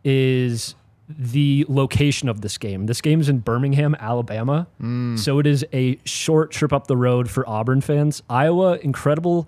is 0.03 0.75
the 1.07 1.65
location 1.67 2.29
of 2.29 2.41
this 2.41 2.57
game. 2.57 2.85
This 2.85 3.01
game's 3.01 3.29
in 3.29 3.39
Birmingham, 3.39 3.95
Alabama. 3.99 4.67
Hmm. 4.79 5.15
So 5.15 5.39
it 5.39 5.47
is 5.47 5.65
a 5.73 5.99
short 6.05 6.51
trip 6.51 6.71
up 6.71 6.88
the 6.88 6.97
road 6.97 7.29
for 7.29 7.47
Auburn 7.49 7.81
fans. 7.81 8.21
Iowa, 8.29 8.77
incredible 8.77 9.47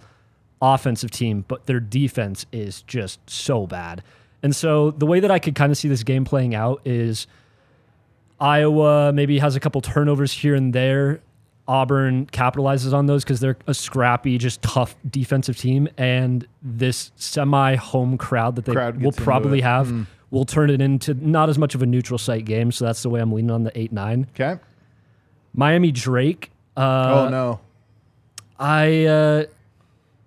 offensive 0.62 1.12
team, 1.12 1.46
but 1.48 1.66
their 1.66 1.80
defense 1.80 2.46
is 2.52 2.82
just 2.84 3.20
so 3.30 3.68
bad. 3.68 4.04
And 4.44 4.56
so 4.56 4.92
the 4.92 5.06
way 5.06 5.20
that 5.20 5.32
I 5.32 5.40
could 5.40 5.56
kind 5.56 5.72
of 5.72 5.78
see 5.78 5.88
this 5.88 6.04
game 6.04 6.26
playing 6.26 6.56
out 6.56 6.82
is 6.86 7.28
Iowa 8.40 9.14
maybe 9.14 9.38
has 9.40 9.56
a 9.56 9.60
couple 9.60 9.82
turnovers 9.82 10.34
here 10.34 10.56
and 10.56 10.74
there. 10.74 11.22
Auburn 11.72 12.26
capitalizes 12.26 12.92
on 12.92 13.06
those 13.06 13.24
because 13.24 13.40
they're 13.40 13.56
a 13.66 13.74
scrappy, 13.74 14.38
just 14.38 14.62
tough 14.62 14.94
defensive 15.10 15.56
team. 15.58 15.88
And 15.98 16.46
this 16.62 17.14
semi 17.16 17.76
home 17.76 18.18
crowd 18.18 18.58
that 18.58 18.66
they 18.66 18.74
Crowd 18.74 19.02
will 19.02 19.14
probably 19.14 19.62
have 19.62 20.06
will 20.32 20.44
turn 20.44 20.70
it 20.70 20.82
into 20.82 21.14
not 21.14 21.48
as 21.48 21.58
much 21.58 21.74
of 21.74 21.82
a 21.82 21.86
neutral 21.86 22.18
site 22.18 22.44
game. 22.44 22.74
So 22.74 22.84
that's 22.84 23.02
the 23.04 23.10
way 23.10 23.22
I'm 23.22 23.32
leaning 23.32 23.52
on 23.52 23.64
the 23.64 23.78
8 23.80 23.94
9. 23.94 24.28
Okay. 24.36 24.62
Miami 25.54 25.94
Drake. 25.94 26.52
Uh, 26.76 27.28
oh 27.28 27.30
no. 27.30 27.62
I 28.60 29.06
uh, 29.06 29.46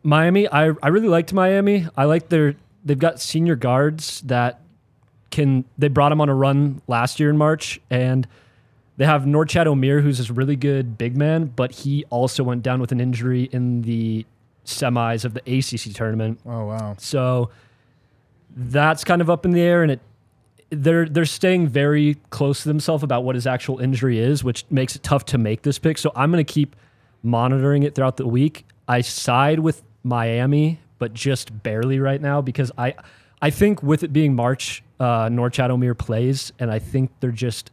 Miami. 0.02 0.48
I 0.48 0.72
I 0.83 0.88
really 0.88 1.09
liked 1.09 1.35
Miami. 1.35 1.87
I 1.94 2.04
like 2.04 2.30
their. 2.30 2.57
They've 2.87 2.98
got 2.98 3.20
senior 3.20 3.54
guards 3.54 4.22
that 4.22 4.61
can. 5.30 5.66
They 5.76 5.88
brought 5.88 6.09
them 6.09 6.22
on 6.22 6.30
a 6.30 6.35
run 6.35 6.80
last 6.88 7.20
year 7.20 7.28
in 7.28 7.37
March, 7.37 7.80
and 7.90 8.26
they 8.96 9.04
have 9.04 9.22
Norchad 9.22 9.66
Omier, 9.66 10.02
who's 10.02 10.18
this 10.18 10.30
really 10.30 10.57
good 10.57 10.96
big 10.96 11.16
man, 11.16 11.46
but 11.46 11.72
he 11.72 12.04
also 12.11 12.44
went 12.44 12.62
down 12.62 12.80
with 12.80 12.92
an 12.92 13.00
injury 13.00 13.48
in 13.52 13.83
the 13.83 14.24
semis 14.64 15.24
of 15.24 15.35
the 15.35 15.40
ACC 15.40 15.94
tournament. 15.94 16.40
Oh 16.46 16.66
wow. 16.66 16.94
So 16.98 17.50
that's 18.57 19.02
kind 19.04 19.20
of 19.20 19.28
up 19.28 19.44
in 19.44 19.50
the 19.50 19.61
air, 19.61 19.83
and 19.83 19.92
it 19.92 20.00
they're 20.70 21.09
they're 21.09 21.24
staying 21.24 21.68
very 21.68 22.16
close 22.30 22.62
to 22.62 22.68
themselves 22.68 23.02
about 23.02 23.24
what 23.24 23.35
his 23.35 23.46
actual 23.46 23.78
injury 23.78 24.18
is, 24.18 24.44
which 24.44 24.64
makes 24.70 24.94
it 24.96 25.02
tough 25.02 25.24
to 25.26 25.38
make 25.38 25.62
this 25.62 25.78
pick. 25.78 25.98
So 25.98 26.12
I'm 26.14 26.30
going 26.30 26.44
to 26.44 26.52
keep 26.52 26.76
monitoring 27.22 27.83
it 27.83 27.94
throughout 27.94 28.16
the 28.16 28.26
week. 28.26 28.64
I 28.87 29.00
side 29.00 29.61
with 29.61 29.83
Miami, 30.02 30.80
but 30.98 31.14
just 31.14 31.62
barely 31.62 31.98
right 31.98 32.20
now 32.20 32.40
because 32.40 32.70
I 32.78 32.94
I 33.42 33.50
think 33.50 33.83
with 33.83 34.02
it 34.02 34.12
being 34.12 34.35
March, 34.35 34.83
uh, 35.00 35.26
Norchad 35.28 35.70
Omier 35.70 35.96
plays, 35.96 36.52
and 36.59 36.70
I 36.70 36.78
think 36.78 37.11
they're 37.20 37.30
just 37.30 37.70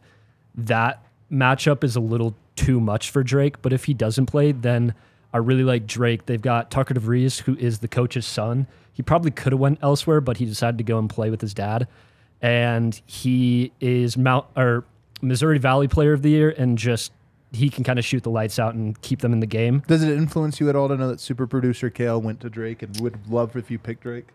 that 0.54 1.02
matchup 1.32 1.82
is 1.82 1.96
a 1.96 2.00
little 2.00 2.34
too 2.56 2.80
much 2.80 3.10
for 3.10 3.22
Drake. 3.22 3.62
But 3.62 3.72
if 3.72 3.84
he 3.84 3.94
doesn't 3.94 4.26
play, 4.26 4.52
then 4.52 4.94
I 5.32 5.38
really 5.38 5.64
like 5.64 5.86
Drake. 5.86 6.26
They've 6.26 6.40
got 6.40 6.70
Tucker 6.70 6.94
DeVries, 6.94 7.40
who 7.40 7.56
is 7.56 7.78
the 7.78 7.88
coach's 7.88 8.26
son. 8.26 8.66
He 8.92 9.02
probably 9.02 9.30
could 9.30 9.52
have 9.52 9.60
went 9.60 9.78
elsewhere, 9.82 10.20
but 10.20 10.36
he 10.36 10.44
decided 10.44 10.78
to 10.78 10.84
go 10.84 10.98
and 10.98 11.08
play 11.08 11.30
with 11.30 11.40
his 11.40 11.54
dad. 11.54 11.88
And 12.42 13.00
he 13.06 13.72
is 13.80 14.16
Mount 14.16 14.46
or 14.56 14.84
Missouri 15.22 15.58
Valley 15.58 15.88
Player 15.88 16.12
of 16.12 16.22
the 16.22 16.30
Year, 16.30 16.50
and 16.50 16.76
just 16.76 17.12
he 17.52 17.70
can 17.70 17.84
kind 17.84 17.98
of 17.98 18.04
shoot 18.04 18.22
the 18.22 18.30
lights 18.30 18.58
out 18.58 18.74
and 18.74 19.00
keep 19.02 19.20
them 19.20 19.32
in 19.32 19.40
the 19.40 19.46
game. 19.46 19.82
Does 19.86 20.02
it 20.02 20.10
influence 20.10 20.58
you 20.58 20.68
at 20.68 20.76
all 20.76 20.88
to 20.88 20.96
know 20.96 21.08
that 21.08 21.20
super 21.20 21.46
producer 21.46 21.90
Kale 21.90 22.20
went 22.20 22.40
to 22.40 22.50
Drake 22.50 22.82
and 22.82 22.98
would 23.00 23.30
love 23.30 23.56
if 23.56 23.70
you 23.70 23.78
picked 23.78 24.02
Drake? 24.02 24.28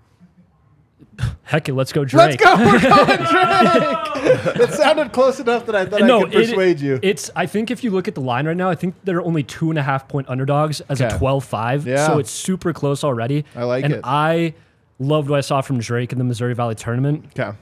Heck, 1.44 1.68
it, 1.70 1.74
let's 1.74 1.92
go 1.94 2.06
Drake. 2.06 2.40
Let's 2.42 2.44
go. 2.44 2.66
We're 2.66 2.80
going 2.80 3.06
Drake. 4.54 4.70
it 4.70 4.74
sounded 4.74 5.12
close 5.14 5.40
enough 5.40 5.66
that 5.66 5.76
I 5.76 5.86
thought 5.86 6.02
I 6.04 6.08
could 6.24 6.34
it- 6.34 6.48
persuade 6.50 6.80
you. 6.80 7.00
It's. 7.02 7.32
I 7.36 7.46
think 7.46 7.72
if 7.72 7.84
you 7.84 7.90
look 7.92 8.08
at 8.08 8.16
the 8.16 8.22
line 8.22 8.46
right 8.46 8.58
now, 8.58 8.70
I 8.70 8.76
think 8.76 8.96
they're 9.04 9.22
only 9.22 9.44
two 9.44 9.70
and 9.70 9.80
a 9.80 9.84
half 9.84 10.08
point 10.08 10.30
underdogs 10.30 10.82
as 10.90 11.02
Okay. 11.02 11.16
a 11.16 11.18
12-5. 11.20 11.86
Yeah. 11.86 12.06
So 12.08 12.20
it's 12.20 12.30
super 12.32 12.74
close 12.74 13.04
already. 13.04 13.46
I 13.56 13.64
like 13.64 13.84
and 13.86 13.94
it. 13.94 14.02
I 14.04 14.54
loved 15.00 15.30
what 15.30 15.38
I 15.38 15.42
saw 15.42 15.62
from 15.62 15.80
Drake 15.80 16.12
in 16.12 16.18
the 16.18 16.24
Missouri 16.24 16.54
Valley 16.54 16.76
tournament. 16.76 17.26
okay. 17.38 17.58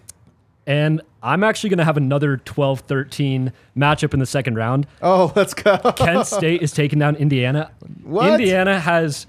And 0.67 1.01
I'm 1.21 1.43
actually 1.43 1.69
going 1.69 1.77
to 1.77 1.83
have 1.85 1.95
another 1.97 2.37
12-13 2.37 3.51
matchup 3.77 4.13
in 4.15 4.19
the 4.19 4.25
second 4.25 4.55
round. 4.55 4.87
Oh, 4.99 5.31
let's 5.35 5.53
go. 5.53 5.77
Kent 5.95 6.25
State 6.25 6.63
is 6.63 6.71
taking 6.71 6.97
down 6.99 7.15
Indiana. 7.17 7.71
What? 8.03 8.31
Indiana 8.39 8.79
has 8.79 9.27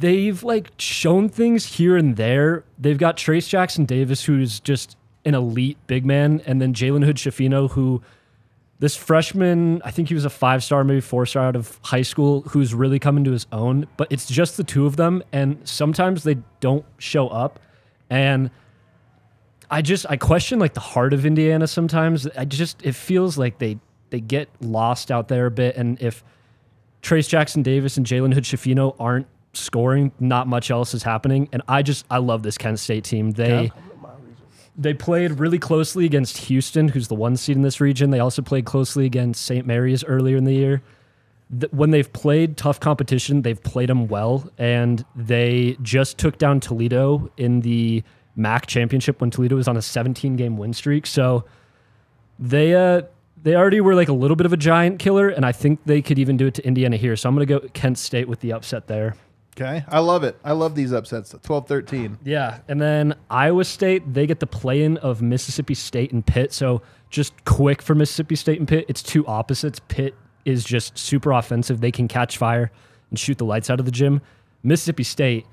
they've 0.00 0.42
like 0.42 0.72
shown 0.78 1.28
things 1.28 1.66
here 1.66 1.96
and 1.96 2.16
there. 2.16 2.64
They've 2.78 2.98
got 2.98 3.16
Trayce 3.16 3.48
Jackson 3.48 3.84
Davis, 3.84 4.24
who's 4.24 4.60
just 4.60 4.96
an 5.24 5.34
elite 5.34 5.78
big 5.86 6.04
man, 6.04 6.42
and 6.46 6.60
then 6.60 6.74
Jalen 6.74 7.04
Hood 7.04 7.16
Schifino, 7.16 7.70
who 7.70 8.02
this 8.80 8.96
freshman, 8.96 9.80
I 9.84 9.90
think 9.90 10.08
he 10.08 10.14
was 10.14 10.24
a 10.24 10.30
five 10.30 10.62
star, 10.64 10.84
maybe 10.84 11.00
four 11.00 11.26
star 11.26 11.46
out 11.46 11.56
of 11.56 11.78
high 11.82 12.02
school, 12.02 12.42
who's 12.42 12.74
really 12.74 12.98
coming 12.98 13.24
to 13.24 13.30
his 13.30 13.46
own. 13.52 13.86
But 13.96 14.08
it's 14.10 14.26
just 14.26 14.56
the 14.56 14.64
two 14.64 14.86
of 14.86 14.96
them, 14.96 15.22
and 15.32 15.66
sometimes 15.66 16.24
they 16.24 16.38
don't 16.60 16.84
show 16.98 17.28
up. 17.28 17.60
And 18.10 18.50
I 19.70 19.80
just 19.82 20.06
I 20.10 20.16
question 20.16 20.58
like 20.58 20.74
the 20.74 20.80
heart 20.80 21.12
of 21.12 21.24
Indiana 21.24 21.66
sometimes. 21.66 22.26
I 22.36 22.44
just 22.44 22.84
it 22.84 22.94
feels 22.94 23.38
like 23.38 23.58
they 23.58 23.78
they 24.10 24.20
get 24.20 24.48
lost 24.60 25.10
out 25.10 25.28
there 25.28 25.46
a 25.46 25.50
bit, 25.50 25.76
and 25.76 26.00
if 26.02 26.24
Trayce 27.02 27.28
Jackson 27.28 27.62
Davis 27.62 27.96
and 27.96 28.04
Jalen 28.04 28.34
Hood 28.34 28.44
Schifino 28.44 28.96
aren't 28.98 29.26
scoring, 29.56 30.12
not 30.20 30.46
much 30.46 30.70
else 30.70 30.94
is 30.94 31.02
happening. 31.02 31.48
And 31.52 31.62
I 31.68 31.82
just 31.82 32.06
I 32.10 32.18
love 32.18 32.42
this 32.42 32.58
Kent 32.58 32.78
State 32.78 33.04
team. 33.04 33.32
They 33.32 33.70
they 34.76 34.94
played 34.94 35.38
really 35.38 35.58
closely 35.58 36.04
against 36.04 36.36
Houston, 36.38 36.88
who's 36.88 37.08
the 37.08 37.14
one 37.14 37.36
seed 37.36 37.56
in 37.56 37.62
this 37.62 37.80
region. 37.80 38.10
They 38.10 38.18
also 38.18 38.42
played 38.42 38.64
closely 38.64 39.06
against 39.06 39.44
St. 39.44 39.66
Mary's 39.66 40.02
earlier 40.04 40.36
in 40.36 40.44
the 40.44 40.54
year. 40.54 40.82
When 41.70 41.90
they've 41.90 42.12
played 42.12 42.56
tough 42.56 42.80
competition, 42.80 43.42
they've 43.42 43.62
played 43.62 43.88
them 43.88 44.08
well, 44.08 44.50
and 44.58 45.04
they 45.14 45.76
just 45.82 46.18
took 46.18 46.38
down 46.38 46.58
Toledo 46.58 47.30
in 47.36 47.60
the 47.60 48.02
MAC 48.34 48.66
championship 48.66 49.20
when 49.20 49.30
Toledo 49.30 49.54
was 49.54 49.68
on 49.68 49.76
a 49.76 49.82
17 49.82 50.36
game 50.36 50.56
win 50.56 50.72
streak. 50.72 51.06
So 51.06 51.44
they 52.38 52.74
uh 52.74 53.02
they 53.42 53.54
already 53.54 53.80
were 53.80 53.94
like 53.94 54.08
a 54.08 54.12
little 54.12 54.36
bit 54.36 54.46
of 54.46 54.52
a 54.52 54.56
giant 54.56 54.98
killer, 54.98 55.28
and 55.28 55.44
I 55.44 55.52
think 55.52 55.80
they 55.84 56.00
could 56.02 56.18
even 56.18 56.36
do 56.36 56.46
it 56.46 56.54
to 56.54 56.66
Indiana 56.66 56.96
here. 56.96 57.14
So 57.14 57.28
I'm 57.28 57.34
gonna 57.34 57.46
go 57.46 57.60
Kent 57.74 57.98
State 57.98 58.26
with 58.26 58.40
the 58.40 58.52
upset 58.52 58.86
there. 58.86 59.14
Okay. 59.56 59.84
I 59.88 60.00
love 60.00 60.24
it. 60.24 60.36
I 60.42 60.52
love 60.52 60.74
these 60.74 60.92
upsets. 60.92 61.34
12 61.42 61.68
13. 61.68 62.18
Yeah, 62.24 62.58
and 62.66 62.80
then 62.80 63.14
Iowa 63.30 63.64
State 63.64 64.12
they 64.12 64.26
get 64.26 64.40
the 64.40 64.46
play-in 64.46 64.96
of 64.98 65.22
Mississippi 65.22 65.74
State 65.74 66.12
and 66.12 66.26
Pitt. 66.26 66.52
So 66.52 66.82
just 67.10 67.44
quick 67.44 67.80
for 67.80 67.94
Mississippi 67.94 68.34
State 68.34 68.58
and 68.58 68.66
Pitt, 68.66 68.86
it's 68.88 69.02
two 69.02 69.24
opposites. 69.26 69.80
Pitt 69.86 70.14
is 70.44 70.64
just 70.64 70.98
super 70.98 71.30
offensive; 71.30 71.80
they 71.80 71.92
can 71.92 72.08
catch 72.08 72.36
fire 72.36 72.72
and 73.10 73.18
shoot 73.18 73.38
the 73.38 73.44
lights 73.44 73.70
out 73.70 73.78
of 73.78 73.86
the 73.86 73.92
gym. 73.92 74.20
Mississippi 74.64 75.04
State 75.04 75.46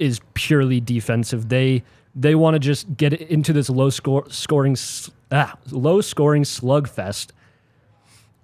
is 0.00 0.20
purely 0.34 0.80
defensive. 0.80 1.48
They 1.48 1.84
they 2.16 2.34
want 2.34 2.54
to 2.54 2.58
just 2.58 2.96
get 2.96 3.12
into 3.12 3.52
this 3.52 3.70
low 3.70 3.90
score 3.90 4.28
scoring 4.30 4.76
ah, 5.30 5.56
low 5.70 6.00
scoring 6.00 6.42
slugfest. 6.42 7.30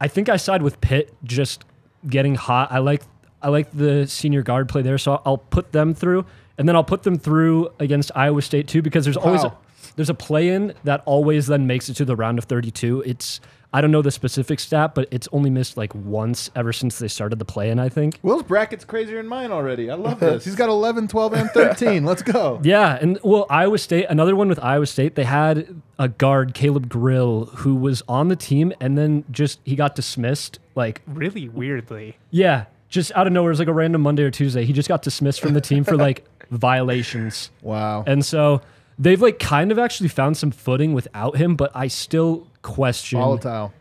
I 0.01 0.07
think 0.07 0.29
I 0.29 0.37
side 0.37 0.63
with 0.63 0.81
Pitt 0.81 1.13
just 1.25 1.65
getting 2.07 2.37
hot. 2.37 2.71
I 2.71 2.79
like 2.79 3.03
I 3.45 3.49
like 3.49 3.71
the 3.73 4.07
senior 4.09 4.43
guard 4.43 4.69
play 4.69 4.83
there, 4.83 4.99
so 4.99 5.21
I'll 5.25 5.39
put 5.39 5.71
them 5.73 5.95
through, 5.95 6.25
and 6.59 6.67
then 6.69 6.75
I'll 6.75 6.83
put 6.83 7.03
them 7.05 7.19
through 7.19 7.69
against 7.79 8.11
Iowa 8.17 8.43
State 8.43 8.67
too, 8.67 8.83
because 8.83 9.05
there's 9.05 9.17
always 9.17 9.45
a, 9.45 9.57
there's 9.97 10.11
a 10.11 10.15
play 10.15 10.49
in 10.49 10.75
that 10.85 11.03
always 11.05 11.47
then 11.47 11.67
makes 11.67 11.89
it 11.89 11.95
to 11.95 12.05
the 12.05 12.17
round 12.17 12.39
of 12.39 12.45
32. 12.47 13.03
It's 13.07 13.41
I 13.73 13.81
don't 13.81 13.91
know 13.91 14.03
the 14.03 14.13
specific 14.13 14.61
stat, 14.61 14.95
but 14.95 15.09
it's 15.11 15.29
only 15.33 15.51
missed 15.51 15.77
like 15.77 15.93
once 15.97 16.49
ever 16.55 16.73
since 16.73 17.01
they 17.01 17.09
started 17.09 17.41
the 17.41 17.45
play 17.45 17.71
in. 17.71 17.81
I 17.81 17.89
think. 17.89 18.21
Will's 18.23 18.45
bracket's 18.45 18.85
crazier 18.85 19.17
than 19.17 19.27
mine 19.27 19.51
already. 19.51 19.91
I 19.91 19.95
love 19.97 20.21
this. 20.21 20.45
He's 20.45 20.55
got 20.55 20.69
11, 20.69 21.09
12, 21.09 21.33
and 21.33 21.51
13. 21.51 22.05
Let's 22.05 22.23
go. 22.23 22.61
Yeah, 22.63 22.97
and 23.01 23.19
well, 23.25 23.47
Iowa 23.51 23.79
State, 23.79 24.07
another 24.09 24.37
one 24.37 24.49
with 24.49 24.61
Iowa 24.63 24.87
State, 24.87 25.17
they 25.17 25.25
had 25.25 25.83
a 25.99 26.09
guard, 26.09 26.55
Caleb 26.55 26.89
Grill, 26.89 27.47
who 27.47 27.75
was 27.75 28.01
on 28.09 28.29
the 28.29 28.37
team 28.37 28.73
and 28.81 28.97
then 28.97 29.25
just 29.33 29.59
he 29.65 29.75
got 29.75 29.97
dismissed. 29.97 30.61
Like, 30.77 31.03
Really 31.09 31.49
weirdly. 31.49 32.17
yeah, 32.31 32.67
just 32.95 33.11
out 33.17 33.27
of 33.27 33.33
nowhere, 33.33 33.51
it 33.51 33.55
was 33.55 33.59
like 33.59 33.69
a 33.69 33.73
random 33.73 34.01
Monday 34.03 34.23
or 34.23 34.31
Tuesday. 34.31 34.65
He 34.65 34.73
just 34.73 34.89
got 34.89 35.03
dismissed 35.03 35.41
from 35.41 35.53
the 35.53 35.61
team 35.61 35.83
for 35.83 35.97
like 35.97 36.25
violations. 36.51 37.51
Wow. 37.61 38.05
And 38.07 38.25
so 38.25 38.63
they've 38.99 39.21
like 39.21 39.41
kind 39.41 39.73
of 39.73 39.79
actually 39.81 40.09
found 40.09 40.37
some 40.37 40.53
footing 40.53 40.95
without 40.95 41.37
him, 41.37 41.57
but 41.57 41.73
I 41.75 41.89
still 41.89 42.47
question. 42.63 43.19
Volatile. 43.19 43.73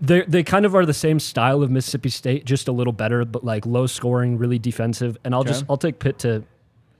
They 0.00 0.22
they 0.22 0.42
kind 0.42 0.66
of 0.66 0.74
are 0.74 0.84
the 0.84 0.92
same 0.92 1.20
style 1.20 1.62
of 1.62 1.70
Mississippi 1.70 2.10
State, 2.10 2.44
just 2.44 2.68
a 2.68 2.72
little 2.72 2.92
better, 2.92 3.24
but 3.24 3.44
like 3.44 3.64
low 3.64 3.86
scoring, 3.86 4.36
really 4.36 4.58
defensive. 4.58 5.16
And 5.24 5.34
I'll 5.34 5.44
just 5.44 5.62
Okay. 5.62 5.66
I'll 5.70 5.78
take 5.78 5.98
Pitt 6.00 6.18
to 6.20 6.42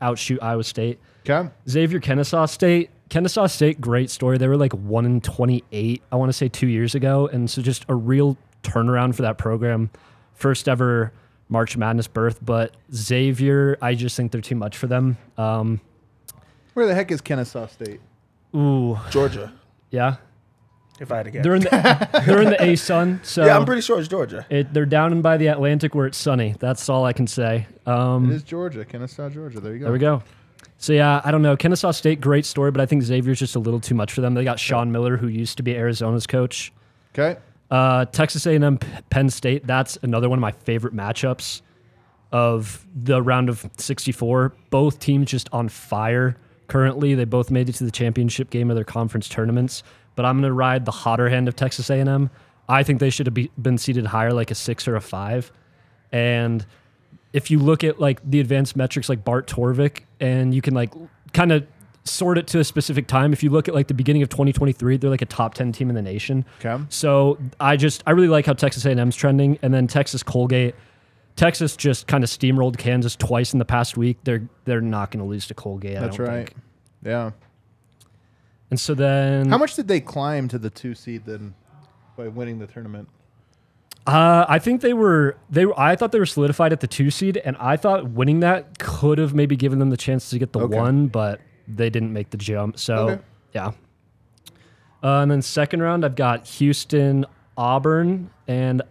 outshoot 0.01 0.39
Iowa 0.41 0.63
State. 0.65 1.01
Okay. 1.29 1.51
Xavier 1.69 2.01
Kennesaw 2.01 2.47
State. 2.47 2.91
Kennesaw 3.11 3.47
State, 3.47 3.81
great 3.81 4.11
story. 4.11 4.39
They 4.39 4.47
were 4.47 4.57
like 4.57 4.73
one 4.73 5.05
in 5.05 5.21
twenty 5.21 5.65
eight, 5.73 6.03
I 6.13 6.17
want 6.17 6.29
to 6.29 6.33
say 6.33 6.49
two 6.49 6.69
years 6.69 6.95
ago, 6.95 7.27
and 7.27 7.51
so 7.51 7.63
just 7.63 7.85
a 7.89 7.95
real 7.97 8.37
turnaround 8.63 9.17
for 9.17 9.23
that 9.23 9.39
program. 9.39 9.91
First 10.35 10.69
ever 10.69 11.13
March 11.49 11.77
Madness 11.77 12.07
berth, 12.09 12.39
but 12.45 12.75
Xavier, 12.95 13.77
I 13.81 13.95
just 13.95 14.17
think 14.17 14.33
they're 14.33 14.41
too 14.41 14.55
much 14.57 14.77
for 14.77 14.87
them. 14.87 15.17
Um, 15.37 15.81
Where 16.75 16.87
the 16.87 16.95
heck 16.95 17.11
is 17.11 17.21
Kennesaw 17.21 17.67
State? 17.67 18.01
ooh, 18.55 18.99
Georgia, 19.11 19.53
yeah, 19.91 20.17
if 21.01 21.11
I 21.13 21.17
had 21.19 21.23
to 21.25 21.31
guess. 21.31 21.45
they're 21.45 21.55
in 21.55 21.63
the 21.63 22.23
they're 22.27 22.43
in 22.43 22.51
the 22.51 22.57
ASUN. 22.57 23.25
So 23.25 23.45
yeah, 23.47 23.57
I'm 23.57 23.65
pretty 23.65 23.83
sure 23.83 23.99
it's 23.99 24.09
Georgia. 24.09 24.47
It, 24.51 24.73
they're 24.75 24.87
down 24.87 25.13
in 25.13 25.23
by 25.23 25.37
the 25.37 25.47
Atlantic 25.49 25.95
where 25.95 26.07
it's 26.07 26.19
sunny. 26.19 26.55
That's 26.59 26.89
all 26.89 27.05
I 27.05 27.13
can 27.13 27.27
say. 27.27 27.67
Um, 27.87 28.31
It 28.31 28.35
is 28.35 28.43
Georgia. 28.43 28.85
Kennesaw, 28.85 29.31
Georgia. 29.31 29.61
There 29.61 29.73
you 29.73 29.79
go. 29.81 29.85
there 29.85 29.93
we 29.93 29.99
go. 29.99 30.23
So 30.81 30.93
yeah, 30.93 31.21
I 31.25 31.31
don't 31.33 31.43
know. 31.43 31.57
Kennesaw 31.57 31.91
State, 31.91 32.21
great 32.21 32.47
story, 32.47 32.71
but 32.71 32.81
I 32.81 32.87
think 32.87 33.03
Xavier's 33.03 33.39
just 33.39 33.57
a 33.57 33.59
little 33.59 33.81
too 33.81 33.95
much 33.97 34.13
for 34.13 34.21
them. 34.21 34.35
They 34.35 34.45
got 34.45 34.61
Sean 34.61 34.93
Miller, 34.93 35.17
who 35.17 35.27
used 35.29 35.57
to 35.57 35.63
be 35.63 35.75
Arizona's 35.77 36.27
coach. 36.27 36.73
Okay. 37.15 37.39
Uh, 37.71 38.07
Texas 38.07 38.47
A&M, 38.47 38.79
Penn 39.11 39.31
State. 39.31 39.67
That's 39.67 39.99
another 40.03 40.29
one 40.29 40.39
of 40.39 40.41
my 40.41 40.53
favorite 40.53 40.95
matchups 40.95 41.63
of 42.33 42.87
the 42.95 43.23
round 43.23 43.49
of 43.49 43.69
64. 43.77 44.55
Both 44.71 44.99
teams 44.99 45.31
just 45.31 45.49
on 45.53 45.69
fire 45.69 46.37
currently. 46.67 47.15
They 47.15 47.25
both 47.25 47.51
made 47.51 47.69
it 47.69 47.75
to 47.77 47.85
the 47.85 47.91
championship 47.91 48.51
game 48.51 48.71
of 48.71 48.77
their 48.77 48.85
conference 48.85 49.29
tournaments. 49.29 49.83
But 50.15 50.25
I'm 50.25 50.37
going 50.37 50.51
to 50.51 50.53
ride 50.53 50.85
the 50.85 50.93
hotter 50.93 51.29
hand 51.29 51.49
of 51.49 51.57
Texas 51.57 51.91
A&M. 51.91 52.31
I 52.69 52.83
think 52.83 53.01
they 53.01 53.11
should 53.11 53.27
have 53.27 53.35
be, 53.35 53.51
been 53.61 53.79
seated 53.79 54.07
higher, 54.07 54.33
like 54.33 54.51
a 54.51 54.55
six 54.55 54.87
or 54.87 54.97
a 54.97 55.01
five. 55.01 55.51
And 56.13 56.67
if 57.33 57.51
you 57.51 57.59
look 57.59 57.85
at 57.85 58.01
like 58.01 58.21
the 58.29 58.41
advanced 58.41 58.77
metrics, 58.77 59.09
like 59.09 59.25
Bart 59.25 59.47
Torvik, 59.47 60.01
and 60.21 60.55
you 60.55 60.61
can 60.61 60.75
like 60.75 60.93
kind 61.33 61.53
of 61.53 61.67
sort 62.09 62.39
it 62.39 62.47
to 62.49 62.59
a 62.61 62.65
specific 62.65 63.07
time. 63.07 63.33
If 63.33 63.43
you 63.43 63.51
look 63.51 63.69
at 63.69 63.75
like 63.75 63.89
the 63.89 63.95
beginning 63.95 64.23
of 64.23 64.29
2023, 64.29 64.97
they're 64.97 65.11
like 65.11 65.23
a 65.23 65.27
top 65.27 65.55
10 65.55 65.73
team 65.73 65.89
in 65.89 65.95
the 65.95 66.03
nation. 66.03 66.45
Okay. 66.65 66.83
So 66.89 67.39
I 67.61 67.77
just 67.77 68.03
I 68.07 68.13
really 68.13 68.29
like 68.29 68.47
how 68.47 68.53
Texas 68.55 68.85
A&M's 68.85 69.17
trending, 69.17 69.59
and 69.63 69.73
then 69.73 69.87
Texas 69.87 70.23
Colgate. 70.23 70.75
Texas 71.37 71.77
just 71.77 72.09
kind 72.09 72.25
of 72.25 72.31
steamrolled 72.31 72.79
Kansas 72.79 73.15
twice 73.15 73.53
in 73.53 73.61
the 73.61 73.65
past 73.65 73.97
week. 73.97 74.19
They're 74.25 74.49
they're 74.65 74.81
not 74.81 75.11
going 75.13 75.23
to 75.25 75.29
lose 75.29 75.47
to 75.49 75.55
Colgate. 75.55 75.97
I 75.97 76.01
That's 76.01 76.17
don't 76.17 76.27
right. 76.27 76.49
think. 76.49 76.57
Yeah. 77.05 77.31
And 78.71 78.79
so 78.79 78.95
then, 78.95 79.49
How 79.49 79.57
much 79.59 79.77
did 79.77 79.89
they 79.89 80.01
climb 80.01 80.49
to 80.49 80.59
the 80.59 80.69
two 80.69 80.95
seed 80.95 81.25
then 81.25 81.55
by 82.17 82.29
winning 82.29 82.59
the 82.59 82.67
tournament? 82.67 83.09
Uh, 84.07 84.45
I 84.49 84.59
think 84.59 84.81
they 84.81 84.95
were 84.95 85.37
they. 85.51 85.67
Were, 85.67 85.79
I 85.79 85.95
thought 85.95 86.13
they 86.13 86.19
were 86.19 86.27
solidified 86.27 86.73
at 86.73 86.81
the 86.81 86.87
two 86.87 87.11
seed, 87.11 87.37
and 87.39 87.57
I 87.59 87.77
thought 87.77 88.09
winning 88.11 88.41
that 88.41 88.79
could 88.79 89.19
have 89.19 89.35
maybe 89.35 89.55
given 89.55 89.79
them 89.79 89.91
the 89.91 89.97
chance 89.97 90.31
to 90.31 90.39
get 90.39 90.53
the 90.53 90.61
Okay. 90.61 90.77
one, 90.77 91.09
but 91.09 91.41
they 91.69 91.91
didn't 91.91 92.13
make 92.13 92.31
the 92.31 92.37
jump. 92.39 92.79
So 92.79 92.95
Okay. 93.11 93.23
yeah. 93.55 93.67
Uh, 95.03 95.21
and 95.23 95.31
then 95.31 95.43
second 95.43 95.81
round, 95.83 96.05
I've 96.05 96.17
got 96.17 96.47
Houston, 96.47 97.25
Auburn, 97.57 98.31
and 98.49 98.83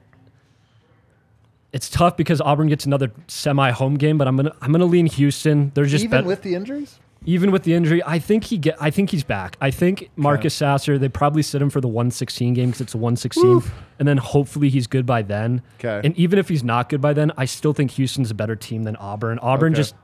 it's 1.73 1.89
tough 1.89 2.15
because 2.15 2.39
Auburn 2.41 2.67
gets 2.67 2.85
another 2.85 3.11
semi 3.27 3.71
home 3.71 3.95
game, 3.95 4.17
but 4.17 4.27
I'm 4.27 4.35
gonna 4.37 4.55
I'm 4.61 4.71
gonna 4.71 4.85
lean 4.85 5.05
Houston. 5.07 5.71
They're 5.73 5.85
just 5.85 6.03
Even 6.05 6.19
bet- 6.21 6.25
with 6.25 6.41
the 6.41 6.55
injuries? 6.55 6.99
even 7.25 7.51
with 7.51 7.63
the 7.63 7.73
injury, 7.73 8.01
I 8.05 8.19
think 8.19 8.45
he 8.45 8.57
get. 8.57 8.77
I 8.79 8.89
think 8.89 9.09
he's 9.09 9.23
back. 9.25 9.57
I 9.59 9.69
think 9.69 10.09
Marcus 10.15 10.53
Sasser. 10.53 10.97
They 10.97 11.09
probably 11.09 11.41
sit 11.41 11.61
him 11.61 11.69
for 11.69 11.81
the 11.81 11.87
116 11.87 12.53
game 12.53 12.69
because 12.69 12.79
it's 12.81 12.93
a 12.93 12.97
116, 12.97 13.63
and 13.99 14.07
then 14.07 14.17
hopefully 14.17 14.69
he's 14.69 14.87
good 14.87 15.05
by 15.05 15.23
then. 15.23 15.61
Okay. 15.79 15.99
And 16.07 16.15
even 16.17 16.39
if 16.39 16.47
he's 16.47 16.63
not 16.63 16.87
good 16.87 17.01
by 17.01 17.11
then, 17.13 17.33
I 17.35 17.43
still 17.45 17.73
think 17.73 17.91
Houston's 17.91 18.31
a 18.31 18.35
better 18.35 18.55
team 18.55 18.83
than 18.83 18.95
Auburn. 18.95 19.39
Auburn 19.39 19.73
Okay. 19.73 19.81
just 19.81 19.95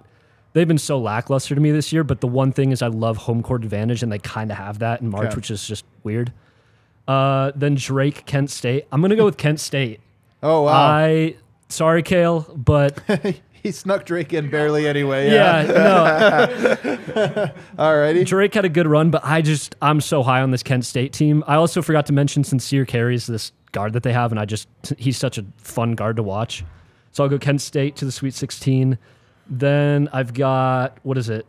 they've 0.54 0.68
been 0.68 0.78
so 0.78 0.98
lackluster 1.00 1.54
to 1.56 1.62
me 1.62 1.72
this 1.72 1.92
year. 1.94 2.04
But 2.04 2.22
the 2.22 2.28
one 2.28 2.52
thing 2.52 2.72
is, 2.72 2.82
I 2.82 2.88
love 2.88 3.18
home 3.18 3.44
court 3.44 3.64
advantage, 3.64 4.02
and 4.04 4.12
they 4.12 4.20
kind 4.20 4.52
of 4.52 4.58
have 4.58 4.80
that 4.80 5.02
in 5.02 5.10
March, 5.10 5.28
Okay. 5.28 5.36
which 5.36 5.52
is 5.52 5.68
just 5.68 5.86
weird. 6.04 6.32
Uh, 7.08 7.52
then 7.56 7.76
Drake, 7.76 8.26
Kent 8.26 8.50
State. 8.50 8.88
I'm 8.92 9.02
gonna 9.02 9.16
go 9.16 9.26
with 9.26 9.38
Kent 9.38 9.60
State. 9.60 10.00
Oh 10.46 10.64
wow. 10.64 10.72
I 10.74 11.36
sorry, 11.70 12.04
Kale, 12.04 12.42
but 12.54 13.00
he 13.54 13.72
snuck 13.72 14.06
Drake 14.06 14.34
in 14.34 14.50
barely 14.50 14.86
anyway. 14.88 15.32
yeah, 15.32 15.62
Yeah. 15.64 16.76
no, 17.16 17.48
Alrighty. 17.78 18.26
Drake 18.26 18.54
had 18.54 18.66
a 18.66 18.70
good 18.70 18.86
run, 18.88 19.10
but 19.10 19.24
I 19.24 19.42
just 19.42 19.76
I'm 19.82 20.02
so 20.02 20.22
high 20.22 20.42
on 20.42 20.52
this 20.52 20.62
Kent 20.62 20.84
State 20.86 21.14
team. 21.14 21.46
I 21.48 21.56
also 21.56 21.82
forgot 21.82 22.06
to 22.08 22.14
mention 22.14 22.44
Sincere 22.44 22.84
Carry's 22.86 23.26
this 23.26 23.54
guard 23.72 23.94
that 23.94 24.04
they 24.04 24.12
have, 24.12 24.32
and 24.32 24.40
I 24.40 24.44
just 24.44 24.68
he's 24.98 25.16
such 25.18 25.38
a 25.38 25.46
fun 25.58 25.94
guard 25.94 26.18
to 26.18 26.24
watch. 26.24 26.66
So 27.14 27.24
I'll 27.24 27.30
go 27.30 27.38
Kent 27.40 27.62
State 27.62 27.96
to 27.98 28.06
the 28.06 28.12
Sweet 28.12 28.34
16. 28.34 28.98
Then 29.48 30.10
I've 30.14 30.34
got 30.34 30.98
what 31.04 31.18
is 31.18 31.30
it? 31.30 31.46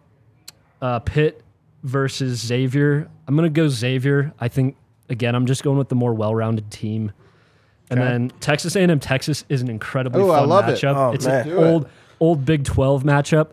Uh, 0.83 0.99
Pitt 1.01 1.43
versus 1.83 2.41
Xavier. 2.45 3.09
I'm 3.29 3.37
gonna 3.37 3.49
go 3.49 3.69
Xavier. 3.69 4.33
I 4.41 4.49
think 4.49 4.77
again 5.09 5.35
I'm 5.35 5.47
just 5.47 5.63
going 5.63 5.79
with 5.79 5.89
the 5.89 5.95
more 5.95 6.13
well-rounded 6.15 6.71
team. 6.71 7.13
And 7.91 8.01
Okay. 8.01 8.09
then 8.11 8.33
Texas 8.41 8.75
A&M 8.77 8.99
Texas 9.01 9.45
is 9.49 9.63
an 9.63 9.69
incredibly 9.69 10.23
Ooh, 10.23 10.31
I 10.33 10.41
fun 10.41 10.49
love 10.49 10.69
it. 10.69 10.79
matchup. 10.79 10.95
Oh, 10.97 11.13
it's 11.13 11.27
man. 11.27 11.49
an 11.49 11.57
old 11.57 11.89
old 12.21 12.45
Big 12.45 12.65
12 12.65 13.03
matchup. 13.05 13.49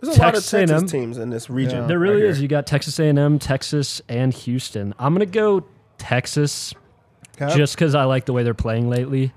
There's 0.00 0.16
a 0.16 0.20
lot 0.20 0.28
of 0.28 0.34
Texas 0.44 0.50
Texas 0.50 0.80
A&M. 0.82 0.86
teams 0.88 1.18
in 1.18 1.30
this 1.30 1.48
region. 1.48 1.82
Yeah. 1.82 1.86
There 1.86 1.98
really 1.98 2.22
right 2.22 2.30
is. 2.30 2.40
You 2.42 2.48
got 2.48 2.66
Texas 2.66 2.98
A&M, 2.98 3.38
Texas, 3.38 4.02
and 4.08 4.32
Houston. 4.34 4.94
I'm 4.98 5.12
gonna 5.14 5.24
go 5.26 5.64
Texas 5.98 6.74
Okay. 7.40 7.54
just 7.56 7.74
because 7.74 7.94
I 7.94 8.04
like 8.04 8.26
the 8.26 8.32
way 8.32 8.42
they're 8.42 8.54
playing 8.54 8.88
lately. 8.90 9.32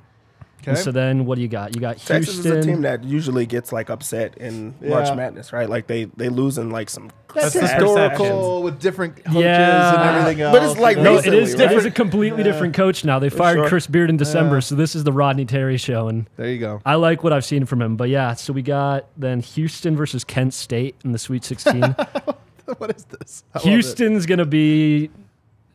And 0.66 0.78
so 0.78 0.92
then, 0.92 1.26
what 1.26 1.36
do 1.36 1.42
you 1.42 1.48
got? 1.48 1.76
You 1.76 1.80
got 1.82 1.98
Texas 1.98 2.34
Houston. 2.36 2.58
is 2.58 2.66
a 2.66 2.68
team 2.68 2.82
that 2.82 3.02
usually 3.04 3.46
gets 3.46 3.72
like 3.72 3.90
upset 3.90 4.38
in 4.38 4.74
Yeah. 4.82 4.90
March 4.90 5.16
Madness, 5.16 5.54
right? 5.54 5.70
Like 5.70 5.88
they 5.88 6.06
they 6.18 6.28
lose 6.28 6.58
in 6.58 6.72
like 6.72 6.90
some 6.90 7.10
That's 7.34 7.54
That's 7.54 7.72
historical 7.72 8.26
fashions. 8.26 8.64
with 8.64 8.80
different 8.82 9.16
coaches 9.24 9.42
Yeah. 9.42 9.94
and 10.10 10.18
everything 10.20 10.42
else. 10.42 10.58
But 10.58 10.64
it's 10.70 10.78
like 10.80 10.98
no, 10.98 11.16
it 11.16 11.26
is. 11.28 11.32
recently, 11.54 11.66
It 11.66 11.72
is 11.72 11.84
right? 11.84 11.86
a 11.86 11.92
completely 11.92 12.44
different 12.44 12.74
coach 12.74 13.06
now. 13.06 13.18
They 13.20 13.30
fired 13.30 13.58
sure. 13.60 13.70
Chris 13.70 13.88
Beard 13.88 14.10
in 14.10 14.18
December, 14.18 14.56
Yeah. 14.56 14.60
so 14.62 14.76
this 14.76 14.94
is 14.94 15.06
the 15.06 15.14
Rodney 15.14 15.46
Terry 15.46 15.78
show, 15.78 16.10
and 16.10 16.28
There 16.36 16.50
you 16.50 16.60
go. 16.60 16.82
I 16.86 16.96
like 16.96 17.24
what 17.24 17.32
I've 17.32 17.46
seen 17.46 17.66
from 17.66 17.82
him. 17.82 17.96
But 17.96 18.10
yeah, 18.10 18.34
so 18.34 18.52
we 18.52 18.62
got 18.62 19.06
then 19.16 19.40
Houston 19.42 19.96
versus 19.96 20.26
Kent 20.26 20.54
State 20.54 20.96
in 21.06 21.14
the 21.14 21.20
Sweet 21.20 21.46
16. 21.46 21.82
what 22.78 22.94
is 22.96 23.06
this? 23.06 23.44
I. 23.56 23.60
Houston's 23.60 24.26
gonna 24.26 24.46
be. 24.46 25.12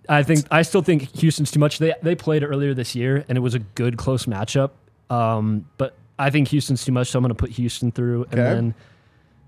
I 0.08 0.22
think 0.22 0.44
I 0.50 0.62
still 0.62 0.82
think 0.82 1.14
Houston's 1.18 1.50
too 1.50 1.60
much. 1.60 1.78
They 1.78 1.94
they 2.02 2.14
played 2.14 2.42
earlier 2.42 2.74
this 2.74 2.94
year 2.94 3.24
and 3.28 3.38
it 3.38 3.40
was 3.40 3.54
a 3.54 3.58
good 3.60 3.96
close 3.96 4.26
matchup. 4.26 4.70
Um, 5.10 5.66
but 5.78 5.94
I 6.18 6.30
think 6.30 6.48
Houston's 6.48 6.84
too 6.84 6.92
much, 6.92 7.08
so 7.08 7.18
I'm 7.18 7.22
gonna 7.22 7.34
put 7.34 7.50
Houston 7.50 7.90
through. 7.92 8.24
And 8.30 8.40
Okay. 8.40 8.42
then 8.54 8.74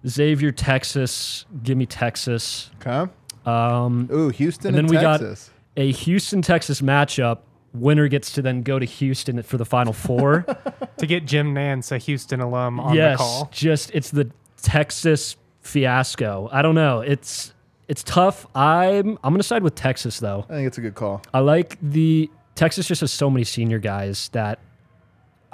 Xavier, 0.06 0.52
Texas. 0.52 1.44
Give 1.62 1.76
me 1.78 1.86
Texas. 1.86 2.70
Okay. 2.86 3.10
Um, 3.46 4.08
Ooh, 4.12 4.28
Houston 4.30 4.68
And 4.68 4.78
and, 4.78 4.88
then 4.88 4.96
we 4.96 5.00
got- 5.02 5.20
Texas. 5.20 5.50
a 5.76 5.90
Houston 5.92 6.42
Texas 6.42 6.80
matchup. 6.80 7.38
Winner 7.74 8.06
gets 8.06 8.30
to 8.32 8.42
then 8.42 8.62
go 8.62 8.78
to 8.78 8.86
Houston 8.86 9.42
for 9.42 9.56
the 9.58 9.64
Final 9.64 9.92
Four. 9.92 10.46
to 10.98 11.06
get 11.06 11.26
Jim 11.26 11.52
Nantz, 11.54 11.90
a 11.90 11.98
Houston 11.98 12.40
alum, 12.40 12.78
on 12.78 12.94
yes, 12.94 13.14
the 13.18 13.24
call. 13.24 13.48
just 13.52 13.90
it's 13.92 14.10
the 14.10 14.30
Texas 14.62 15.36
fiasco. 15.62 16.48
I 16.52 16.62
don't 16.62 16.76
know. 16.76 17.00
It's 17.00 17.52
it's 17.88 18.02
tough. 18.02 18.46
I'm 18.54 19.18
I'm 19.22 19.32
gonna 19.32 19.42
side 19.42 19.62
with 19.62 19.74
Texas 19.74 20.20
though. 20.20 20.44
I 20.48 20.54
think 20.54 20.66
it's 20.66 20.78
a 20.78 20.80
good 20.80 20.94
call. 20.94 21.22
I 21.32 21.40
like 21.40 21.78
the 21.80 22.30
Texas 22.54 22.86
just 22.86 23.00
has 23.00 23.12
so 23.12 23.28
many 23.28 23.44
senior 23.44 23.78
guys 23.78 24.28
that 24.30 24.58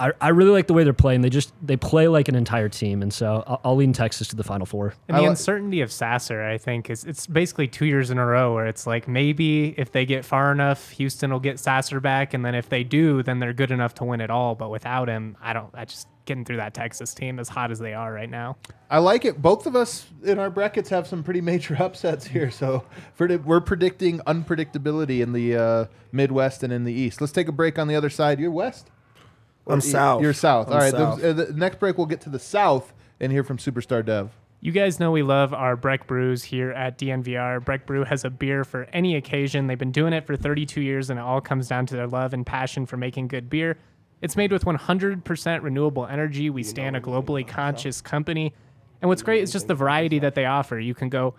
I, 0.01 0.13
I 0.19 0.29
really 0.29 0.51
like 0.51 0.67
the 0.67 0.73
way 0.73 0.83
they're 0.83 0.95
playing. 0.95 1.21
They 1.21 1.29
just 1.29 1.53
they 1.63 1.77
play 1.77 2.09
like 2.09 2.29
an 2.29 2.35
entire 2.35 2.71
team, 2.71 3.03
and 3.03 3.13
so 3.13 3.45
I'll, 3.47 3.61
I'll 3.65 3.77
lean 3.77 3.93
Texas 3.93 4.29
to 4.29 4.37
the 4.37 4.43
Final 4.43 4.65
Four. 4.65 4.95
And 5.09 5.17
the 5.19 5.23
li- 5.23 5.29
uncertainty 5.29 5.83
of 5.83 5.93
Sasser, 5.93 6.43
I 6.43 6.57
think, 6.57 6.89
is 6.89 7.05
it's 7.05 7.27
basically 7.27 7.69
two 7.69 7.85
years 7.85 8.11
in 8.11 8.17
a 8.17 8.25
row 8.25 8.55
where 8.55 8.67
it's 8.67 8.87
like 8.87 9.07
maybe 9.07 9.79
if 9.79 9.93
they 9.93 10.07
get 10.07 10.25
far 10.25 10.53
enough, 10.53 10.89
Houston 10.93 11.31
will 11.31 11.39
get 11.39 11.61
Sasser 11.61 12.01
back, 12.01 12.33
and 12.33 12.43
then 12.43 12.55
if 12.55 12.71
they 12.71 12.83
do, 12.83 13.23
then 13.23 13.41
they're 13.41 13.53
good 13.53 13.71
enough 13.71 13.95
to 13.97 14.05
win 14.05 14.23
it 14.23 14.31
all. 14.31 14.55
But 14.55 14.71
without 14.71 15.07
him, 15.07 15.37
I 15.43 15.53
don't. 15.53 15.71
I 15.75 15.85
just 15.85 16.09
getting 16.25 16.47
through 16.47 16.59
that 16.59 16.73
Texas 16.73 17.13
team 17.13 17.39
as 17.39 17.51
hot 17.51 17.71
as 17.71 17.79
they 17.79 17.93
are 17.93 18.11
right 18.13 18.31
now. 18.31 18.57
I 18.89 18.99
like 18.99 19.27
it. 19.27 19.43
Both 19.43 19.67
of 19.67 19.77
us 19.77 20.07
in 20.23 20.39
our 20.39 20.49
brackets 20.49 20.89
have 20.89 21.07
some 21.07 21.23
pretty 21.23 21.43
major 21.43 21.77
upsets 21.83 22.27
here. 22.27 22.51
So 22.51 22.85
for 23.15 23.29
the, 23.29 23.37
we're 23.39 23.61
predicting 23.61 24.21
unpredictability 24.21 25.21
in 25.21 25.33
the 25.33 25.57
uh, 25.57 25.85
Midwest 26.13 26.63
and 26.63 26.73
in 26.73 26.85
the 26.85 26.93
East. 26.93 27.21
Let's 27.21 27.33
take 27.33 27.49
a 27.49 27.53
break 27.53 27.79
on 27.79 27.89
the 27.89 27.97
other 27.97 28.11
side. 28.11 28.41
You're 28.41 28.51
West. 28.51 28.91
I'm 29.71 29.79
Or- 29.79 29.81
south. 29.83 30.23
You're 30.23 30.33
South. 30.33 30.69
I'm 30.69 30.73
All 30.75 30.79
right. 30.79 30.91
south. 30.93 31.21
The, 31.21 31.31
uh, 31.31 31.33
the 31.33 31.53
next 31.55 31.79
break, 31.81 31.97
we'll 31.99 32.07
get 32.07 32.21
to 32.23 32.31
the 32.31 32.39
South 32.39 32.93
and 33.21 33.31
hear 33.33 33.45
from 33.45 33.57
Superstar 33.59 34.05
Dev. 34.05 34.31
You 34.63 34.73
guys 34.73 35.01
know 35.01 35.11
we 35.11 35.23
love 35.23 35.55
our 35.55 35.75
Breck 35.75 36.07
Brews 36.07 36.45
here 36.45 36.71
at 36.73 36.99
DNVR. 36.99 37.61
Breck 37.65 37.87
Brew 37.87 38.05
has 38.05 38.25
a 38.27 38.31
beer 38.31 38.63
for 38.63 38.87
any 38.93 39.17
occasion. 39.17 39.67
They've 39.69 39.79
been 39.79 39.91
doing 39.93 40.13
it 40.13 40.27
for 40.27 40.37
32 40.37 40.83
years, 40.83 41.09
and 41.09 41.19
it 41.19 41.23
all 41.23 41.41
comes 41.41 41.67
down 41.69 41.87
to 41.87 41.97
their 41.97 42.07
love 42.07 42.35
and 42.35 42.45
passion 42.45 42.85
for 42.85 42.99
making 42.99 43.29
good 43.29 43.49
beer. 43.49 43.79
It's 44.21 44.37
made 44.37 44.53
with 44.53 44.67
100% 44.67 45.63
renewable 45.63 46.07
energy. 46.07 46.51
We 46.51 46.63
stand 46.63 46.95
a 46.95 47.01
globally 47.01 47.47
conscious 47.47 48.03
company. 48.03 48.53
And 49.01 49.09
what's 49.09 49.23
great 49.23 49.43
is 49.43 49.51
just 49.51 49.67
the 49.67 49.75
variety 49.75 50.19
that 50.19 50.35
they 50.35 50.45
offer. 50.45 50.79
You 50.79 50.95
can 50.95 51.09
go 51.09 51.35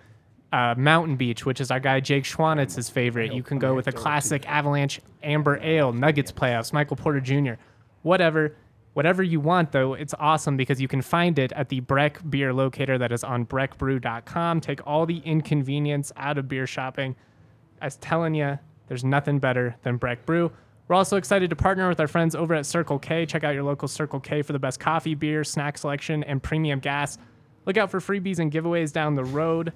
uh, 0.52 0.74
Mountain 0.76 1.15
Beach, 1.15 1.46
which 1.46 1.62
is 1.62 1.70
our 1.70 1.80
guy 1.80 2.00
Jake 2.00 2.24
Schwanitz's 2.26 2.89
favorite. 2.89 3.34
You 3.34 3.44
can 3.44 3.60
go 3.60 3.76
with 3.76 3.86
a 3.88 3.91
classic 3.91 4.50
Avalanche 4.50 5.00
Amber 5.22 5.60
Ale, 5.62 5.94
Nuggets 5.94 6.32
playoffs, 6.32 6.74
Michael 6.74 6.98
Porter 6.98 7.22
Jr., 7.22 7.54
whatever. 8.02 8.56
Whatever 8.94 9.24
you 9.24 9.40
want, 9.40 9.72
though, 9.72 9.94
it's 9.94 10.14
awesome 10.20 10.58
because 10.58 10.82
you 10.82 10.90
can 10.90 11.02
find 11.02 11.40
it 11.40 11.54
at 11.54 11.70
the 11.70 11.80
Breck 11.80 12.20
beer 12.30 12.54
locator 12.54 12.98
that 12.98 13.14
is 13.14 13.24
on 13.24 13.46
breckbrew.com. 13.46 14.60
Take 14.60 14.86
all 14.86 15.06
the 15.06 15.20
inconvenience 15.20 16.12
out 16.18 16.38
of 16.38 16.50
beer 16.50 16.68
shopping. 16.68 17.16
I 17.82 17.86
was 17.86 17.96
telling 17.96 18.36
you, 18.36 18.60
there's 18.90 19.06
nothing 19.06 19.40
better 19.40 19.78
than 19.84 19.96
Breck 19.96 20.26
Brew. 20.26 20.52
We're 20.90 20.96
also 20.96 21.16
excited 21.16 21.50
to 21.52 21.56
partner 21.56 21.88
with 21.88 22.02
our 22.02 22.08
friends 22.10 22.36
over 22.36 22.54
at 22.54 22.66
Circle 22.66 23.00
K. 23.00 23.26
Check 23.26 23.46
out 23.46 23.54
your 23.54 23.64
local 23.64 23.88
Circle 23.88 24.20
K 24.20 24.42
for 24.42 24.52
the 24.52 24.60
best 24.60 24.82
coffee, 24.82 25.16
beer, 25.16 25.46
snack 25.46 25.78
selection, 25.78 26.22
and 26.26 26.44
premium 26.44 26.82
gas. 26.82 27.18
Look 27.66 27.78
out 27.78 27.90
for 27.90 28.02
freebies 28.02 28.40
and 28.40 28.52
giveaways 28.52 28.92
down 28.92 29.16
the 29.16 29.24
road. 29.24 29.72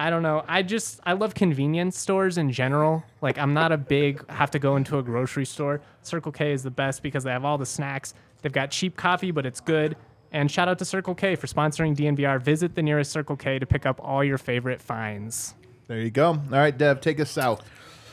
I 0.00 0.10
don't 0.10 0.22
know. 0.22 0.44
I 0.46 0.62
just 0.62 1.00
I 1.04 1.14
love 1.14 1.34
convenience 1.34 1.98
stores 1.98 2.38
in 2.38 2.52
general. 2.52 3.02
Like 3.20 3.36
I'm 3.36 3.52
not 3.52 3.72
a 3.72 3.76
big 3.76 4.26
have 4.30 4.50
to 4.52 4.60
go 4.60 4.76
into 4.76 4.96
a 4.98 5.02
grocery 5.02 5.44
store. 5.44 5.80
Circle 6.02 6.30
K 6.30 6.52
is 6.52 6.62
the 6.62 6.70
best 6.70 7.02
because 7.02 7.24
they 7.24 7.32
have 7.32 7.44
all 7.44 7.58
the 7.58 7.66
snacks. 7.66 8.14
They've 8.40 8.52
got 8.52 8.70
cheap 8.70 8.96
coffee, 8.96 9.32
but 9.32 9.44
it's 9.44 9.60
good. 9.60 9.96
And 10.30 10.48
shout 10.50 10.68
out 10.68 10.78
to 10.78 10.84
Circle 10.84 11.16
K 11.16 11.34
for 11.34 11.48
sponsoring 11.48 11.96
DNVR. 11.96 12.40
Visit 12.40 12.76
the 12.76 12.82
nearest 12.82 13.10
Circle 13.10 13.36
K 13.36 13.58
to 13.58 13.66
pick 13.66 13.86
up 13.86 14.00
all 14.00 14.22
your 14.22 14.38
favorite 14.38 14.80
finds. 14.80 15.54
There 15.88 16.00
you 16.00 16.10
go. 16.10 16.26
All 16.28 16.42
right, 16.50 16.76
Dev, 16.76 17.00
take 17.00 17.18
us 17.18 17.30
south. 17.30 17.62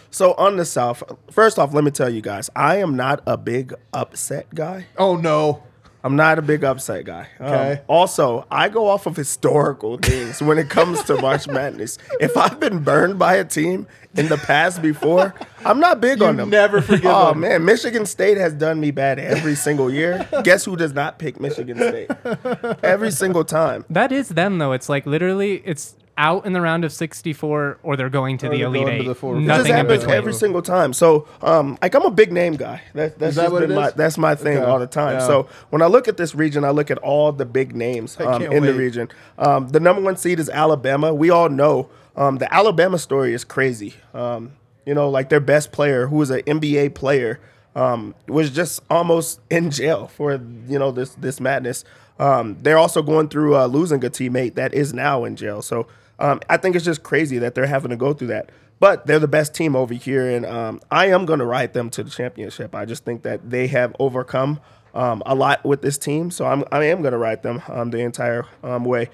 So 0.09 0.33
on 0.35 0.55
the 0.55 0.63
South, 0.63 1.03
first 1.29 1.59
off, 1.59 1.73
let 1.73 1.83
me 1.83 1.91
tell 1.91 2.09
you 2.09 2.21
guys, 2.21 2.49
I 2.55 2.77
am 2.77 2.95
not 2.95 3.21
a 3.27 3.37
big 3.37 3.73
upset 3.93 4.55
guy. 4.55 4.87
Oh 4.97 5.17
no. 5.17 5.63
I'm 6.05 6.15
not 6.15 6.37
a 6.37 6.43
big 6.43 6.63
upset 6.63 7.03
guy. 7.05 7.27
Um, 7.39 7.47
Okay. 7.47 7.81
also, 7.87 8.45
I 8.51 8.69
go 8.69 8.87
off 8.87 9.07
of 9.07 9.15
historical 9.15 9.97
things 10.01 10.39
when 10.39 10.59
it 10.59 10.69
comes 10.69 11.01
to 11.05 11.19
March 11.19 11.47
Madness. 11.57 11.97
If 12.19 12.37
I've 12.37 12.59
been 12.59 12.83
burned 12.83 13.17
by 13.17 13.35
a 13.35 13.43
team 13.43 13.87
in 14.15 14.27
the 14.29 14.37
past 14.37 14.83
before, 14.83 15.33
I'm 15.65 15.79
not 15.79 16.01
big 16.01 16.21
on 16.21 16.35
them. 16.37 16.51
never 16.51 16.79
forgive 16.79 17.05
Oh 17.07 17.29
them. 17.29 17.39
man, 17.39 17.65
Michigan 17.65 18.05
State 18.05 18.37
has 18.37 18.53
done 18.53 18.79
me 18.79 18.91
bad 18.91 19.17
every 19.17 19.55
single 19.55 19.91
year. 19.91 20.27
Guess 20.43 20.63
who 20.65 20.75
does 20.75 20.93
not 20.93 21.17
pick 21.17 21.39
Michigan 21.39 21.77
State? 21.77 22.11
Every 22.83 23.09
single 23.11 23.43
time. 23.43 23.83
That 23.89 24.11
is 24.11 24.29
them, 24.29 24.59
though. 24.59 24.73
It's 24.73 24.87
like 24.89 25.07
literally, 25.07 25.63
it's 25.65 25.95
out 26.17 26.45
in 26.45 26.53
the 26.53 26.61
round 26.61 26.85
of 26.85 26.93
64 26.93 27.79
or 27.83 27.97
they're 27.97 28.09
going 28.09 28.37
to 28.37 28.47
the 28.49 28.61
Elite 28.61 28.87
Eight. 28.87 29.05
the 29.05 29.15
four- 29.15 29.35
It 29.35 29.39
It 29.39 29.41
Nothing 29.41 29.59
just 29.59 29.69
in 29.69 29.75
happens 29.75 29.99
between. 29.99 30.15
every 30.17 30.33
single 30.33 30.61
time. 30.61 30.93
So, 30.93 31.27
um, 31.41 31.77
like 31.81 31.93
I'm 31.93 32.03
a 32.05 32.11
big 32.11 32.31
name 32.31 32.55
guy. 32.55 32.81
That, 32.93 33.19
that's 33.19 33.31
Is 33.31 33.35
that 33.35 33.51
what 33.51 33.61
been 33.61 33.71
it 33.71 33.75
my 33.75 33.87
is? 33.87 33.93
that's 33.95 34.17
my 34.17 34.35
thing 34.35 34.57
Okay. 34.57 34.65
all 34.65 34.79
the 34.79 34.87
time. 34.87 35.19
Yeah. 35.19 35.27
So 35.27 35.47
when 35.71 35.81
I 35.81 35.87
look 35.87 36.07
at 36.07 36.17
this 36.17 36.33
region, 36.33 36.63
I 36.63 36.69
look 36.69 36.89
at 36.89 36.97
all 36.99 37.31
the 37.31 37.45
big 37.45 37.75
names 37.75 38.17
um, 38.19 38.41
can't 38.41 38.53
in 38.53 38.63
the 38.63 38.73
region. 38.73 39.09
Um, 39.37 39.67
the 39.69 39.79
number 39.79 40.01
one 40.01 40.15
seed 40.15 40.39
is 40.39 40.49
Alabama. 40.49 41.13
We 41.13 41.29
all 41.29 41.49
know 41.49 41.89
um, 42.15 42.37
the 42.37 42.53
Alabama 42.53 42.97
story 42.97 43.33
is 43.33 43.43
crazy. 43.43 43.95
Um, 44.13 44.53
you 44.85 44.93
know, 44.93 45.09
like 45.09 45.29
their 45.29 45.39
best 45.41 45.71
player, 45.71 46.07
who 46.07 46.15
was 46.17 46.29
an 46.29 46.41
NBA 46.41 46.93
player, 46.95 47.39
um, 47.75 48.15
was 48.29 48.51
just 48.51 48.81
almost 48.89 49.41
in 49.49 49.69
jail 49.69 50.07
for 50.07 50.39
you 50.67 50.79
know 50.79 50.91
this 50.91 51.09
this 51.15 51.41
madness. 51.41 51.83
Um, 52.19 52.57
they're 52.61 52.77
also 52.77 53.01
going 53.01 53.29
through 53.29 53.55
uh, 53.55 53.65
losing 53.65 54.03
a 54.03 54.09
teammate 54.09 54.55
that 54.55 54.73
is 54.73 54.93
now 54.93 55.25
in 55.25 55.35
jail. 55.35 55.61
So 55.61 55.87
um, 56.19 56.39
I 56.49 56.57
think 56.57 56.75
it's 56.75 56.85
just 56.85 57.03
crazy 57.03 57.37
that 57.39 57.55
they're 57.55 57.65
having 57.65 57.89
to 57.89 57.97
go 57.97 58.13
through 58.13 58.27
that. 58.29 58.51
But 58.79 59.07
they're 59.07 59.19
the 59.19 59.27
best 59.27 59.53
team 59.53 59.73
over 59.73 59.93
here, 59.93 60.29
and 60.29 60.45
um, 60.45 60.81
I 60.91 61.07
am 61.07 61.25
going 61.25 61.39
to 61.39 61.45
ride 61.45 61.71
them 61.71 61.89
to 61.91 62.03
the 62.03 62.09
championship. 62.09 62.75
I 62.75 62.83
just 62.83 63.05
think 63.05 63.23
that 63.23 63.49
they 63.49 63.67
have 63.67 63.95
overcome 63.99 64.59
um, 64.93 65.23
a 65.25 65.33
lot 65.33 65.63
with 65.63 65.81
this 65.81 65.97
team, 65.97 66.29
so 66.29 66.45
I'm, 66.45 66.65
I 66.73 66.83
am 66.83 67.01
going 67.01 67.13
to 67.13 67.17
ride 67.17 67.41
them 67.41 67.61
um, 67.69 67.91
the 67.91 67.99
entire 67.99 68.45
um, 68.63 68.83
way. 68.83 69.09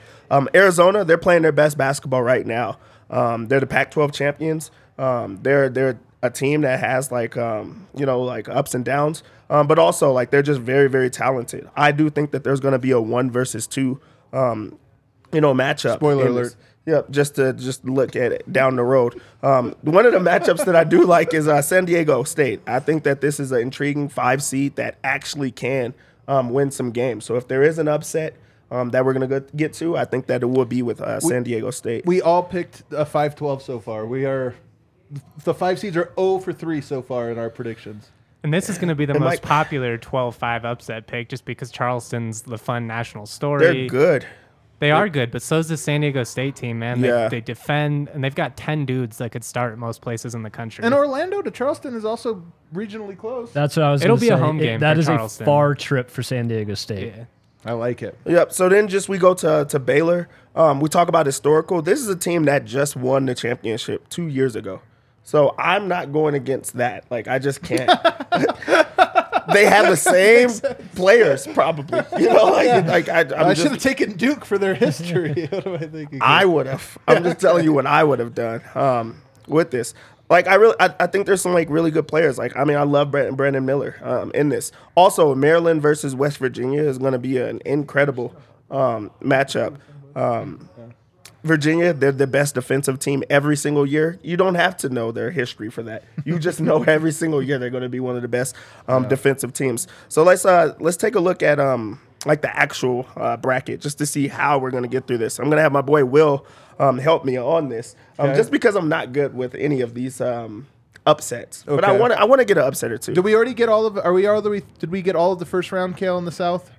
Arizona, 0.55 1.05
they're 1.05 1.19
playing 1.19 1.43
their 1.43 1.51
best 1.51 1.77
basketball 1.77 2.23
right 2.23 2.45
now. 2.45 2.79
They're 3.09 3.59
the 3.59 3.67
Pac-12 3.67 4.11
champions. 4.13 4.71
They're 4.97 5.69
they're 5.69 5.99
a 6.23 6.31
team 6.31 6.61
that 6.61 6.79
has 6.79 7.11
like 7.11 7.35
you 7.35 8.05
know 8.05 8.21
like 8.21 8.49
ups 8.49 8.73
and 8.73 8.83
downs, 8.83 9.21
um, 9.51 9.67
but 9.67 9.77
also 9.77 10.11
like 10.11 10.31
they're 10.31 10.41
just 10.41 10.61
very 10.61 10.89
very 10.89 11.11
talented. 11.11 11.69
I 11.75 11.91
do 11.91 12.09
think 12.09 12.31
that 12.31 12.43
there's 12.43 12.59
going 12.59 12.71
to 12.71 12.79
be 12.79 12.91
a 12.91 13.01
one 13.01 13.29
versus 13.29 13.67
two, 13.67 13.99
um, 14.33 14.79
you 15.31 15.41
know, 15.41 15.53
matchup. 15.53 15.95
Spoiler 15.95 16.23
this. 16.23 16.31
alert. 16.31 16.55
Yep, 16.87 17.11
just 17.11 17.35
to 17.35 17.53
just 17.53 17.85
look 17.85 18.15
at 18.15 18.31
it 18.31 18.51
down 18.51 18.75
the 18.75 18.83
road. 18.83 19.21
Um, 19.43 19.75
one 19.81 20.07
of 20.07 20.13
the 20.13 20.19
matchups 20.19 20.65
that 20.65 20.75
I 20.75 20.83
do 20.83 21.05
like 21.05 21.31
is 21.31 21.47
uh, 21.47 21.61
San 21.61 21.85
Diego 21.85 22.23
State. 22.23 22.59
I 22.65 22.79
think 22.79 23.03
that 23.03 23.21
this 23.21 23.39
is 23.39 23.51
an 23.51 23.59
intriguing 23.59 24.09
five 24.09 24.41
seed 24.41 24.77
that 24.77 24.97
actually 25.03 25.51
can 25.51 25.93
um, 26.27 26.49
win 26.49 26.71
some 26.71 26.89
games. 26.89 27.25
So 27.25 27.35
if 27.35 27.47
there 27.47 27.61
is 27.61 27.77
an 27.77 27.87
upset 27.87 28.35
um, 28.71 28.89
that 28.91 29.05
we're 29.05 29.13
gonna 29.13 29.41
get 29.55 29.73
to, 29.73 29.95
I 29.95 30.05
think 30.05 30.25
that 30.25 30.41
it 30.41 30.47
will 30.47 30.65
be 30.65 30.81
with 30.81 31.01
uh, 31.01 31.19
San 31.19 31.43
Diego 31.43 31.69
State. 31.69 32.05
We 32.05 32.19
all 32.19 32.41
picked 32.41 32.81
a 32.91 33.05
5-12 33.05 33.61
so 33.61 33.79
far. 33.79 34.07
We 34.07 34.25
are 34.25 34.55
the 35.43 35.53
five 35.53 35.77
seeds 35.77 35.97
are 35.97 36.13
0 36.17 36.39
for 36.39 36.53
3 36.53 36.81
so 36.81 37.01
far 37.01 37.29
in 37.29 37.37
our 37.37 37.49
predictions. 37.49 38.09
And 38.43 38.53
this 38.53 38.69
is 38.69 38.77
going 38.77 38.87
to 38.89 38.95
be 38.95 39.05
the 39.05 39.13
And 39.13 39.19
most 39.23 39.29
Mike- 39.29 39.41
popular 39.43 39.97
12-5 39.97 40.63
upset 40.65 41.07
pick, 41.07 41.29
just 41.29 41.45
because 41.45 41.69
Charleston's 41.71 42.41
the 42.41 42.57
fun 42.57 42.87
national 42.87 43.25
story. 43.27 43.65
They're 43.65 43.87
good. 43.87 44.25
They 44.79 44.89
are 44.89 45.07
good, 45.09 45.29
but 45.29 45.43
so's 45.43 45.67
the 45.69 45.77
San 45.77 46.01
Diego 46.01 46.23
State 46.23 46.55
team, 46.55 46.79
man. 46.79 47.01
They, 47.01 47.09
Yeah. 47.09 47.29
they 47.29 47.39
defend, 47.39 48.09
and 48.09 48.23
they've 48.23 48.33
got 48.33 48.57
10 48.57 48.85
dudes 48.87 49.19
that 49.19 49.31
could 49.31 49.43
start 49.43 49.77
most 49.77 50.01
places 50.01 50.33
in 50.33 50.41
the 50.41 50.49
country. 50.49 50.83
And 50.83 50.91
Orlando 50.95 51.43
to 51.43 51.51
Charleston 51.51 51.93
is 51.95 52.03
also 52.03 52.43
regionally 52.73 53.15
close. 53.15 53.51
That's 53.53 53.77
what 53.77 53.85
I 53.85 53.91
was. 53.91 54.01
Saying. 54.01 54.07
It'll 54.07 54.17
gonna 54.17 54.21
be 54.27 54.33
a 54.33 54.37
say. 54.37 54.43
home 54.43 54.59
It- 54.59 54.63
game 54.63 54.79
That 54.79 54.95
for 54.95 54.99
is 55.01 55.05
Charleston. 55.05 55.43
a 55.43 55.45
far 55.45 55.75
trip 55.75 56.09
for 56.09 56.23
San 56.23 56.47
Diego 56.47 56.73
State. 56.73 57.13
yeah. 57.15 57.23
I 57.63 57.73
like 57.73 58.01
it. 58.01 58.17
Yep. 58.25 58.53
So 58.53 58.69
then 58.69 58.87
just 58.87 59.07
we 59.07 59.19
go 59.19 59.35
to 59.35 59.67
to 59.69 59.77
Baylor. 59.77 60.29
Um, 60.55 60.79
we 60.79 60.89
talk 60.89 61.09
about 61.09 61.27
historical. 61.27 61.83
This 61.83 61.99
is 61.99 62.07
a 62.09 62.15
team 62.15 62.45
that 62.45 62.65
just 62.65 62.95
won 62.95 63.27
the 63.27 63.35
championship 63.35 64.09
two 64.09 64.25
years 64.25 64.55
ago. 64.55 64.81
So 65.31 65.55
I'm 65.57 65.87
not 65.87 66.11
going 66.11 66.35
against 66.35 66.73
that. 66.73 67.05
Like 67.09 67.29
I 67.29 67.39
just 67.39 67.61
can't. 67.61 67.87
they 69.53 69.65
have 69.65 69.87
the 69.87 69.95
same 69.95 70.49
players, 70.93 71.47
probably. 71.47 72.01
You 72.19 72.27
know, 72.33 72.47
like, 72.47 72.85
like 72.85 73.07
I, 73.07 73.21
I'm 73.21 73.45
I 73.45 73.53
just- 73.53 73.61
should 73.61 73.71
have 73.71 73.81
taken 73.81 74.17
Duke 74.17 74.43
for 74.43 74.57
their 74.57 74.75
history. 74.75 75.45
what 75.49 75.65
am 75.65 75.75
I 75.75 75.87
thinking? 75.87 76.19
I 76.21 76.43
would 76.43 76.65
have. 76.65 76.97
I'm 77.07 77.23
just 77.23 77.39
telling 77.39 77.63
you 77.63 77.71
what 77.71 77.87
I 77.87 78.03
would 78.03 78.19
have 78.19 78.35
done 78.35 78.61
um, 78.75 79.21
with 79.47 79.71
this. 79.71 79.93
Like 80.29 80.47
I 80.47 80.55
really, 80.55 80.75
I, 80.81 80.93
I 80.99 81.07
think 81.07 81.27
there's 81.27 81.41
some 81.41 81.53
like 81.53 81.69
really 81.69 81.91
good 81.91 82.09
players. 82.09 82.37
Like 82.37 82.57
I 82.57 82.65
mean, 82.65 82.75
I 82.75 82.83
love 82.83 83.09
Brandon, 83.11 83.35
Brandon 83.35 83.65
Miller 83.65 83.95
um, 84.03 84.33
in 84.35 84.49
this. 84.49 84.73
Also, 84.95 85.33
Maryland 85.33 85.81
versus 85.81 86.13
West 86.13 86.39
Virginia 86.39 86.83
is 86.83 86.97
going 86.97 87.13
to 87.13 87.19
be 87.19 87.37
an 87.37 87.61
incredible 87.65 88.35
um, 88.69 89.09
matchup. 89.21 89.77
Um, 90.13 90.67
Virginia, 91.43 91.91
they're 91.93 92.11
the 92.11 92.27
best 92.27 92.55
defensive 92.55 92.99
team 92.99 93.23
every 93.29 93.57
single 93.57 93.85
year. 93.85 94.19
You 94.21 94.37
don't 94.37 94.55
have 94.55 94.77
to 94.77 94.89
know 94.89 95.11
their 95.11 95.31
history 95.31 95.69
for 95.69 95.81
that. 95.83 96.03
You 96.23 96.37
just 96.39 96.61
know 96.61 96.83
every 96.87 97.11
single 97.11 97.41
year 97.41 97.57
they're 97.57 97.69
going 97.69 97.83
to 97.83 97.89
be 97.89 97.99
one 97.99 98.15
of 98.15 98.21
the 98.21 98.27
best 98.27 98.55
um, 98.87 99.07
defensive 99.07 99.53
teams. 99.53 99.87
So 100.07 100.23
let's 100.23 100.45
uh, 100.45 100.75
let's 100.79 100.97
take 100.97 101.15
a 101.15 101.19
look 101.19 101.41
at 101.41 101.59
um, 101.59 101.99
like 102.25 102.41
the 102.41 102.55
actual 102.55 103.07
uh, 103.15 103.37
bracket 103.37 103.81
just 103.81 103.97
to 103.97 104.05
see 104.05 104.27
how 104.27 104.59
we're 104.59 104.71
going 104.71 104.83
to 104.83 104.89
get 104.89 105.07
through 105.07 105.17
this. 105.17 105.39
I'm 105.39 105.45
going 105.45 105.57
to 105.57 105.63
have 105.63 105.71
my 105.71 105.81
boy 105.81 106.05
Will 106.05 106.45
um, 106.79 106.97
help 106.99 107.25
me 107.25 107.37
on 107.37 107.69
this, 107.69 107.95
um, 108.19 108.29
Okay. 108.29 108.37
just 108.37 108.51
because 108.51 108.75
I'm 108.75 108.89
not 108.89 109.11
good 109.13 109.35
with 109.35 109.55
any 109.55 109.81
of 109.81 109.93
these 109.93 110.21
um, 110.21 110.67
upsets. 111.07 111.63
But 111.65 111.83
I 111.83 111.91
want 111.93 112.13
to 112.13 112.19
I 112.19 112.25
want 112.25 112.39
to 112.39 112.45
get 112.45 112.57
an 112.57 112.63
upset 112.63 112.91
or 112.91 112.97
two. 112.99 113.13
Did 113.13 113.23
we 113.23 113.35
already 113.35 113.53
get 113.55 113.69
all 113.69 113.85
of? 113.87 113.97
Are 113.97 114.13
we 114.13 114.23
the? 114.23 114.63
Did 114.79 114.91
we 114.91 115.01
get 115.01 115.15
all 115.15 115.31
of 115.33 115.39
the 115.39 115.45
first 115.45 115.71
round 115.71 115.97
kale 115.97 116.17
in 116.17 116.25
the 116.25 116.31
South? 116.31 116.69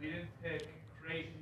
We 0.00 0.08
didn't 0.08 0.28
pick 0.42 0.68
Creighton 1.04 1.32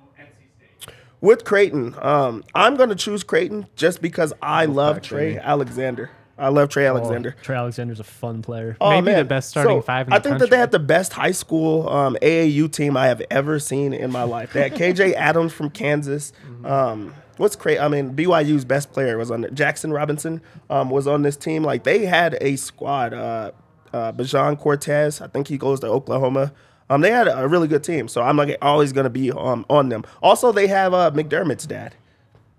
or 0.00 0.22
NC 0.22 0.82
State. 0.82 0.94
With 1.20 1.44
Creighton, 1.44 1.94
um, 2.00 2.44
I'm 2.54 2.76
going 2.76 2.90
to 2.90 2.94
choose 2.94 3.24
Creighton 3.24 3.66
just 3.74 4.00
because 4.00 4.32
I 4.40 4.66
love 4.66 5.02
Trey. 5.02 5.36
Alexander. 5.38 6.10
I 6.38 6.48
love 6.50 6.68
Trey 6.68 6.86
Alexander. 6.86 7.34
Oh, 7.36 7.42
Trey 7.42 7.56
Alexander's 7.56 7.98
a 7.98 8.04
fun 8.04 8.42
player. 8.42 8.76
Oh, 8.80 8.90
Maybe 9.00 9.16
the 9.16 9.24
best 9.24 9.50
starting 9.50 9.82
five 9.82 10.06
in 10.06 10.12
I 10.12 10.18
the 10.20 10.28
think 10.28 10.38
that 10.38 10.50
they 10.50 10.56
had 10.58 10.70
the 10.70 10.78
best 10.78 11.12
high 11.12 11.32
school 11.32 11.88
um, 11.88 12.16
AAU 12.22 12.70
team 12.70 12.96
I 12.96 13.06
have 13.08 13.20
ever 13.30 13.58
seen 13.58 13.92
in 13.92 14.12
my 14.12 14.22
life. 14.22 14.52
They 14.52 14.68
had 14.68 14.74
KJ 14.74 15.14
Adams 15.16 15.52
from 15.52 15.70
Kansas. 15.70 16.32
Um, 16.64 17.12
what's 17.38 17.56
crazy? 17.56 17.80
I 17.80 17.88
mean, 17.88 18.14
BYU's 18.14 18.64
best 18.64 18.92
player 18.92 19.18
was 19.18 19.32
on 19.32 19.40
there. 19.40 19.50
Jaxson 19.50 19.92
Robinson 19.92 20.40
um, 20.70 20.90
was 20.90 21.08
on 21.08 21.22
this 21.22 21.36
team. 21.36 21.64
Like 21.64 21.82
they 21.82 22.06
had 22.06 22.38
a 22.40 22.54
squad. 22.54 23.12
Uh, 23.12 23.50
uh, 23.92 24.12
Bijan 24.12 24.58
Cortes, 24.58 25.20
I 25.22 25.28
think 25.28 25.48
he 25.48 25.56
goes 25.56 25.80
to 25.80 25.86
Oklahoma. 25.86 26.52
Um, 26.90 27.00
they 27.02 27.10
had 27.10 27.28
a 27.28 27.46
really 27.46 27.68
good 27.68 27.84
team, 27.84 28.08
so 28.08 28.22
I'm 28.22 28.36
like 28.36 28.56
always 28.62 28.92
going 28.92 29.04
to 29.04 29.10
be 29.10 29.30
um, 29.30 29.66
on 29.68 29.88
them. 29.90 30.04
Also, 30.22 30.52
they 30.52 30.66
have 30.68 30.94
uh, 30.94 31.10
McDermott's 31.12 31.66
dad. 31.66 31.94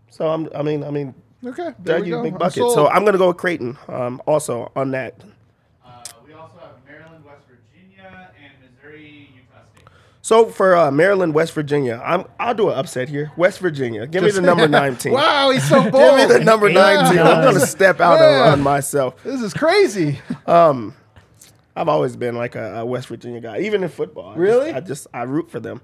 So 0.10 0.28
I'm, 0.28 0.50
I 0.54 0.62
mean, 0.62 0.84
I 0.84 0.92
mean, 0.92 1.15
Okay, 1.46 1.70
there 1.80 2.02
we 2.02 2.08
Dougie 2.08 2.10
go. 2.12 2.24
Big 2.24 2.34
I'm 2.42 2.52
So 2.52 2.88
I'm 2.89 3.04
going 3.04 3.13
to 3.13 3.18
go 3.18 3.30
with 3.30 3.38
Creighton. 3.38 3.78
Um, 3.88 4.22
also 4.28 4.72
on 4.76 4.92
that. 4.92 5.15
Uh, 5.86 6.04
we 6.28 6.34
also 6.34 6.58
have 6.60 6.72
Maryland, 6.86 7.24
West 7.24 7.44
Virginia, 7.48 8.30
and 8.38 8.52
Missouri, 8.62 9.30
Utah 9.34 9.63
State. 9.74 9.86
So 10.22 10.48
for 10.50 10.76
uh, 10.76 10.92
Maryland, 10.92 11.34
West 11.34 11.54
Virginia, 11.54 12.02
I'm 12.04 12.26
I'll 12.39 12.54
do 12.54 12.70
an 12.70 12.78
upset 12.78 13.08
here. 13.08 13.32
West 13.38 13.60
Virginia, 13.60 14.06
give 14.06 14.24
me 14.24 14.32
the 14.32 14.42
number 14.42 14.68
nine 14.80 14.98
team. 14.98 15.13
wow, 15.13 15.50
he's 15.52 15.68
so 15.68 15.89
bold. 15.89 15.94
Give 16.20 16.30
me 16.30 16.38
the 16.38 16.44
number 16.44 16.70
nine 16.70 17.10
team. 17.10 17.20
I'm 17.22 17.44
gonna 17.44 17.60
step 17.62 18.02
out 18.02 18.20
Yeah. 18.20 18.44
on, 18.48 18.54
on 18.54 18.62
myself. 18.62 19.24
This 19.24 19.42
is 19.42 19.54
crazy. 19.54 20.20
I've 21.80 21.88
always 21.89 22.15
been 22.15 22.36
like 22.36 22.56
a, 22.56 22.80
a 22.80 22.86
West 22.86 23.08
Virginia 23.08 23.39
guy, 23.39 23.60
even 23.62 23.84
in 23.84 23.89
football. 23.89 24.26
I 24.26 24.34
just- 24.34 24.39
Really? 24.39 24.72
I 24.74 24.80
just 24.82 25.08
I 25.13 25.24
root 25.24 25.50
for 25.50 25.60
them. 25.60 25.82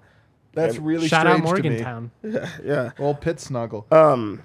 That's 0.53 0.77
really 0.77 1.07
Shout 1.07 1.27
out 1.27 1.37
strange 1.45 1.63
to 1.63 1.69
me. 1.69 1.81
Morgantown. 1.83 2.11
Yeah. 2.63 2.91
Old 2.99 3.19
pit 3.21 3.39
snuggle. 3.41 3.85
Um, 3.91 4.43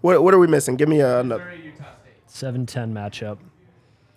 what 0.00 0.22
what 0.22 0.32
are 0.34 0.38
we 0.38 0.46
missing? 0.46 0.76
Give 0.76 0.88
me 0.88 1.00
a, 1.00 1.20
another. 1.20 1.44
Missouri, 1.44 1.66
Utah 1.66 1.84
State. 2.26 2.66
7-10 2.66 2.92
matchup. 2.92 3.38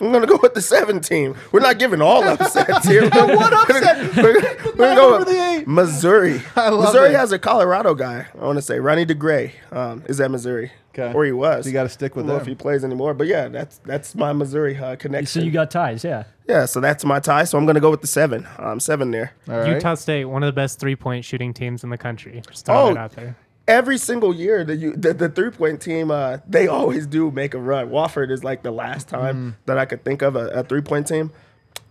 I'm 0.01 0.11
gonna 0.11 0.25
go 0.27 0.39
with 0.41 0.53
the 0.53 0.61
seven 0.61 0.99
team. 0.99 1.35
We're 1.51 1.59
not 1.61 1.79
giving 1.79 2.01
all 2.01 2.23
upsets 2.23 2.87
here. 2.87 3.03
what 3.09 3.53
upset? 3.53 4.15
We're, 4.17 4.33
gonna- 4.41 4.55
we're 4.65 4.71
gonna 4.75 4.95
go 4.95 5.15
over 5.15 5.25
the 5.25 5.31
eight. 5.39 5.59
with 5.59 5.67
Missouri. 5.67 6.41
Missouri 6.55 7.09
it. 7.13 7.15
has 7.15 7.31
a 7.31 7.39
Colorado 7.39 7.93
guy. 7.93 8.27
I 8.39 8.45
want 8.45 8.57
to 8.57 8.61
say 8.61 8.79
Ronnie 8.79 9.05
DeGray 9.05 9.51
um, 9.71 10.03
is 10.07 10.19
at 10.19 10.29
Missouri, 10.31 10.71
Okay. 10.97 11.13
or 11.13 11.23
he 11.25 11.31
was. 11.31 11.63
So 11.65 11.69
you 11.69 11.73
gotta 11.73 11.89
stick 11.89 12.15
with 12.15 12.25
I 12.25 12.27
don't 12.29 12.37
know 12.37 12.41
if 12.41 12.47
he 12.47 12.55
plays 12.55 12.83
anymore, 12.83 13.13
but 13.13 13.27
yeah, 13.27 13.47
that's 13.47 13.77
that's 13.85 14.15
my 14.15 14.33
Missouri 14.33 14.77
uh, 14.77 14.95
connection. 14.95 15.41
So 15.41 15.45
you 15.45 15.51
got 15.51 15.71
ties, 15.71 16.03
yeah. 16.03 16.23
yeah, 16.47 16.65
so 16.65 16.79
that's 16.79 17.05
my 17.05 17.19
tie. 17.19 17.43
So 17.45 17.57
I'm 17.57 17.65
gonna 17.65 17.79
go 17.79 17.91
with 17.91 18.01
the 18.01 18.07
seven. 18.07 18.47
Um, 18.57 18.79
seven 18.79 19.11
there. 19.11 19.33
All 19.47 19.57
right. 19.59 19.73
Utah 19.73 19.93
State, 19.95 20.25
one 20.25 20.43
of 20.43 20.47
the 20.47 20.53
best 20.59 20.79
three-point 20.79 21.23
shooting 21.23 21.53
teams 21.53 21.83
in 21.83 21.89
the 21.91 21.97
country. 21.97 22.41
Just 22.49 22.65
throwing 22.65 22.89
Oh. 22.89 22.91
it 22.91 22.97
out 22.97 23.11
there. 23.13 23.37
Every 23.67 23.97
single 23.97 24.35
year, 24.35 24.65
that 24.65 24.75
you, 24.75 24.93
the, 24.93 25.13
the 25.13 25.29
three 25.29 25.49
point 25.51 25.81
team, 25.81 26.11
uh, 26.11 26.39
they 26.47 26.67
always 26.67 27.07
do 27.07 27.31
make 27.31 27.53
a 27.53 27.59
run. 27.59 27.89
Wofford 27.89 28.29
is 28.29 28.43
like 28.43 28.61
the 28.63 28.71
last 28.71 29.07
time 29.07 29.35
Mm. 29.35 29.55
that 29.67 29.77
I 29.77 29.85
could 29.85 30.03
think 30.03 30.21
of 30.21 30.35
a, 30.35 30.47
a 30.49 30.63
three 30.63 30.81
point 30.81 31.07
team. 31.07 31.31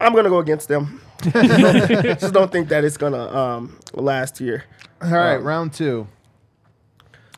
I'm 0.01 0.15
gonna 0.15 0.29
go 0.29 0.39
against 0.39 0.69
them. 0.69 1.01
Just 1.23 2.35
don't 2.35 2.51
think 2.53 2.69
that 2.69 2.85
it's 2.85 2.97
gonna 2.97 3.25
um, 3.35 3.79
last 3.95 4.37
here. 4.39 4.65
All 5.01 5.11
right, 5.11 5.37
round 5.37 5.73
two. 5.73 6.09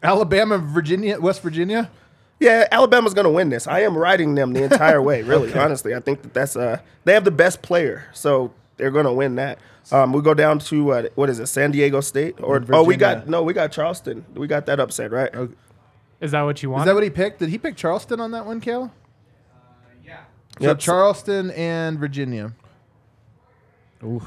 Alabama, 0.02 0.58
Virginia, 0.58 1.20
West 1.20 1.42
Virginia. 1.42 1.90
Yeah, 2.40 2.66
Alabama's 2.72 3.14
gonna 3.14 3.30
win 3.30 3.48
this. 3.50 3.66
I 3.66 3.80
am 3.80 3.96
riding 3.96 4.34
them 4.34 4.52
the 4.52 4.64
entire 4.64 5.00
way. 5.08 5.22
Really, 5.22 5.52
honestly, 5.54 5.94
I 5.94 6.00
think 6.00 6.22
that 6.22 6.34
that's 6.34 6.56
uh 6.56 6.78
they 7.04 7.14
have 7.14 7.24
the 7.24 7.30
best 7.30 7.62
player, 7.62 8.06
so 8.12 8.52
they're 8.76 8.90
gonna 8.90 9.12
win 9.12 9.36
that. 9.36 9.58
Um, 9.92 10.12
we 10.12 10.22
go 10.22 10.34
down 10.34 10.58
to 10.60 10.92
uh, 10.92 11.02
what 11.14 11.28
is 11.28 11.38
it, 11.40 11.46
San 11.46 11.70
Diego 11.70 12.00
State, 12.00 12.36
or 12.40 12.64
oh 12.70 12.82
we 12.82 12.96
got 12.96 13.28
no, 13.28 13.42
we 13.42 13.52
got 13.52 13.70
Charleston. 13.72 14.24
We 14.34 14.46
got 14.46 14.66
that 14.66 14.80
upset, 14.80 15.10
right? 15.10 15.30
Is 16.20 16.30
that 16.32 16.42
what 16.42 16.62
you 16.62 16.70
want? 16.70 16.82
Is 16.82 16.86
that 16.86 16.94
what 16.94 17.04
he 17.04 17.10
picked? 17.10 17.40
Did 17.40 17.50
he 17.50 17.58
pick 17.58 17.76
Charleston 17.76 18.20
on 18.20 18.30
that 18.30 18.46
one, 18.46 18.60
Kale? 18.60 18.90
Yeah. 20.04 20.20
So 20.58 20.64
Yep. 20.68 20.78
Charleston 20.78 21.50
and 21.50 21.98
Virginia. 21.98 22.52
Ooh. 24.02 24.22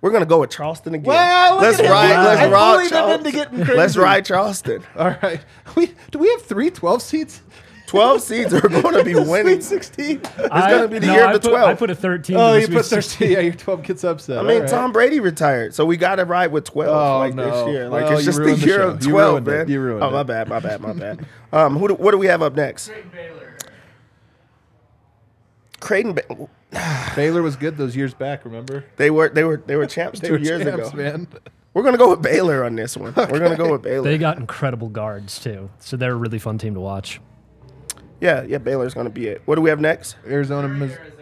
We're 0.00 0.10
gonna 0.12 0.26
go 0.26 0.40
with 0.40 0.50
Charleston 0.50 0.94
again. 0.94 1.06
Well, 1.08 1.54
look 1.54 1.62
let's 1.62 1.78
at 1.80 1.84
him. 1.86 1.90
ride. 1.92 2.24
Let's 2.24 2.52
ride. 2.52 2.76
bullied 2.76 2.92
him 2.92 3.18
into 3.18 3.32
getting 3.32 3.64
crazy. 3.64 3.78
Let's 3.78 3.96
ride 3.96 4.24
Charleston. 4.24 4.82
All 4.96 5.16
right. 5.22 5.40
We 5.76 5.94
do 6.10 6.18
we 6.18 6.30
have 6.30 6.42
three 6.42 6.70
12 6.70 7.02
seats? 7.02 7.42
Twelve 7.88 8.20
seeds 8.20 8.52
are 8.54 8.60
going 8.60 8.94
to 8.94 9.02
be 9.02 9.14
winning. 9.16 9.60
Sweet 9.62 9.82
16. 9.82 10.20
It's 10.20 10.28
gonna 10.38 10.88
be 10.88 10.98
the 10.98 11.06
year 11.06 11.24
I 11.26 11.32
of 11.32 11.42
the 11.42 11.48
put, 11.48 11.58
I 11.58 11.74
put 11.74 11.88
a 11.90 11.94
13. 11.94 12.36
Oh, 12.36 12.52
to 12.54 12.60
you 12.60 12.66
the 12.66 12.74
put 12.74 12.84
Sweet 12.84 13.02
13. 13.02 13.30
Yeah, 13.32 13.40
your 13.40 13.54
12 13.54 13.82
gets 13.82 14.04
upset. 14.04 14.38
I 14.38 14.42
mean, 14.42 14.56
All 14.56 14.60
right. 14.60 14.68
Tom 14.70 14.92
Brady 14.92 15.20
retired, 15.20 15.74
so 15.74 15.84
we 15.86 15.96
got 15.96 16.16
to 16.16 16.24
ride 16.26 16.52
with 16.52 16.64
twelve 16.64 16.94
Oh, 16.94 17.18
like 17.18 17.34
no. 17.34 17.44
this 17.66 17.72
year. 17.74 17.88
Like 17.88 18.04
Well, 18.04 18.12
it's 18.12 18.20
you 18.22 18.26
just 18.26 18.38
the 18.38 18.44
ruined 18.44 18.60
the 18.62 18.66
year 18.66 18.76
show. 18.78 18.88
of 18.90 19.04
You 19.04 19.10
twelve, 19.12 19.32
ruined 19.32 19.48
it. 19.48 19.50
man. 19.50 19.68
You 19.68 19.80
ruined 19.80 20.04
oh, 20.04 20.10
my 20.10 20.22
bad, 20.22 20.48
my 20.48 20.60
bad, 20.60 20.80
my 20.82 20.92
bad. 20.92 21.26
Um, 21.52 21.76
who 21.78 21.88
do, 21.88 21.94
what 21.94 22.10
do 22.12 22.18
we 22.18 22.26
have 22.26 22.42
up 22.42 22.54
next? 22.54 22.88
Creighton 22.88 23.10
Baylor. 23.10 23.56
Creighton. 25.80 26.12
Ba- 26.12 27.12
Baylor 27.16 27.42
was 27.42 27.56
good 27.56 27.76
those 27.76 27.96
years 27.96 28.12
back, 28.14 28.44
remember? 28.44 28.84
They 28.96 29.10
were 29.10 29.28
they 29.30 29.44
were 29.44 29.62
they 29.66 29.76
were 29.76 29.86
champs 29.86 30.20
two 30.20 30.32
were 30.32 30.38
years 30.38 30.62
champs, 30.62 30.88
ago. 30.88 30.96
man. 30.96 31.28
We're 31.74 31.82
gonna 31.84 31.96
go 31.98 32.10
with 32.10 32.22
Baylor 32.22 32.64
on 32.64 32.74
this 32.76 32.96
one. 32.96 33.14
We're 33.16 33.38
gonna 33.38 33.56
go 33.56 33.72
with 33.72 33.82
Baylor. 33.82 34.04
They 34.04 34.18
got 34.18 34.36
incredible 34.38 34.88
guards 34.88 35.38
too, 35.38 35.70
so 35.78 35.96
they're 35.96 36.12
a 36.12 36.16
really 36.16 36.38
fun 36.38 36.58
team 36.58 36.74
to 36.74 36.80
watch. 36.80 37.20
Yeah, 38.20 38.42
yeah. 38.42 38.58
Baylor's 38.58 38.94
gonna 38.94 39.10
be 39.10 39.28
it. 39.28 39.42
What 39.44 39.54
do 39.56 39.60
we 39.62 39.70
have 39.70 39.80
next? 39.80 40.16
Arizona, 40.26 40.68
Mis- 40.68 40.92
Arizona. 40.92 41.14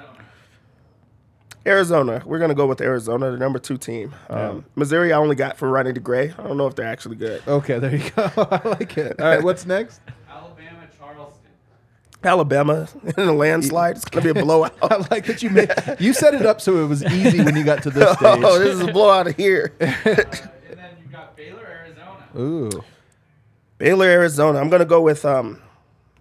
Arizona. 1.67 2.23
We're 2.25 2.39
gonna 2.39 2.55
go 2.55 2.67
with 2.67 2.81
Arizona, 2.81 3.31
the 3.31 3.37
number 3.37 3.59
two 3.59 3.77
team. 3.77 4.15
Um, 4.31 4.65
Missouri, 4.77 5.13
I 5.13 5.17
only 5.19 5.37
got 5.37 5.57
for 5.59 5.69
Ronnie 5.69 5.93
DeGray. 5.93 6.39
I 6.39 6.43
don't 6.47 6.57
know 6.57 6.67
if 6.67 6.77
they're 6.77 6.87
actually 6.87 7.17
good. 7.17 7.43
Okay, 7.47 7.79
there 7.79 7.97
you 7.97 8.11
go. 8.11 8.31
I 8.51 8.69
like 8.69 8.97
it. 8.97 9.21
All 9.21 9.27
right, 9.29 9.43
what's 9.43 9.67
next? 9.67 10.01
Alabama, 10.31 10.87
Charleston. 10.99 11.51
Alabama 12.23 12.89
in 13.19 13.29
a 13.29 13.33
landslide. 13.33 13.97
It's 13.97 14.05
gonna 14.05 14.33
be 14.33 14.41
a 14.41 14.43
blowout. 14.45 14.75
I 14.83 14.97
like 15.11 15.27
that 15.27 15.43
you 15.43 15.51
made 15.51 15.71
you 15.99 16.13
set 16.13 16.35
it 16.35 16.47
up 16.47 16.61
so 16.61 16.83
it 16.85 16.87
was 16.89 17.05
easy 17.05 17.43
when 17.43 17.57
you 17.57 17.65
got 17.65 17.83
to 17.83 17.91
this 17.91 18.09
stage. 18.17 18.23
oh, 18.43 18.59
this 18.59 18.75
is 18.75 18.81
a 18.81 18.93
blowout 18.93 19.27
of 19.27 19.37
here. 19.37 19.75
Uh, 19.81 19.85
and 20.05 20.79
then 20.79 20.97
you 21.03 21.09
got 21.11 21.37
Baylor, 21.37 21.67
Arizona. 21.67 22.27
Ooh. 22.39 22.71
Baylor, 23.79 24.07
Arizona. 24.07 24.59
I'm 24.61 24.71
gonna 24.71 24.85
go 24.85 25.01
with 25.03 25.25
um, 25.25 25.61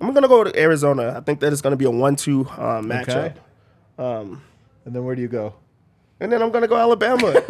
I'm 0.01 0.13
gonna 0.13 0.27
go 0.27 0.43
to 0.43 0.59
Arizona. 0.59 1.13
I 1.17 1.21
think 1.21 1.39
that 1.39 1.51
it's 1.51 1.61
gonna 1.61 1.75
be 1.75 1.85
a 1.85 1.91
one-two 1.91 2.41
um, 2.57 2.85
matchup. 2.89 3.35
Okay. 3.97 4.39
And 4.85 4.93
then 4.93 5.03
where 5.03 5.15
do 5.15 5.21
you 5.21 5.27
go? 5.27 5.55
And 6.19 6.31
then 6.31 6.41
I'm 6.41 6.51
gonna 6.51 6.67
go 6.67 6.77
Alabama. 6.77 7.43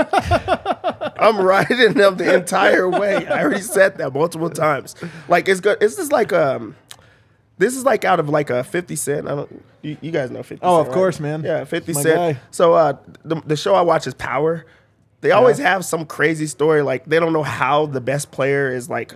I'm 1.18 1.40
riding 1.40 1.94
them 1.94 2.18
the 2.18 2.34
entire 2.36 2.90
way. 2.90 3.28
I 3.28 3.44
already 3.44 3.62
said 3.62 3.98
that 3.98 4.14
multiple 4.14 4.50
times. 4.50 4.96
Like 5.28 5.48
it's 5.48 5.60
good. 5.60 5.80
This 5.80 6.00
is 6.00 6.12
like 6.12 6.34
um, 6.34 6.76
this 7.58 7.76
is 7.76 7.86
like 7.86 8.06
out 8.06 8.20
of 8.20 8.30
like 8.30 8.50
a 8.50 8.64
50 8.64 8.96
Cent. 8.96 9.28
I 9.28 9.36
don't. 9.36 9.66
You, 9.82 9.98
you 10.02 10.12
guys 10.12 10.32
know 10.32 10.42
50. 10.44 10.64
Oh, 10.64 10.78
Cent, 10.78 10.82
of 10.82 10.88
right? 10.88 10.94
course, 10.94 11.20
man. 11.20 11.44
Yeah, 11.44 11.64
50 11.64 11.94
My 11.94 12.02
Cent. 12.02 12.38
So 12.52 12.74
uh, 12.74 12.98
the 13.24 13.36
the 13.46 13.56
show 13.56 13.76
I 13.76 13.82
watch 13.82 14.08
is 14.08 14.14
Power. 14.14 14.66
They 15.22 15.32
always 15.32 15.58
have 15.58 15.84
some 15.84 16.06
crazy 16.06 16.46
story. 16.46 16.82
Like 16.82 17.06
they 17.06 17.20
don't 17.20 17.34
know 17.34 17.44
how 17.44 17.86
the 17.88 18.02
best 18.02 18.32
player 18.32 18.72
is 18.72 18.90
like 18.90 19.16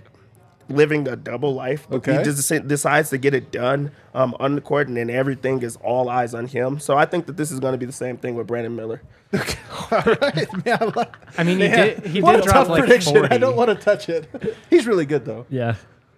living 0.70 1.06
a 1.08 1.16
double 1.16 1.52
life. 1.54 1.86
But 1.88 1.96
Okay. 1.96 2.18
He 2.18 2.24
just 2.24 2.48
decides 2.68 3.10
to 3.10 3.18
get 3.18 3.34
it 3.34 3.50
done 3.52 3.90
um, 4.14 4.34
on 4.40 4.54
the 4.54 4.60
court, 4.60 4.88
and 4.88 4.96
then 4.96 5.10
everything 5.10 5.62
is 5.62 5.76
all 5.82 6.08
eyes 6.08 6.32
on 6.34 6.46
him. 6.46 6.78
So 6.78 6.96
I 6.96 7.04
think 7.04 7.26
that 7.26 7.36
this 7.36 7.50
is 7.50 7.60
going 7.60 7.72
to 7.72 7.78
be 7.78 7.86
the 7.86 7.92
same 7.92 8.16
thing 8.16 8.34
with 8.34 8.46
Brandon 8.46 8.74
Miller. 8.74 9.02
All 9.32 10.02
right, 10.20 10.64
man. 10.64 10.78
I 10.80 10.84
like- 10.96 11.14
I 11.38 11.44
mean, 11.44 11.58
he 11.60 11.68
Man, 11.68 11.86
did. 12.02 12.06
He 12.06 12.20
what 12.22 12.32
did 12.32 12.40
a 12.40 12.44
drop 12.44 12.54
tough 12.54 12.68
like 12.68 12.80
prediction. 12.80 13.14
40. 13.14 13.34
I 13.34 13.38
don't 13.38 13.56
want 13.56 13.68
to 13.70 13.76
touch 13.76 14.08
it. 14.08 14.28
He's 14.70 14.86
really 14.86 15.06
good 15.06 15.24
though. 15.24 15.46
Yeah. 15.48 15.74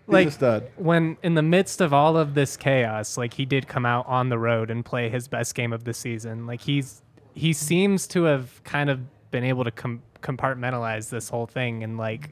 He's 0.07 0.13
like 0.13 0.29
a 0.29 0.31
stud. 0.33 0.71
when 0.77 1.17
in 1.23 1.35
the 1.35 1.43
midst 1.43 1.81
of 1.81 1.93
all 1.93 2.17
of 2.17 2.35
this 2.35 2.57
chaos, 2.57 3.17
like 3.19 3.35
he 3.35 3.45
did 3.45 3.69
come 3.69 3.85
out 3.87 4.07
on 4.07 4.31
the 4.31 4.39
road 4.39 4.71
and 4.71 4.85
play 4.85 5.09
his 5.11 5.29
best 5.29 5.55
game 5.55 5.73
of 5.73 5.85
the 5.85 5.93
season. 5.95 6.47
Like 6.47 6.61
he's 6.63 7.03
he 7.35 7.53
seems 7.53 8.07
to 8.09 8.25
have 8.25 8.63
kind 8.65 8.89
of 8.91 9.01
been 9.31 9.45
able 9.45 9.65
to 9.65 9.71
com- 9.71 10.03
compartmentalize 10.23 11.09
this 11.11 11.29
whole 11.29 11.47
thing 11.47 11.83
and 11.85 11.97
like 11.99 12.31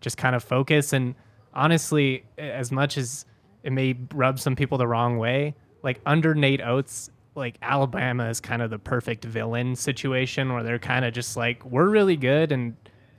just 0.00 0.16
kind 0.16 0.34
of 0.36 0.42
focus. 0.44 0.92
And 0.92 1.14
honestly, 1.54 2.24
as 2.36 2.70
much 2.72 2.98
as 2.98 3.24
it 3.62 3.72
may 3.72 3.96
rub 4.14 4.38
some 4.38 4.56
people 4.56 4.78
the 4.78 4.86
wrong 4.86 5.18
way, 5.18 5.54
like 5.82 6.00
under 6.06 6.34
Nate 6.34 6.60
Oats, 6.60 7.10
like 7.34 7.56
Alabama 7.62 8.28
is 8.28 8.40
kind 8.40 8.62
of 8.62 8.70
the 8.70 8.78
perfect 8.78 9.24
villain 9.24 9.76
situation 9.76 10.52
where 10.52 10.62
they're 10.62 10.78
kind 10.78 11.04
of 11.04 11.12
just 11.14 11.36
like 11.36 11.64
we're 11.64 11.88
really 11.88 12.16
good 12.16 12.52
and 12.52 12.76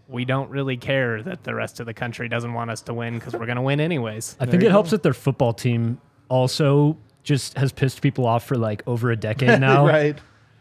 we 0.07 0.25
don't 0.25 0.49
really 0.49 0.75
care 0.75 1.21
that 1.21 1.43
the 1.43 1.53
rest 1.53 1.79
of 1.79 1.85
the 1.85 1.93
country 1.93 2.27
doesn't 2.27 2.53
want 2.53 2.71
us 2.71 2.81
to 2.81 2.93
win 2.93 3.15
because 3.15 3.33
we're 3.33 3.45
going 3.45 3.55
to 3.57 3.61
win 3.61 3.79
anyways. 3.79 4.35
I 4.39 4.45
think 4.45 4.63
it 4.63 4.71
helps 4.71 4.89
that 4.89 5.03
their 5.03 5.13
football 5.13 5.53
team 5.53 6.01
also 6.29 6.97
just 7.23 7.57
has 7.57 7.71
pissed 7.71 8.01
people 8.01 8.25
off 8.25 8.45
for 8.45 8.57
like 8.57 8.81
over 8.87 9.11
a 9.11 9.15
decade 9.15 9.59
now. 9.61 9.87
right. 9.87 10.17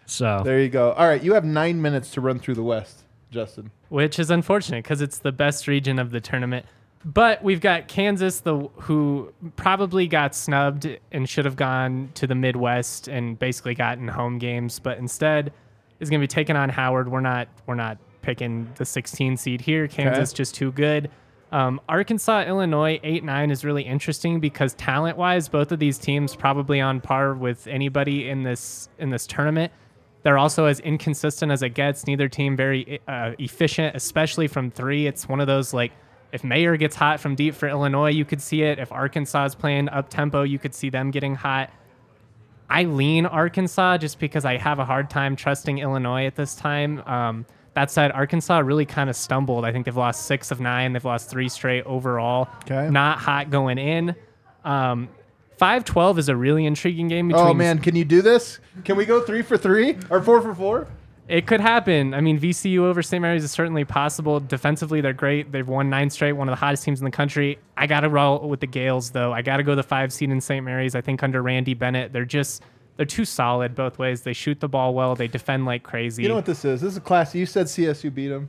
So 0.06 0.42
There 0.44 0.60
you 0.60 0.68
go. 0.68 0.92
All 0.92 1.06
right, 1.06 1.22
you 1.22 1.34
have 1.34 1.44
nine 1.44 1.82
minutes 1.82 2.10
to 2.12 2.20
run 2.20 2.38
through 2.38 2.54
the 2.54 2.62
West, 2.62 3.04
Justin. 3.30 3.70
which 3.90 4.18
is 4.18 4.30
unfortunate 4.30 4.84
because 4.84 5.02
it's 5.02 5.18
the 5.18 5.32
best 5.32 5.66
region 5.66 5.98
of 5.98 6.10
the 6.10 6.20
tournament. 6.20 6.64
But 7.04 7.42
we've 7.44 7.60
got 7.60 7.88
Kansas, 7.88 8.40
the 8.40 8.68
who 8.76 9.32
probably 9.56 10.08
got 10.08 10.34
snubbed 10.34 10.98
and 11.12 11.28
should 11.28 11.44
have 11.44 11.56
gone 11.56 12.10
to 12.14 12.26
the 12.26 12.34
Midwest 12.34 13.08
and 13.08 13.38
basically 13.38 13.74
gotten 13.74 14.08
home 14.08 14.38
games, 14.38 14.78
but 14.78 14.98
instead 14.98 15.52
is 16.00 16.10
going 16.10 16.20
to 16.20 16.24
be 16.24 16.28
taking 16.28 16.56
on 16.56 16.68
Howard. 16.68 17.10
We're 17.10 17.20
not 17.20 17.48
we're 17.66 17.76
not 17.76 17.98
picking 18.22 18.70
the 18.76 18.84
16 18.84 19.36
seed 19.36 19.60
here. 19.60 19.86
Kansas 19.88 20.32
just 20.32 20.54
too 20.54 20.72
good. 20.72 21.10
Um, 21.50 21.80
Arkansas, 21.88 22.42
Illinois, 22.42 23.00
eight 23.02 23.24
nine 23.24 23.50
is 23.50 23.64
really 23.64 23.82
interesting 23.82 24.38
because 24.40 24.74
talent 24.74 25.16
wise, 25.16 25.48
both 25.48 25.72
of 25.72 25.78
these 25.78 25.98
teams 25.98 26.36
probably 26.36 26.80
on 26.80 27.00
par 27.00 27.34
with 27.34 27.66
anybody 27.68 28.28
in 28.28 28.42
this 28.42 28.88
in 28.98 29.10
this 29.10 29.26
tournament. 29.26 29.72
They're 30.24 30.36
also 30.36 30.66
as 30.66 30.80
inconsistent 30.80 31.52
as 31.52 31.62
it 31.62 31.70
gets. 31.70 32.06
Neither 32.06 32.28
team 32.28 32.56
very 32.56 33.00
uh, 33.08 33.32
efficient, 33.38 33.94
especially 33.96 34.48
from 34.48 34.70
three. 34.70 35.06
It's 35.06 35.28
one 35.28 35.40
of 35.40 35.46
those 35.46 35.72
like 35.72 35.92
if 36.32 36.44
Mayer 36.44 36.76
gets 36.76 36.94
hot 36.96 37.20
from 37.20 37.34
deep 37.34 37.54
for 37.54 37.68
Illinois, 37.68 38.10
you 38.10 38.24
could 38.24 38.42
see 38.42 38.62
it. 38.62 38.78
If 38.78 38.92
Arkansas 38.92 39.46
is 39.46 39.54
playing 39.54 39.88
up 39.88 40.10
tempo, 40.10 40.42
you 40.42 40.58
could 40.58 40.74
see 40.74 40.90
them 40.90 41.10
getting 41.10 41.34
hot. 41.34 41.70
I 42.70 42.84
lean 42.84 43.24
Arkansas 43.24 43.98
just 43.98 44.18
because 44.18 44.44
I 44.44 44.58
have 44.58 44.78
a 44.78 44.84
hard 44.84 45.08
time 45.08 45.36
trusting 45.36 45.78
Illinois 45.78 46.26
at 46.26 46.36
this 46.36 46.54
time. 46.54 47.00
Um, 47.06 47.46
that 47.72 47.90
said, 47.90 48.12
Arkansas 48.12 48.58
really 48.58 48.84
kind 48.84 49.08
of 49.08 49.16
stumbled. 49.16 49.64
I 49.64 49.72
think 49.72 49.86
they've 49.86 49.96
lost 49.96 50.26
six 50.26 50.50
of 50.50 50.60
nine. 50.60 50.92
They've 50.92 51.04
lost 51.04 51.30
three 51.30 51.48
straight 51.48 51.84
overall. 51.84 52.48
Okay. 52.64 52.90
Not 52.90 53.18
hot 53.18 53.50
going 53.50 53.78
in. 53.78 54.14
Um, 54.64 55.08
5-12 55.58 56.18
is 56.18 56.28
a 56.28 56.36
really 56.36 56.66
intriguing 56.66 57.08
game 57.08 57.28
between 57.28 57.46
Oh 57.46 57.54
man, 57.54 57.78
can 57.78 57.96
you 57.96 58.04
do 58.04 58.22
this? 58.22 58.60
Can 58.84 58.96
we 58.96 59.06
go 59.06 59.22
three 59.22 59.42
for 59.42 59.56
three 59.56 59.96
or 60.10 60.20
four 60.20 60.40
for 60.40 60.54
four? 60.54 60.88
It 61.28 61.46
could 61.46 61.60
happen. 61.60 62.14
I 62.14 62.22
mean, 62.22 62.40
VCU 62.40 62.80
over 62.80 63.02
St. 63.02 63.20
Mary's 63.20 63.44
is 63.44 63.50
certainly 63.50 63.84
possible. 63.84 64.40
Defensively, 64.40 65.02
they're 65.02 65.12
great. 65.12 65.52
They've 65.52 65.68
won 65.68 65.90
nine 65.90 66.08
straight, 66.08 66.32
one 66.32 66.48
of 66.48 66.52
the 66.52 66.56
hottest 66.56 66.84
teams 66.84 67.00
in 67.00 67.04
the 67.04 67.10
country. 67.10 67.58
I 67.76 67.86
got 67.86 68.00
to 68.00 68.08
roll 68.08 68.48
with 68.48 68.60
the 68.60 68.66
Gaels, 68.66 69.10
though. 69.10 69.32
I 69.32 69.42
got 69.42 69.58
to 69.58 69.62
go 69.62 69.74
the 69.74 69.82
five 69.82 70.10
seed 70.10 70.30
in 70.30 70.40
St. 70.40 70.64
Mary's. 70.64 70.94
I 70.94 71.02
think 71.02 71.22
under 71.22 71.42
Randy 71.42 71.74
Bennett, 71.74 72.14
they're 72.14 72.24
just 72.24 72.62
they're 72.96 73.06
too 73.06 73.26
solid 73.26 73.74
both 73.74 73.98
ways. 73.98 74.22
They 74.22 74.32
shoot 74.32 74.58
the 74.58 74.68
ball 74.68 74.94
well. 74.94 75.14
They 75.14 75.28
defend 75.28 75.66
like 75.66 75.82
crazy. 75.82 76.22
You 76.22 76.30
know 76.30 76.34
what 76.34 76.46
this 76.46 76.64
is? 76.64 76.80
This 76.80 76.92
is 76.92 76.96
a 76.96 77.02
class. 77.02 77.34
You 77.34 77.44
said 77.44 77.66
CSU 77.66 78.12
beat 78.12 78.28
them. 78.28 78.48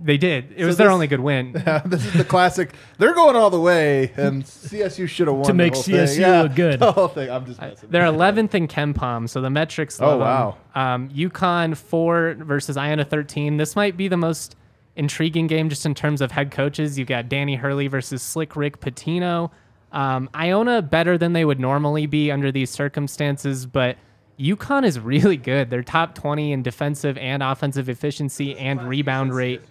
They 0.00 0.16
did. 0.16 0.52
It 0.52 0.60
So 0.60 0.66
was 0.66 0.76
their 0.76 0.86
this- 0.86 0.94
only 0.94 1.06
good 1.08 1.20
win. 1.20 1.52
this 1.86 2.06
is 2.06 2.12
the 2.12 2.24
classic. 2.24 2.72
They're 2.98 3.14
going 3.14 3.34
all 3.34 3.50
the 3.50 3.60
way, 3.60 4.12
and 4.16 4.44
CSU 4.44 5.08
should 5.08 5.26
have 5.26 5.36
won 5.36 5.44
To 5.46 5.48
the 5.52 5.54
make 5.54 5.74
whole 5.74 5.82
CSU 5.82 6.06
thing. 6.06 6.20
Yeah, 6.20 6.42
look 6.42 6.54
good. 6.54 6.78
The 6.80 6.92
whole 6.92 7.08
thing. 7.08 7.28
I'm 7.30 7.44
just 7.46 7.60
messing. 7.60 7.88
They're 7.90 8.04
11th 8.04 8.54
in 8.54 8.68
KenPom, 8.68 9.28
so 9.28 9.40
the 9.40 9.50
metrics. 9.50 10.00
Oh, 10.00 10.16
love 10.18 10.56
'em. 10.76 10.80
Um, 10.80 11.08
UConn 11.10 11.76
four 11.76 12.36
versus 12.38 12.76
Iona 12.76 13.04
13. 13.04 13.56
This 13.56 13.74
might 13.74 13.96
be 13.96 14.06
the 14.08 14.16
most 14.16 14.54
intriguing 14.94 15.46
game 15.48 15.68
just 15.68 15.84
in 15.86 15.94
terms 15.94 16.20
of 16.20 16.30
head 16.32 16.50
coaches. 16.50 16.98
You've 16.98 17.08
got 17.08 17.28
Danny 17.28 17.56
Hurley 17.56 17.88
versus 17.88 18.22
Slick 18.22 18.54
Rick 18.56 18.80
Pitino. 18.80 19.50
Um, 19.90 20.28
Iona 20.34 20.82
better 20.82 21.16
than 21.18 21.32
they 21.32 21.44
would 21.44 21.58
normally 21.58 22.06
be 22.06 22.30
under 22.30 22.52
these 22.52 22.70
circumstances, 22.70 23.64
but 23.66 23.96
UConn 24.38 24.84
is 24.84 25.00
really 25.12 25.36
good. 25.36 25.70
They're 25.70 25.82
top 25.82 26.14
20 26.14 26.52
in 26.52 26.62
defensive 26.62 27.16
and 27.18 27.42
offensive 27.42 27.88
efficiency 27.88 28.56
and 28.56 28.82
rebound 28.88 29.34
rate. 29.34 29.62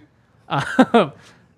Um, 0.50 1.14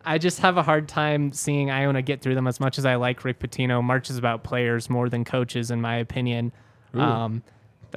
I 0.06 0.18
just 0.18 0.40
have 0.40 0.58
a 0.58 0.64
hard 0.64 0.88
time 0.88 1.32
seeing 1.34 1.70
Iona 1.70 2.02
get 2.02 2.22
through 2.22 2.36
them 2.36 2.48
as 2.48 2.60
much 2.60 2.78
as 2.78 2.86
I 2.86 2.96
like 2.96 3.24
Rick 3.24 3.40
Pitino. 3.40 3.84
March 3.84 4.10
is 4.10 4.18
about 4.18 4.44
players 4.44 4.90
more 4.90 5.10
than 5.10 5.24
coaches, 5.26 5.72
in 5.72 5.82
my 5.82 5.96
opinion. 5.98 6.52
Um, 6.94 7.44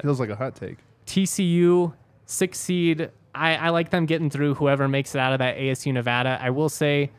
Feels 0.02 0.20
like 0.20 0.28
a 0.28 0.36
hot 0.36 0.54
take. 0.56 0.78
TCU, 1.06 1.94
six 2.26 2.58
seed. 2.58 3.10
I, 3.34 3.56
I 3.56 3.68
like 3.70 3.90
them 3.90 4.06
getting 4.06 4.30
through 4.30 4.54
whoever 4.54 4.88
makes 4.88 5.14
it 5.14 5.18
out 5.18 5.32
of 5.32 5.38
that 5.38 5.56
ASU 5.56 5.92
Nevada. 5.92 6.38
I 6.40 6.50
will 6.50 6.68
say 6.68 7.10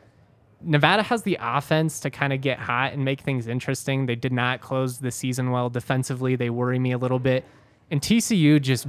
Nevada 0.60 1.02
has 1.02 1.22
the 1.22 1.38
offense 1.40 2.00
to 2.00 2.10
kind 2.10 2.32
of 2.32 2.40
get 2.40 2.58
hot 2.58 2.92
and 2.92 3.04
make 3.04 3.20
things 3.20 3.46
interesting. 3.46 4.06
They 4.06 4.14
did 4.14 4.32
not 4.32 4.60
close 4.60 4.98
the 4.98 5.10
season 5.10 5.50
well 5.50 5.70
defensively. 5.70 6.36
They 6.36 6.50
worry 6.50 6.78
me 6.78 6.92
a 6.92 6.98
little 6.98 7.18
bit. 7.18 7.44
And 7.90 8.00
TCU 8.00 8.60
just 8.60 8.86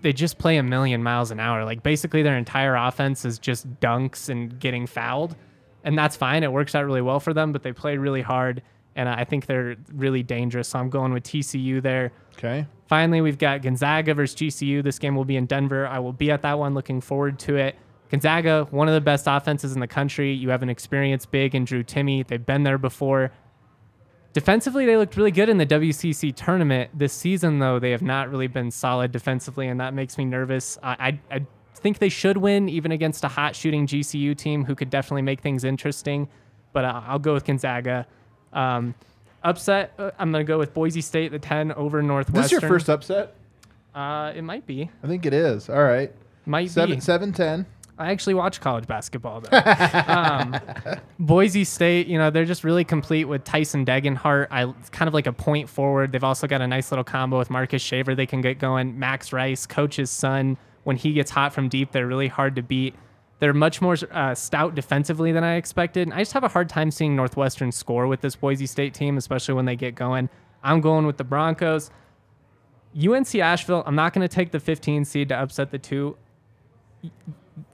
they 0.00 0.12
just 0.12 0.38
play 0.38 0.56
a 0.56 0.62
million 0.62 1.02
miles 1.02 1.30
an 1.30 1.40
hour. 1.40 1.64
Like 1.64 1.82
basically 1.82 2.22
their 2.22 2.36
entire 2.36 2.74
offense 2.74 3.24
is 3.24 3.38
just 3.38 3.68
dunks 3.80 4.28
and 4.28 4.58
getting 4.58 4.86
fouled. 4.86 5.36
And 5.84 5.98
that's 5.98 6.16
fine. 6.16 6.42
It 6.42 6.52
works 6.52 6.74
out 6.74 6.84
really 6.84 7.02
well 7.02 7.20
for 7.20 7.34
them, 7.34 7.52
but 7.52 7.62
they 7.62 7.72
play 7.72 7.96
really 7.96 8.22
hard 8.22 8.62
and 8.94 9.08
I 9.08 9.24
think 9.24 9.46
they're 9.46 9.76
really 9.92 10.22
dangerous. 10.22 10.68
So 10.68 10.78
I'm 10.78 10.90
going 10.90 11.12
with 11.12 11.24
TCU 11.24 11.82
there. 11.82 12.12
Okay. 12.34 12.66
Finally, 12.86 13.20
we've 13.20 13.38
got 13.38 13.62
Gonzaga 13.62 14.14
versus 14.14 14.36
GCU. 14.36 14.82
This 14.82 14.98
game 14.98 15.16
will 15.16 15.24
be 15.24 15.36
in 15.36 15.46
Denver. 15.46 15.86
I 15.86 15.98
will 15.98 16.12
be 16.12 16.30
at 16.30 16.42
that 16.42 16.58
one. 16.58 16.74
Looking 16.74 17.00
forward 17.00 17.38
to 17.40 17.56
it. 17.56 17.76
Gonzaga, 18.10 18.66
one 18.70 18.88
of 18.88 18.94
the 18.94 19.00
best 19.00 19.24
offenses 19.26 19.72
in 19.72 19.80
the 19.80 19.86
country. 19.86 20.32
You 20.34 20.50
have 20.50 20.62
an 20.62 20.68
experienced 20.68 21.30
big 21.30 21.54
in 21.54 21.64
Drew 21.64 21.82
Timme. 21.82 22.26
They've 22.26 22.44
been 22.44 22.62
there 22.62 22.76
before. 22.76 23.32
Defensively, 24.32 24.86
they 24.86 24.96
looked 24.96 25.16
really 25.16 25.30
good 25.30 25.48
in 25.48 25.58
the 25.58 25.66
WCC 25.66 26.34
tournament. 26.34 26.90
This 26.94 27.12
season, 27.12 27.58
though, 27.58 27.78
they 27.78 27.90
have 27.90 28.02
not 28.02 28.30
really 28.30 28.46
been 28.46 28.70
solid 28.70 29.12
defensively, 29.12 29.68
and 29.68 29.78
that 29.80 29.92
makes 29.92 30.16
me 30.16 30.24
nervous. 30.24 30.78
I, 30.82 31.18
I, 31.30 31.36
I 31.36 31.46
think 31.74 31.98
they 31.98 32.08
should 32.08 32.38
win, 32.38 32.68
even 32.68 32.92
against 32.92 33.24
a 33.24 33.28
hot 33.28 33.54
shooting 33.54 33.86
GCU 33.86 34.36
team 34.36 34.64
who 34.64 34.74
could 34.74 34.88
definitely 34.88 35.22
make 35.22 35.40
things 35.40 35.64
interesting. 35.64 36.28
But 36.72 36.86
I'll, 36.86 37.04
I'll 37.06 37.18
go 37.18 37.34
with 37.34 37.44
Gonzaga. 37.44 38.06
Um, 38.54 38.94
upset, 39.42 39.92
uh, 39.98 40.12
I'm 40.18 40.32
going 40.32 40.44
to 40.46 40.50
go 40.50 40.58
with 40.58 40.72
Boise 40.72 41.02
State, 41.02 41.30
the 41.32 41.38
10 41.38 41.72
over 41.72 42.02
Northwestern. 42.02 42.42
This 42.42 42.46
is 42.46 42.52
your 42.52 42.60
first 42.62 42.88
upset? 42.88 43.34
Uh, 43.94 44.32
it 44.34 44.42
might 44.42 44.66
be. 44.66 44.90
I 45.02 45.06
think 45.06 45.26
it 45.26 45.34
is. 45.34 45.68
All 45.68 45.82
right. 45.82 46.10
Might 46.46 46.70
Seven, 46.70 46.96
be. 46.96 47.00
seven, 47.00 47.32
ten. 47.32 47.66
I 48.02 48.10
actually 48.10 48.34
watch 48.34 48.60
college 48.60 48.86
basketball 48.86 49.40
though. 49.40 49.56
um, 50.06 50.58
Boise 51.18 51.64
State, 51.64 52.06
you 52.06 52.18
know, 52.18 52.30
they're 52.30 52.44
just 52.44 52.64
really 52.64 52.84
complete 52.84 53.24
with 53.24 53.44
Tyson 53.44 53.84
Degenhart. 53.86 54.48
I 54.50 54.72
kind 54.90 55.08
of 55.08 55.14
like 55.14 55.26
a 55.26 55.32
point 55.32 55.68
forward. 55.68 56.12
They've 56.12 56.24
also 56.24 56.46
got 56.46 56.60
a 56.60 56.66
nice 56.66 56.90
little 56.90 57.04
combo 57.04 57.38
with 57.38 57.50
Marcus 57.50 57.82
Shaver. 57.82 58.14
They 58.14 58.26
can 58.26 58.40
get 58.40 58.58
going. 58.58 58.98
Max 58.98 59.32
Rice, 59.32 59.66
coach's 59.66 60.10
son. 60.10 60.56
When 60.84 60.96
he 60.96 61.12
gets 61.12 61.30
hot 61.30 61.52
from 61.52 61.68
deep, 61.68 61.92
they're 61.92 62.06
really 62.06 62.28
hard 62.28 62.56
to 62.56 62.62
beat. 62.62 62.94
They're 63.38 63.52
much 63.52 63.80
more 63.80 63.96
uh, 64.10 64.34
stout 64.34 64.74
defensively 64.74 65.32
than 65.32 65.44
I 65.44 65.54
expected. 65.54 66.02
And 66.08 66.14
I 66.14 66.18
just 66.18 66.32
have 66.32 66.44
a 66.44 66.48
hard 66.48 66.68
time 66.68 66.90
seeing 66.90 67.16
Northwestern 67.16 67.72
score 67.72 68.06
with 68.06 68.20
this 68.20 68.36
Boise 68.36 68.66
State 68.66 68.94
team, 68.94 69.16
especially 69.16 69.54
when 69.54 69.64
they 69.64 69.76
get 69.76 69.94
going. 69.94 70.28
I'm 70.62 70.80
going 70.80 71.06
with 71.06 71.16
the 71.16 71.24
Broncos. 71.24 71.90
UNC 72.96 73.34
Asheville, 73.34 73.82
I'm 73.86 73.94
not 73.94 74.12
going 74.12 74.26
to 74.26 74.32
take 74.32 74.50
the 74.52 74.60
15 74.60 75.04
seed 75.04 75.28
to 75.30 75.34
upset 75.36 75.70
the 75.70 75.78
two. 75.78 76.16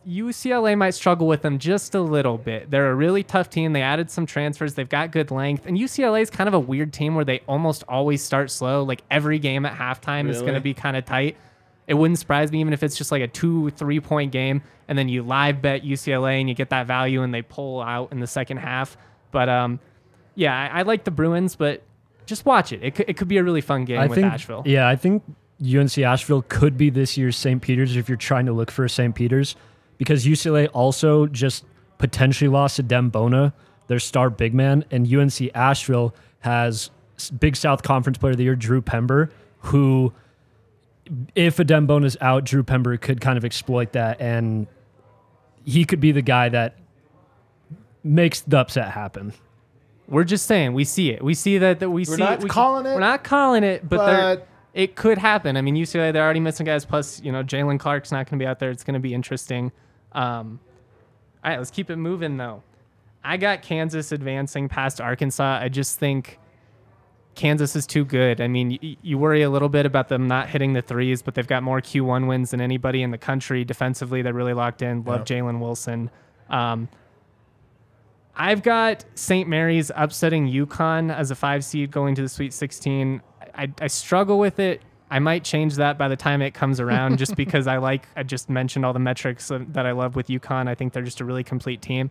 UCLA 0.06 0.76
might 0.76 0.90
struggle 0.90 1.26
with 1.26 1.42
them 1.42 1.58
just 1.58 1.94
a 1.94 2.00
little 2.00 2.38
bit. 2.38 2.70
They're 2.70 2.90
a 2.90 2.94
really 2.94 3.22
tough 3.22 3.50
team. 3.50 3.72
They 3.72 3.82
added 3.82 4.10
some 4.10 4.26
transfers. 4.26 4.74
They've 4.74 4.88
got 4.88 5.12
good 5.12 5.30
length. 5.30 5.66
And 5.66 5.76
UCLA 5.76 6.22
is 6.22 6.30
kind 6.30 6.48
of 6.48 6.54
a 6.54 6.58
weird 6.58 6.92
team 6.92 7.14
where 7.14 7.24
they 7.24 7.40
almost 7.46 7.84
always 7.88 8.22
start 8.22 8.50
slow. 8.50 8.82
Like 8.82 9.02
every 9.10 9.38
game 9.38 9.66
at 9.66 9.76
halftime 9.76 10.28
is 10.28 10.40
going 10.40 10.54
to 10.54 10.60
be 10.60 10.74
kind 10.74 10.96
of 10.96 11.04
tight. 11.04 11.36
It 11.86 11.94
wouldn't 11.94 12.18
surprise 12.18 12.52
me 12.52 12.60
even 12.60 12.72
if 12.72 12.82
it's 12.82 12.96
just 12.96 13.12
like 13.12 13.22
a 13.22 13.28
two, 13.28 13.70
three 13.70 14.00
point 14.00 14.32
game 14.32 14.62
and 14.88 14.98
then 14.98 15.08
you 15.08 15.22
live 15.22 15.62
bet 15.62 15.82
UCLA 15.82 16.40
and 16.40 16.48
you 16.48 16.54
get 16.54 16.70
that 16.70 16.86
value 16.86 17.22
and 17.22 17.32
they 17.32 17.42
pull 17.42 17.80
out 17.80 18.12
in 18.12 18.20
the 18.20 18.26
second 18.26 18.58
half. 18.58 18.96
But 19.30 19.48
um, 19.48 19.80
yeah, 20.34 20.54
I, 20.54 20.80
I 20.80 20.82
like 20.82 21.04
the 21.04 21.10
Bruins, 21.10 21.56
but 21.56 21.82
just 22.26 22.44
watch 22.44 22.72
it. 22.72 22.82
It 22.82 22.94
could, 22.94 23.08
it 23.08 23.16
could 23.16 23.28
be 23.28 23.38
a 23.38 23.44
really 23.44 23.60
fun 23.60 23.84
game 23.84 24.00
I 24.00 24.06
with 24.06 24.16
think, 24.16 24.32
Asheville. 24.32 24.62
Yeah, 24.66 24.88
I 24.88 24.96
think 24.96 25.22
UNC 25.62 25.98
Asheville 25.98 26.42
could 26.48 26.78
be 26.78 26.90
this 26.90 27.16
year's 27.16 27.36
St. 27.36 27.60
Peter's 27.60 27.96
if 27.96 28.08
you're 28.08 28.16
trying 28.16 28.46
to 28.46 28.52
look 28.52 28.70
for 28.70 28.84
a 28.84 28.90
St. 28.90 29.14
Peter's, 29.14 29.56
because 29.98 30.24
UCLA 30.24 30.68
also 30.72 31.26
just 31.26 31.64
potentially 31.98 32.48
lost 32.48 32.80
Adem 32.80 33.10
Bona, 33.12 33.52
their 33.88 33.98
star 33.98 34.30
big 34.30 34.54
man, 34.54 34.84
and 34.90 35.12
UNC 35.12 35.50
Asheville 35.54 36.14
has 36.40 36.90
Big 37.38 37.56
South 37.56 37.82
Conference 37.82 38.16
Player 38.18 38.32
of 38.32 38.38
the 38.38 38.44
Year 38.44 38.56
Drew 38.56 38.80
Pember, 38.80 39.30
who, 39.58 40.12
if 41.34 41.58
a 41.58 41.98
is 42.04 42.16
out, 42.20 42.44
Drew 42.44 42.62
Pember 42.62 42.96
could 42.96 43.20
kind 43.20 43.36
of 43.36 43.44
exploit 43.44 43.92
that, 43.92 44.20
and 44.20 44.66
he 45.64 45.84
could 45.84 46.00
be 46.00 46.12
the 46.12 46.22
guy 46.22 46.48
that 46.48 46.76
makes 48.04 48.40
the 48.40 48.58
upset 48.58 48.92
happen. 48.92 49.32
We're 50.06 50.24
just 50.24 50.46
saying 50.46 50.72
we 50.72 50.84
see 50.84 51.10
it. 51.10 51.22
We 51.22 51.34
see 51.34 51.58
that, 51.58 51.80
that 51.80 51.90
we 51.90 52.02
We're 52.02 52.16
see 52.16 52.22
not 52.22 52.34
it. 52.34 52.42
We- 52.44 52.48
calling 52.48 52.86
it, 52.86 52.94
We're 52.94 53.00
not 53.00 53.24
calling 53.24 53.64
it, 53.64 53.86
but, 53.86 53.96
but- 53.96 54.48
it 54.74 54.94
could 54.94 55.18
happen. 55.18 55.56
I 55.56 55.60
mean, 55.60 55.74
UCLA 55.74 56.12
they're 56.12 56.22
already 56.22 56.40
missing 56.40 56.64
guys. 56.64 56.84
Plus, 56.84 57.20
you 57.20 57.32
know, 57.32 57.42
Jaylen 57.42 57.80
Clark's 57.80 58.12
not 58.12 58.26
going 58.30 58.38
to 58.38 58.42
be 58.42 58.46
out 58.46 58.60
there. 58.60 58.70
It's 58.70 58.84
going 58.84 58.94
to 58.94 59.00
be 59.00 59.12
interesting. 59.12 59.72
Um, 60.12 60.60
all 61.44 61.50
right, 61.50 61.58
let's 61.58 61.70
keep 61.70 61.90
it 61.90 61.96
moving 61.96 62.36
though. 62.36 62.62
I 63.24 63.36
got 63.36 63.62
Kansas 63.62 64.12
advancing 64.12 64.68
past 64.68 65.00
Arkansas. 65.00 65.58
I 65.60 65.68
just 65.68 65.98
think 65.98 66.38
Kansas 67.34 67.76
is 67.76 67.86
too 67.86 68.04
good. 68.04 68.40
I 68.40 68.48
mean, 68.48 68.78
y- 68.82 68.96
you 69.02 69.18
worry 69.18 69.42
a 69.42 69.50
little 69.50 69.68
bit 69.68 69.86
about 69.86 70.08
them 70.08 70.26
not 70.26 70.48
hitting 70.48 70.72
the 70.72 70.82
threes, 70.82 71.22
but 71.22 71.34
they've 71.34 71.46
got 71.46 71.62
more 71.62 71.80
Q1 71.80 72.26
wins 72.26 72.50
than 72.52 72.60
anybody 72.60 73.02
in 73.02 73.10
the 73.10 73.18
country. 73.18 73.64
Defensively, 73.64 74.22
they're 74.22 74.32
really 74.32 74.54
locked 74.54 74.82
in. 74.82 75.04
Love 75.04 75.20
Jalen 75.24 75.60
Wilson. 75.60 76.10
Um, 76.48 76.88
I've 78.34 78.62
got 78.62 79.04
St. 79.14 79.48
Mary's 79.48 79.90
upsetting 79.94 80.46
UConn 80.48 81.14
as 81.14 81.30
a 81.30 81.34
five 81.34 81.64
seed 81.64 81.90
going 81.90 82.14
to 82.14 82.22
the 82.22 82.28
Sweet 82.28 82.52
16. 82.52 83.20
I, 83.54 83.72
I 83.80 83.86
struggle 83.88 84.38
with 84.38 84.58
it. 84.60 84.80
I 85.10 85.18
might 85.18 85.44
change 85.44 85.76
that 85.76 85.96
by 85.96 86.08
the 86.08 86.16
time 86.16 86.42
it 86.42 86.52
comes 86.52 86.80
around 86.80 87.18
just 87.18 87.34
because 87.36 87.66
I 87.66 87.78
like, 87.78 88.06
I 88.16 88.22
just 88.22 88.50
mentioned 88.50 88.84
all 88.84 88.92
the 88.92 88.98
metrics 88.98 89.50
that 89.50 89.86
I 89.86 89.92
love 89.92 90.16
with 90.16 90.28
UConn. 90.28 90.68
I 90.68 90.74
think 90.74 90.92
they're 90.92 91.02
just 91.02 91.20
a 91.20 91.24
really 91.24 91.44
complete 91.44 91.80
team. 91.80 92.10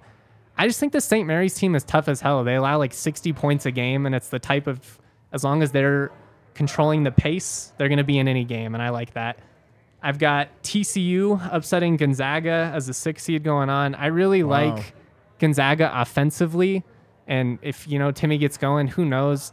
I 0.58 0.68
just 0.68 0.80
think 0.80 0.94
the 0.94 1.02
St. 1.02 1.28
Mary's 1.28 1.54
team 1.54 1.76
is 1.76 1.84
tough 1.84 2.08
as 2.08 2.22
hell. 2.22 2.44
They 2.44 2.56
allow 2.56 2.80
like 2.80 2.94
60 2.94 3.32
points 3.34 3.66
a 3.66 3.72
game, 3.72 4.06
and 4.06 4.16
it's 4.16 4.30
the 4.30 4.40
type 4.40 4.66
of, 4.66 5.00
as 5.32 5.44
long 5.44 5.62
as 5.62 5.72
they're 5.72 6.12
controlling 6.56 7.04
the 7.04 7.12
pace, 7.12 7.72
they're 7.78 7.90
going 7.90 8.00
to 8.00 8.04
be 8.04 8.18
in 8.18 8.28
any 8.28 8.44
game, 8.44 8.74
and 8.74 8.82
I 8.82 8.90
like 8.90 9.14
that. 9.14 9.38
I've 10.02 10.18
got 10.18 10.50
TCU 10.64 11.48
upsetting 11.54 11.98
Gonzaga 11.98 12.72
as 12.74 12.90
a 12.90 12.94
six 12.94 13.24
seed 13.24 13.44
going 13.44 13.70
on. 13.70 13.94
I 13.96 14.08
really 14.08 14.44
like 14.44 14.94
Gonzaga 15.40 15.92
offensively, 15.94 16.84
and 17.28 17.60
if 17.62 17.88
you 17.88 18.00
know 18.00 18.12
Timme 18.12 18.40
gets 18.40 18.58
going, 18.58 18.88
who 18.88 19.06
knows? 19.06 19.52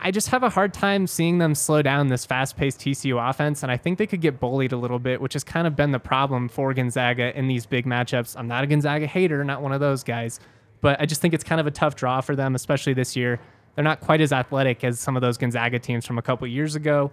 I 0.00 0.10
just 0.10 0.28
have 0.28 0.42
a 0.42 0.48
hard 0.48 0.72
time 0.72 1.06
seeing 1.06 1.38
them 1.38 1.54
slow 1.54 1.82
down 1.82 2.08
this 2.08 2.24
fast-paced 2.24 2.78
TCU 2.78 3.28
offense, 3.28 3.62
and 3.62 3.72
I 3.72 3.76
think 3.76 3.98
they 3.98 4.06
could 4.06 4.20
get 4.20 4.38
bullied 4.38 4.72
a 4.72 4.76
little 4.76 4.98
bit, 4.98 5.20
which 5.20 5.32
has 5.32 5.42
kind 5.42 5.66
of 5.66 5.74
been 5.74 5.90
the 5.90 5.98
problem 5.98 6.48
for 6.48 6.72
Gonzaga 6.72 7.36
in 7.36 7.48
these 7.48 7.66
big 7.66 7.84
matchups. 7.84 8.36
I'm 8.36 8.46
not 8.46 8.64
a 8.64 8.66
Gonzaga 8.66 9.06
hater, 9.06 9.42
not 9.44 9.60
one 9.60 9.72
of 9.72 9.80
those 9.80 10.04
guys, 10.04 10.40
but 10.80 11.00
I 11.00 11.06
just 11.06 11.20
think 11.20 11.34
it's 11.34 11.44
kind 11.44 11.60
of 11.60 11.66
a 11.66 11.70
tough 11.70 11.96
draw 11.96 12.20
for 12.20 12.36
them, 12.36 12.54
especially 12.54 12.94
this 12.94 13.16
year. 13.16 13.40
They're 13.74 13.84
not 13.84 14.00
quite 14.00 14.20
as 14.20 14.32
athletic 14.32 14.84
as 14.84 15.00
some 15.00 15.16
of 15.16 15.22
those 15.22 15.36
Gonzaga 15.36 15.78
teams 15.78 16.06
from 16.06 16.18
a 16.18 16.22
couple 16.22 16.46
years 16.46 16.74
ago. 16.74 17.10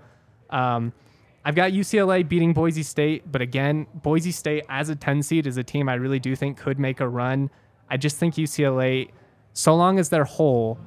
Um, 0.49 0.93
I've 1.43 1.55
got 1.55 1.71
UCLA 1.71 2.27
beating 2.27 2.53
Boise 2.53 2.83
State, 2.83 3.31
but 3.31 3.41
again, 3.41 3.87
Boise 3.93 4.31
State 4.31 4.65
as 4.69 4.89
a 4.89 4.95
10 4.95 5.21
seed 5.21 5.47
is 5.47 5.57
a 5.57 5.63
team 5.63 5.89
I 5.89 5.95
really 5.95 6.19
do 6.19 6.35
think 6.35 6.57
could 6.57 6.79
make 6.79 6.99
a 6.99 7.07
run. 7.07 7.49
I 7.89 7.97
just 7.97 8.17
think 8.17 8.35
UCLA, 8.35 9.09
so 9.53 9.75
long 9.75 9.99
as 9.99 10.09
they're 10.09 10.23
whole 10.23 10.79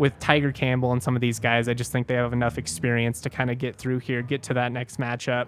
with 0.00 0.18
Tiger 0.18 0.50
Campbell 0.50 0.92
and 0.92 1.02
some 1.02 1.14
of 1.14 1.20
these 1.20 1.38
guys, 1.38 1.68
I 1.68 1.74
just 1.74 1.92
think 1.92 2.06
they 2.06 2.14
have 2.14 2.32
enough 2.32 2.56
experience 2.56 3.20
to 3.20 3.30
kind 3.30 3.50
of 3.50 3.58
get 3.58 3.76
through 3.76 3.98
here, 3.98 4.22
get 4.22 4.42
to 4.44 4.54
that 4.54 4.72
next 4.72 4.98
matchup. 4.98 5.46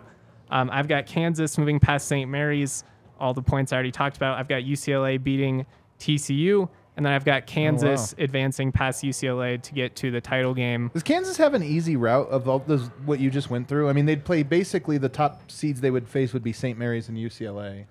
Um, 0.51 0.69
I've 0.71 0.89
got 0.89 1.07
Kansas 1.07 1.57
moving 1.57 1.81
past 1.81 2.07
St. 2.07 2.31
Mary's, 2.31 2.85
all 3.19 3.33
the 3.33 3.41
points 3.41 3.73
I 3.73 3.77
already 3.77 3.93
talked 3.93 4.19
about. 4.19 4.39
I've 4.39 4.49
got 4.49 4.63
UCLA 4.63 5.23
beating 5.23 5.65
TCU, 5.99 6.69
and 6.99 7.07
then 7.07 7.15
I've 7.15 7.25
got 7.25 7.47
Kansas 7.47 8.15
advancing 8.19 8.73
past 8.73 9.03
UCLA 9.03 9.61
to 9.63 9.73
get 9.73 9.97
to 9.97 10.11
the 10.11 10.21
title 10.21 10.53
game. 10.53 10.91
Does 10.93 11.03
Kansas 11.03 11.39
have 11.39 11.55
an 11.55 11.63
easy 11.63 11.97
route 11.97 12.29
of 12.29 12.47
all 12.47 12.59
those 12.59 12.89
what 13.07 13.21
you 13.21 13.31
just 13.31 13.49
went 13.49 13.69
through? 13.69 13.89
I 13.89 13.95
mean, 13.95 14.05
they'd 14.05 14.23
play 14.23 14.43
basically 14.43 14.99
the 14.99 15.09
top 15.09 15.51
seeds 15.51 15.81
they 15.81 15.91
would 15.91 16.07
face 16.07 16.35
would 16.35 16.45
be 16.45 16.53
St. 16.53 16.79
Mary's 16.79 17.09
and 17.09 17.17
UCLA. 17.17 17.87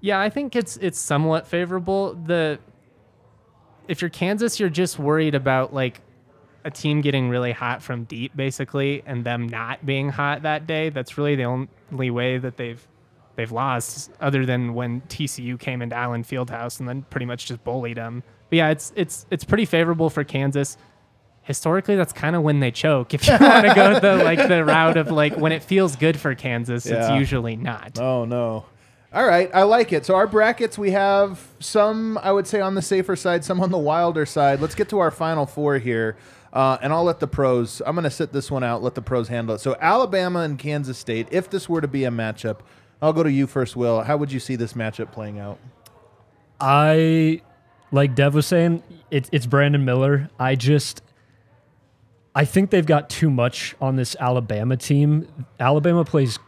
Yeah, 0.00 0.18
I 0.18 0.28
think 0.28 0.56
it's 0.56 0.76
it's 0.78 0.98
somewhat 0.98 1.46
favorable. 1.46 2.14
The 2.14 2.58
if 3.88 4.00
you're 4.00 4.10
Kansas, 4.10 4.58
you're 4.60 4.68
just 4.68 4.98
worried 4.98 5.34
about 5.34 5.72
like 5.74 6.00
a 6.64 6.70
team 6.70 7.00
getting 7.02 7.28
really 7.28 7.52
hot 7.52 7.82
from 7.82 8.04
deep, 8.04 8.34
basically, 8.34 9.02
and 9.06 9.24
them 9.24 9.48
not 9.48 9.84
being 9.84 10.08
hot 10.08 10.42
that 10.42 10.66
day. 10.66 10.88
That's 10.88 11.18
really 11.18 11.36
the 11.36 11.44
only 11.44 12.10
way 12.10 12.38
that 12.38 12.56
they've 12.56 12.86
they've 13.36 13.52
lost, 13.52 14.10
other 14.20 14.46
than 14.46 14.74
when 14.74 15.00
TCU 15.02 15.58
came 15.58 15.82
into 15.82 15.96
Allen 15.96 16.22
Fieldhouse 16.22 16.78
and 16.78 16.88
then 16.88 17.02
pretty 17.10 17.26
much 17.26 17.46
just 17.46 17.62
bullied 17.64 17.96
them. 17.96 18.22
But 18.50 18.56
yeah, 18.56 18.70
it's 18.70 18.92
it's 18.96 19.26
it's 19.30 19.44
pretty 19.44 19.64
favorable 19.64 20.08
for 20.10 20.24
Kansas. 20.24 20.76
Historically, 21.42 21.94
that's 21.96 22.12
kind 22.14 22.34
of 22.34 22.42
when 22.42 22.60
they 22.60 22.70
choke. 22.70 23.12
If 23.14 23.26
you 23.26 23.36
want 23.38 23.66
to 23.66 23.74
go 23.74 24.00
the 24.00 24.24
like 24.24 24.48
the 24.48 24.64
route 24.64 24.96
of 24.96 25.10
like 25.10 25.36
when 25.36 25.52
it 25.52 25.62
feels 25.62 25.96
good 25.96 26.18
for 26.18 26.34
Kansas, 26.34 26.86
it's 26.86 27.10
usually 27.10 27.56
not. 27.56 27.98
Oh 27.98 28.24
no. 28.24 28.64
All 29.14 29.24
right, 29.24 29.48
I 29.54 29.62
like 29.62 29.92
it. 29.92 30.04
So 30.04 30.16
our 30.16 30.26
brackets, 30.26 30.76
we 30.76 30.90
have 30.90 31.46
some, 31.60 32.18
I 32.18 32.32
would 32.32 32.48
say, 32.48 32.60
on 32.60 32.74
the 32.74 32.82
safer 32.82 33.14
side, 33.14 33.44
some 33.44 33.60
on 33.60 33.70
the 33.70 33.78
wilder 33.78 34.26
side. 34.26 34.60
Let's 34.60 34.74
get 34.74 34.88
to 34.88 34.98
our 34.98 35.12
final 35.12 35.46
four 35.46 35.78
here. 35.78 36.16
Uh, 36.52 36.78
and 36.82 36.92
I'll 36.92 37.04
let 37.04 37.20
the 37.20 37.28
pros. 37.28 37.80
I'm 37.86 37.94
going 37.94 38.02
to 38.02 38.10
sit 38.10 38.32
this 38.32 38.50
one 38.50 38.64
out. 38.64 38.82
Let 38.82 38.96
the 38.96 39.02
pros 39.02 39.28
handle 39.28 39.54
it. 39.54 39.60
So 39.60 39.76
Alabama 39.80 40.40
and 40.40 40.58
Kansas 40.58 40.98
State. 40.98 41.28
If 41.30 41.48
this 41.48 41.68
were 41.68 41.80
to 41.80 41.86
be 41.86 42.04
a 42.04 42.10
matchup, 42.10 42.60
I'll 43.00 43.12
go 43.12 43.22
to 43.22 43.30
you 43.30 43.46
first, 43.46 43.76
Will. 43.76 44.02
How 44.02 44.16
would 44.16 44.32
you 44.32 44.40
see 44.40 44.56
this 44.56 44.72
matchup 44.72 45.12
playing 45.12 45.38
out? 45.38 45.60
I 46.60 47.40
like 47.92 48.16
Dev 48.16 48.34
was 48.34 48.46
saying, 48.46 48.82
it, 49.12 49.28
it's 49.30 49.46
Brandon 49.46 49.84
Miller. 49.84 50.28
I 50.40 50.56
just 50.56 51.02
I 52.34 52.44
think 52.44 52.70
they've 52.70 52.84
got 52.84 53.08
too 53.08 53.30
much 53.30 53.76
on 53.80 53.94
this 53.94 54.16
Alabama 54.18 54.76
team. 54.76 55.28
Alabama 55.60 56.04
plays 56.04 56.38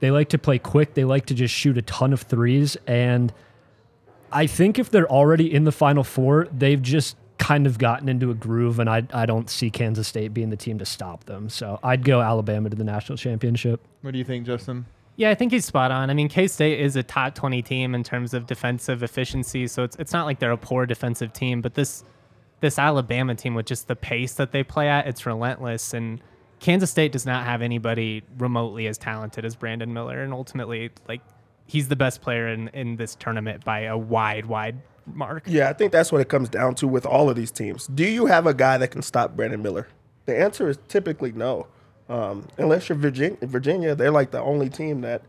they 0.00 0.10
like 0.10 0.28
to 0.30 0.38
play 0.38 0.58
quick. 0.58 0.94
They 0.94 1.04
like 1.04 1.26
to 1.26 1.34
just 1.34 1.54
shoot 1.54 1.78
a 1.78 1.82
ton 1.82 2.12
of 2.12 2.22
threes 2.22 2.76
and 2.86 3.32
I 4.32 4.46
think 4.46 4.78
if 4.78 4.90
they're 4.90 5.10
already 5.10 5.52
in 5.52 5.64
the 5.64 5.72
final 5.72 6.04
4, 6.04 6.48
they've 6.52 6.82
just 6.82 7.16
kind 7.38 7.66
of 7.66 7.78
gotten 7.78 8.08
into 8.08 8.30
a 8.30 8.34
groove 8.34 8.78
and 8.78 8.88
I 8.88 9.06
I 9.12 9.26
don't 9.26 9.48
see 9.48 9.70
Kansas 9.70 10.08
State 10.08 10.34
being 10.34 10.50
the 10.50 10.56
team 10.56 10.78
to 10.78 10.86
stop 10.86 11.24
them. 11.24 11.48
So 11.48 11.78
I'd 11.82 12.04
go 12.04 12.20
Alabama 12.20 12.70
to 12.70 12.76
the 12.76 12.84
national 12.84 13.18
championship. 13.18 13.80
What 14.02 14.12
do 14.12 14.18
you 14.18 14.24
think, 14.24 14.46
Justin? 14.46 14.86
Yeah, 15.16 15.30
I 15.30 15.34
think 15.34 15.52
he's 15.52 15.64
spot 15.64 15.90
on. 15.90 16.10
I 16.10 16.14
mean, 16.14 16.28
K 16.28 16.48
State 16.48 16.80
is 16.80 16.96
a 16.96 17.02
top 17.02 17.34
20 17.34 17.62
team 17.62 17.94
in 17.94 18.02
terms 18.02 18.34
of 18.34 18.46
defensive 18.46 19.02
efficiency, 19.02 19.66
so 19.66 19.84
it's 19.84 19.96
it's 19.96 20.12
not 20.12 20.26
like 20.26 20.38
they're 20.38 20.50
a 20.50 20.58
poor 20.58 20.86
defensive 20.86 21.32
team, 21.32 21.62
but 21.62 21.74
this 21.74 22.04
this 22.60 22.78
Alabama 22.78 23.34
team 23.34 23.54
with 23.54 23.66
just 23.66 23.86
the 23.86 23.96
pace 23.96 24.34
that 24.34 24.52
they 24.52 24.62
play 24.62 24.88
at, 24.88 25.06
it's 25.06 25.24
relentless 25.26 25.94
and 25.94 26.20
Kansas 26.66 26.90
State 26.90 27.12
does 27.12 27.24
not 27.24 27.44
have 27.44 27.62
anybody 27.62 28.24
remotely 28.38 28.88
as 28.88 28.98
talented 28.98 29.44
as 29.44 29.54
Brandon 29.54 29.94
Miller 29.94 30.20
and 30.20 30.32
ultimately 30.32 30.90
like 31.06 31.20
he's 31.64 31.86
the 31.86 31.94
best 31.94 32.22
player 32.22 32.48
in 32.48 32.66
in 32.74 32.96
this 32.96 33.14
tournament 33.14 33.64
by 33.64 33.82
a 33.82 33.96
wide 33.96 34.46
wide 34.46 34.74
mark. 35.06 35.44
Yeah, 35.46 35.70
I 35.70 35.74
think 35.74 35.92
that's 35.92 36.10
what 36.10 36.20
it 36.20 36.28
comes 36.28 36.48
down 36.48 36.74
to 36.76 36.88
with 36.88 37.06
all 37.06 37.30
of 37.30 37.36
these 37.36 37.52
teams. 37.52 37.86
Do 37.86 38.02
you 38.04 38.26
have 38.26 38.48
a 38.48 38.52
guy 38.52 38.78
that 38.78 38.88
can 38.88 39.02
stop 39.02 39.36
Brandon 39.36 39.62
Miller? 39.62 39.86
The 40.24 40.36
answer 40.36 40.68
is 40.68 40.76
typically 40.88 41.30
no. 41.30 41.68
Um, 42.08 42.48
unless 42.58 42.88
you're 42.88 42.98
Virginia, 42.98 43.38
Virginia, 43.42 43.94
they're 43.94 44.10
like 44.10 44.32
the 44.32 44.40
only 44.40 44.68
team 44.68 45.02
that, 45.02 45.22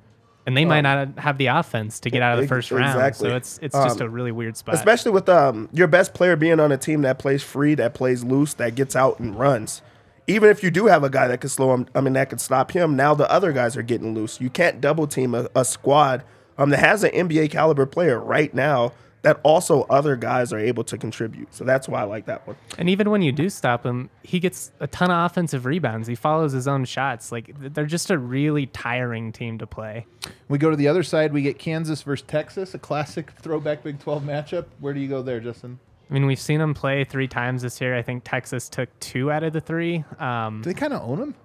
And 0.48 0.58
they 0.58 0.66
might 0.66 0.82
not 0.82 1.20
have 1.20 1.38
the 1.38 1.48
offense 1.48 2.00
to 2.00 2.10
get 2.10 2.24
out 2.24 2.34
of 2.34 2.42
the 2.42 2.48
first 2.48 2.72
round, 2.72 3.16
so 3.16 3.36
it's 3.36 3.60
it's 3.62 3.76
just 3.76 4.02
Um, 4.02 4.08
a 4.08 4.10
really 4.10 4.32
weird 4.32 4.58
spot. 4.58 4.74
especially 4.74 5.12
with 5.12 5.30
um, 5.30 5.70
your 5.72 5.86
best 5.86 6.16
player 6.16 6.36
being 6.36 6.60
on 6.60 6.72
a 6.72 6.78
team 6.78 7.04
that 7.04 7.20
plays 7.20 7.44
free, 7.44 7.76
that 7.76 7.94
plays 7.94 8.24
loose, 8.24 8.56
that 8.56 8.74
gets 8.74 8.96
out 8.96 9.20
and 9.20 9.38
runs. 9.38 9.84
Even 10.28 10.50
if 10.50 10.62
you 10.62 10.70
do 10.70 10.88
have 10.88 11.04
a 11.04 11.10
guy 11.10 11.28
that 11.28 11.40
can 11.40 11.50
slow 11.50 11.74
him, 11.74 11.88
I 11.96 12.02
mean 12.02 12.14
that 12.14 12.30
could 12.30 12.42
stop 12.42 12.72
him. 12.72 12.96
Now 12.96 13.16
the 13.16 13.30
other 13.32 13.54
guys 13.54 13.78
are 13.78 13.82
getting 13.82 14.14
loose. 14.14 14.42
You 14.42 14.50
can't 14.50 14.82
double 14.82 15.08
team 15.08 15.34
a, 15.34 15.48
a 15.56 15.64
squad 15.64 16.24
um, 16.58 16.70
that 16.72 16.80
has 16.80 17.04
an 17.04 17.12
NBA 17.12 17.50
caliber 17.52 17.86
player 17.86 18.20
right 18.20 18.54
now 18.54 18.92
that 19.24 19.40
also 19.44 19.82
other 19.84 20.16
guys 20.16 20.54
are 20.54 20.60
able 20.60 20.84
to 20.86 20.98
contribute. 20.98 21.54
So 21.54 21.64
that's 21.64 21.90
why 21.90 22.02
I 22.02 22.04
like 22.04 22.26
that 22.28 22.46
one. 22.48 22.56
And 22.78 22.90
even 22.90 23.10
when 23.10 23.22
you 23.22 23.32
do 23.32 23.50
stop 23.50 23.86
him, 23.86 24.10
he 24.24 24.40
gets 24.40 24.72
a 24.80 24.88
ton 24.88 25.12
of 25.12 25.26
offensive 25.30 25.66
rebounds. 25.66 26.08
He 26.08 26.16
follows 26.16 26.54
his 26.54 26.68
own 26.68 26.86
shots. 26.86 27.32
Like 27.32 27.52
they're 27.74 27.86
just 27.86 28.10
a 28.10 28.18
really 28.18 28.68
tiring 28.68 29.32
team 29.32 29.58
to 29.58 29.68
play. 29.68 30.06
We 30.48 30.58
go 30.58 30.70
to 30.70 30.78
the 30.78 30.88
other 30.88 31.04
side. 31.04 31.34
We 31.34 31.42
get 31.42 31.60
Kansas 31.60 32.04
versus 32.04 32.26
Texas, 32.28 32.74
a 32.74 32.80
classic 32.80 33.32
throwback 33.42 33.84
Big 33.84 34.00
12 34.00 34.24
matchup. 34.24 34.66
Where 34.80 34.94
do 34.94 35.00
you 35.00 35.10
go 35.10 35.22
there, 35.22 35.40
Justin? 35.40 35.80
I 36.10 36.14
mean, 36.14 36.26
we've 36.26 36.40
seen 36.40 36.60
them 36.60 36.74
play 36.74 37.04
three 37.04 37.28
times 37.28 37.62
this 37.62 37.82
year. 37.82 37.96
I 37.96 38.02
think 38.02 38.24
Texas 38.24 38.70
took 38.70 38.90
two 39.00 39.32
out 39.32 39.44
of 39.44 39.54
the 39.54 39.62
three. 39.62 40.06
Um, 40.20 40.62
Do 40.62 40.72
they 40.72 40.80
kind 40.80 40.94
of 40.94 41.02
own 41.02 41.20
them? 41.20 41.36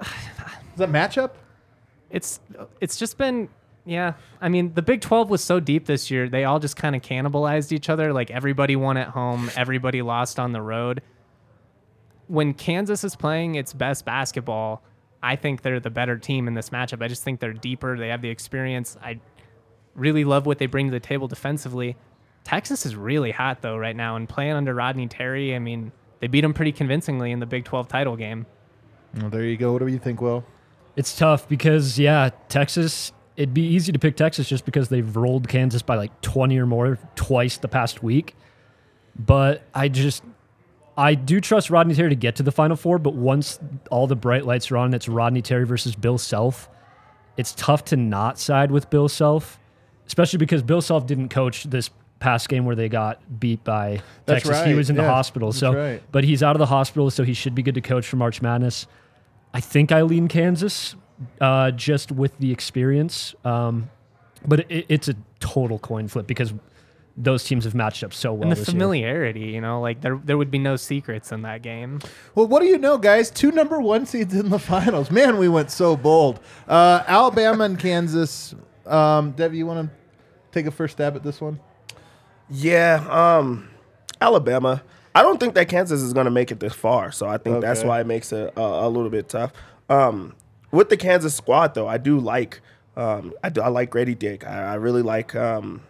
Is 0.00 0.78
that 0.78 0.90
matchup? 0.90 1.32
it's 2.14 2.38
it's 2.80 2.96
just 2.96 3.18
been 3.18 3.48
yeah. 3.84 4.14
I 4.40 4.48
mean, 4.48 4.72
the 4.72 4.80
Big 4.80 5.02
12 5.02 5.28
was 5.28 5.44
so 5.44 5.60
deep 5.60 5.84
this 5.84 6.10
year. 6.10 6.26
They 6.26 6.44
all 6.44 6.58
just 6.58 6.74
kind 6.74 6.96
of 6.96 7.02
cannibalized 7.02 7.70
each 7.70 7.90
other. 7.90 8.14
Like 8.14 8.30
everybody 8.30 8.76
won 8.76 8.96
at 8.96 9.08
home, 9.08 9.50
everybody 9.56 10.00
lost 10.00 10.38
on 10.38 10.52
the 10.52 10.62
road. 10.62 11.02
When 12.26 12.54
Kansas 12.54 13.04
is 13.04 13.14
playing 13.14 13.56
its 13.56 13.74
best 13.74 14.06
basketball, 14.06 14.82
I 15.22 15.36
think 15.36 15.60
they're 15.60 15.80
the 15.80 15.90
better 15.90 16.16
team 16.16 16.48
in 16.48 16.54
this 16.54 16.70
matchup. 16.70 17.02
I 17.02 17.08
just 17.08 17.24
think 17.24 17.40
they're 17.40 17.52
deeper. 17.52 17.98
They 17.98 18.08
have 18.08 18.22
the 18.22 18.30
experience. 18.30 18.96
I 19.02 19.20
really 19.94 20.24
love 20.24 20.46
what 20.46 20.58
they 20.58 20.66
bring 20.66 20.86
to 20.86 20.92
the 20.92 21.00
table 21.00 21.28
defensively. 21.28 21.96
Texas 22.44 22.84
is 22.86 22.94
really 22.94 23.30
hot 23.30 23.62
though 23.62 23.76
right 23.76 23.96
now 23.96 24.16
and 24.16 24.28
playing 24.28 24.52
under 24.52 24.74
Rodney 24.74 25.08
Terry. 25.08 25.54
I 25.54 25.58
mean, 25.58 25.90
they 26.20 26.26
beat 26.26 26.44
him 26.44 26.54
pretty 26.54 26.72
convincingly 26.72 27.32
in 27.32 27.40
the 27.40 27.46
Big 27.46 27.64
12 27.64 27.88
title 27.88 28.16
game. 28.16 28.46
Well, 29.20 29.30
there 29.30 29.44
you 29.44 29.56
go. 29.56 29.72
What 29.72 29.80
do 29.80 29.88
you 29.88 29.98
think, 29.98 30.20
Will? 30.20 30.44
It's 30.96 31.16
tough 31.16 31.48
because 31.48 31.98
yeah, 31.98 32.30
Texas. 32.48 33.12
It'd 33.36 33.52
be 33.52 33.66
easy 33.66 33.90
to 33.90 33.98
pick 33.98 34.16
Texas 34.16 34.48
just 34.48 34.64
because 34.64 34.90
they've 34.90 35.16
rolled 35.16 35.48
Kansas 35.48 35.82
by 35.82 35.96
like 35.96 36.20
twenty 36.20 36.56
or 36.56 36.66
more 36.66 36.98
twice 37.16 37.56
the 37.56 37.66
past 37.66 38.00
week. 38.00 38.36
But 39.18 39.62
I 39.74 39.88
just, 39.88 40.22
I 40.96 41.16
do 41.16 41.40
trust 41.40 41.68
Rodney 41.68 41.94
Terry 41.94 42.10
to 42.10 42.14
get 42.14 42.36
to 42.36 42.44
the 42.44 42.52
Final 42.52 42.76
Four. 42.76 42.98
But 42.98 43.14
once 43.14 43.58
all 43.90 44.06
the 44.06 44.14
bright 44.14 44.46
lights 44.46 44.70
are 44.70 44.76
on, 44.76 44.94
it's 44.94 45.08
Rodney 45.08 45.42
Terry 45.42 45.66
versus 45.66 45.96
Bill 45.96 46.16
Self. 46.16 46.68
It's 47.36 47.52
tough 47.56 47.84
to 47.86 47.96
not 47.96 48.38
side 48.38 48.70
with 48.70 48.88
Bill 48.88 49.08
Self, 49.08 49.58
especially 50.06 50.38
because 50.38 50.62
Bill 50.62 50.80
Self 50.80 51.04
didn't 51.06 51.30
coach 51.30 51.64
this 51.64 51.90
past 52.24 52.48
game 52.48 52.64
where 52.64 52.74
they 52.74 52.88
got 52.88 53.20
beat 53.38 53.62
by 53.64 54.00
That's 54.24 54.44
Texas. 54.44 54.66
He 54.66 54.72
was 54.72 54.88
in 54.88 54.96
the 54.96 55.04
hospital, 55.04 55.50
that's 55.50 55.60
so 55.60 55.74
right. 55.74 56.02
but 56.10 56.24
he's 56.24 56.42
out 56.42 56.56
of 56.56 56.58
the 56.58 56.66
hospital, 56.66 57.10
so 57.10 57.22
he 57.22 57.34
should 57.34 57.54
be 57.54 57.62
good 57.62 57.74
to 57.74 57.82
coach 57.82 58.06
for 58.06 58.16
March 58.16 58.40
Madness. 58.40 58.86
I 59.52 59.60
think 59.60 59.92
I 59.92 60.02
lean 60.02 60.28
Kansas 60.28 60.96
uh, 61.40 61.70
just 61.70 62.10
with 62.10 62.36
the 62.38 62.50
experience. 62.50 63.34
Um, 63.44 63.90
but 64.46 64.60
it, 64.70 64.86
it's 64.88 65.08
a 65.08 65.14
total 65.38 65.78
coin 65.78 66.08
flip 66.08 66.26
because 66.26 66.54
those 67.16 67.44
teams 67.44 67.64
have 67.64 67.74
matched 67.74 68.02
up 68.02 68.14
so 68.14 68.32
well. 68.32 68.44
And 68.44 68.52
the 68.52 68.56
this 68.56 68.68
year. 68.68 68.72
familiarity, 68.72 69.40
you 69.40 69.60
know, 69.60 69.80
like 69.80 70.00
there 70.00 70.18
there 70.24 70.38
would 70.38 70.50
be 70.50 70.58
no 70.58 70.76
secrets 70.76 71.30
in 71.30 71.42
that 71.42 71.60
game. 71.60 72.00
Well, 72.34 72.46
what 72.46 72.60
do 72.60 72.66
you 72.66 72.78
know, 72.78 72.96
guys? 72.96 73.30
Two 73.30 73.52
number 73.52 73.80
one 73.80 74.06
seeds 74.06 74.34
in 74.34 74.48
the 74.48 74.58
finals. 74.72 75.10
Man, 75.10 75.36
we 75.36 75.48
went 75.48 75.70
so 75.70 75.94
bold. 75.96 76.40
Uh, 76.66 77.04
Alabama 77.06 77.64
and 77.64 77.78
Kansas. 77.78 78.54
Um, 78.86 79.32
Dev, 79.32 79.54
you 79.54 79.66
want 79.66 79.88
to 79.88 79.96
take 80.52 80.66
a 80.66 80.70
first 80.70 80.92
stab 80.92 81.16
at 81.16 81.22
this 81.22 81.40
one? 81.40 81.60
Yeah, 82.50 83.04
um, 83.10 83.68
Alabama. 84.20 84.82
I 85.14 85.22
don't 85.22 85.38
think 85.38 85.54
that 85.54 85.68
Kansas 85.68 86.02
is 86.02 86.12
going 86.12 86.24
to 86.24 86.30
make 86.30 86.50
it 86.50 86.58
this 86.60 86.72
far, 86.72 87.12
so 87.12 87.28
I 87.28 87.38
think 87.38 87.60
that's 87.60 87.84
why 87.84 88.00
it 88.00 88.06
makes 88.06 88.32
it 88.32 88.52
a, 88.56 88.60
a 88.60 88.88
little 88.88 89.10
bit 89.10 89.28
tough. 89.28 89.52
Um, 89.88 90.34
with 90.72 90.88
the 90.88 90.96
Kansas 90.96 91.34
squad, 91.34 91.74
though, 91.74 91.86
I 91.86 91.98
do 91.98 92.18
like 92.18 92.60
um, 92.96 93.32
I 93.42 93.48
do 93.48 93.60
I 93.60 93.68
like 93.68 93.90
Grady 93.90 94.14
Dick. 94.14 94.46
I, 94.46 94.72
I 94.72 94.74
really 94.74 95.02
like 95.02 95.34
um, 95.34 95.82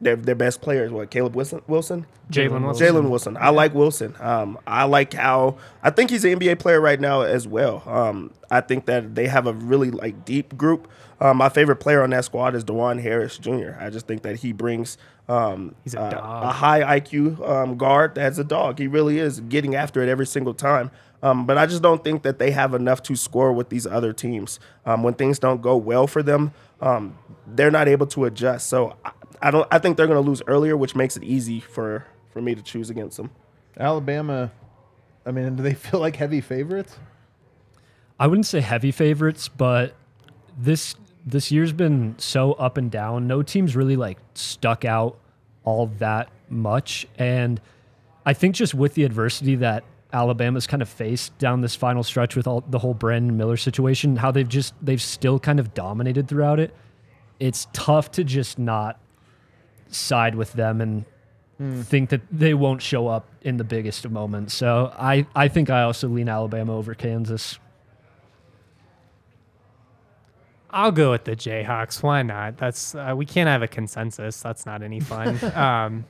their 0.00 0.16
their 0.16 0.34
best 0.34 0.60
players. 0.60 0.90
What 0.90 1.10
Caleb 1.10 1.34
Wilson? 1.34 1.62
Wilson? 1.66 2.06
Jalen 2.30 2.64
Wilson. 2.64 2.86
Jalen 2.86 3.10
Wilson. 3.10 3.36
I 3.40 3.50
like 3.50 3.74
Wilson. 3.74 4.14
Um, 4.20 4.58
I 4.66 4.84
like 4.84 5.14
how 5.14 5.56
I 5.82 5.90
think 5.90 6.10
he's 6.10 6.24
an 6.24 6.38
NBA 6.38 6.58
player 6.58 6.80
right 6.80 7.00
now 7.00 7.22
as 7.22 7.46
well. 7.46 7.82
Um, 7.86 8.32
I 8.50 8.60
think 8.60 8.86
that 8.86 9.14
they 9.14 9.26
have 9.26 9.46
a 9.46 9.52
really 9.52 9.90
like 9.90 10.24
deep 10.24 10.56
group. 10.56 10.88
Um, 11.20 11.36
my 11.36 11.48
favorite 11.48 11.76
player 11.76 12.02
on 12.02 12.10
that 12.10 12.24
squad 12.24 12.54
is 12.54 12.64
Dajuan 12.64 13.00
Harris 13.02 13.38
Jr. 13.38 13.72
I 13.80 13.90
just 13.90 14.06
think 14.06 14.22
that 14.22 14.36
he 14.36 14.52
brings 14.52 14.98
um, 15.28 15.74
He's 15.84 15.94
a 15.94 16.00
uh, 16.00 16.48
a 16.48 16.52
high 16.52 17.00
IQ 17.00 17.46
um, 17.46 17.76
guard 17.76 18.14
that's 18.14 18.38
a 18.38 18.44
dog. 18.44 18.78
He 18.78 18.86
really 18.86 19.18
is 19.18 19.40
getting 19.40 19.74
after 19.74 20.02
it 20.02 20.08
every 20.08 20.26
single 20.26 20.54
time. 20.54 20.90
Um, 21.22 21.46
but 21.46 21.58
I 21.58 21.66
just 21.66 21.82
don't 21.82 22.02
think 22.04 22.22
that 22.22 22.38
they 22.38 22.52
have 22.52 22.74
enough 22.74 23.02
to 23.04 23.16
score 23.16 23.52
with 23.52 23.68
these 23.68 23.86
other 23.86 24.12
teams. 24.12 24.60
Um, 24.86 25.02
when 25.02 25.14
things 25.14 25.38
don't 25.38 25.60
go 25.60 25.76
well 25.76 26.06
for 26.06 26.22
them, 26.22 26.52
um, 26.80 27.18
they're 27.46 27.72
not 27.72 27.88
able 27.88 28.06
to 28.08 28.24
adjust. 28.24 28.68
So 28.68 28.96
I, 29.04 29.10
I 29.42 29.50
don't. 29.50 29.66
I 29.70 29.78
think 29.78 29.96
they're 29.96 30.06
going 30.06 30.22
to 30.22 30.28
lose 30.28 30.42
earlier, 30.46 30.76
which 30.76 30.94
makes 30.94 31.16
it 31.16 31.24
easy 31.24 31.60
for 31.60 32.06
for 32.32 32.40
me 32.40 32.54
to 32.54 32.62
choose 32.62 32.88
against 32.88 33.16
them. 33.16 33.30
Alabama. 33.76 34.52
I 35.26 35.32
mean, 35.32 35.56
do 35.56 35.62
they 35.62 35.74
feel 35.74 36.00
like 36.00 36.16
heavy 36.16 36.40
favorites? 36.40 36.96
I 38.18 38.26
wouldn't 38.26 38.46
say 38.46 38.60
heavy 38.60 38.90
favorites, 38.90 39.48
but 39.48 39.94
this 40.56 40.94
this 41.30 41.52
year's 41.52 41.72
been 41.72 42.14
so 42.18 42.52
up 42.54 42.76
and 42.76 42.90
down. 42.90 43.26
No 43.26 43.42
team's 43.42 43.76
really 43.76 43.96
like 43.96 44.18
stuck 44.34 44.84
out 44.84 45.18
all 45.64 45.86
that 45.98 46.30
much, 46.48 47.06
and 47.18 47.60
I 48.24 48.32
think 48.32 48.54
just 48.54 48.74
with 48.74 48.94
the 48.94 49.04
adversity 49.04 49.56
that 49.56 49.84
Alabama's 50.12 50.66
kind 50.66 50.80
of 50.82 50.88
faced 50.88 51.36
down 51.38 51.60
this 51.60 51.74
final 51.74 52.02
stretch 52.02 52.34
with 52.34 52.46
all 52.46 52.62
the 52.62 52.78
whole 52.78 52.94
Brandon 52.94 53.36
Miller 53.36 53.56
situation, 53.56 54.16
how 54.16 54.30
they've 54.30 54.48
just 54.48 54.74
they've 54.80 55.02
still 55.02 55.38
kind 55.38 55.60
of 55.60 55.74
dominated 55.74 56.28
throughout 56.28 56.58
it. 56.58 56.74
It's 57.38 57.68
tough 57.72 58.10
to 58.12 58.24
just 58.24 58.58
not 58.58 58.98
side 59.90 60.34
with 60.34 60.52
them 60.54 60.80
and 60.80 61.04
hmm. 61.58 61.82
think 61.82 62.10
that 62.10 62.22
they 62.30 62.54
won't 62.54 62.82
show 62.82 63.06
up 63.06 63.28
in 63.42 63.58
the 63.58 63.64
biggest 63.64 64.04
of 64.04 64.12
moments. 64.12 64.54
So 64.54 64.92
I, 64.98 65.26
I 65.34 65.48
think 65.48 65.70
I 65.70 65.82
also 65.82 66.08
lean 66.08 66.28
Alabama 66.28 66.76
over 66.76 66.94
Kansas. 66.94 67.58
I'll 70.70 70.92
go 70.92 71.10
with 71.12 71.24
the 71.24 71.34
Jayhawks. 71.34 72.02
Why 72.02 72.22
not? 72.22 72.58
That's 72.58 72.94
uh, 72.94 73.14
we 73.16 73.24
can't 73.24 73.48
have 73.48 73.62
a 73.62 73.68
consensus. 73.68 74.40
That's 74.40 74.66
not 74.66 74.82
any 74.82 75.00
fun. 75.00 75.42
um, 75.54 76.04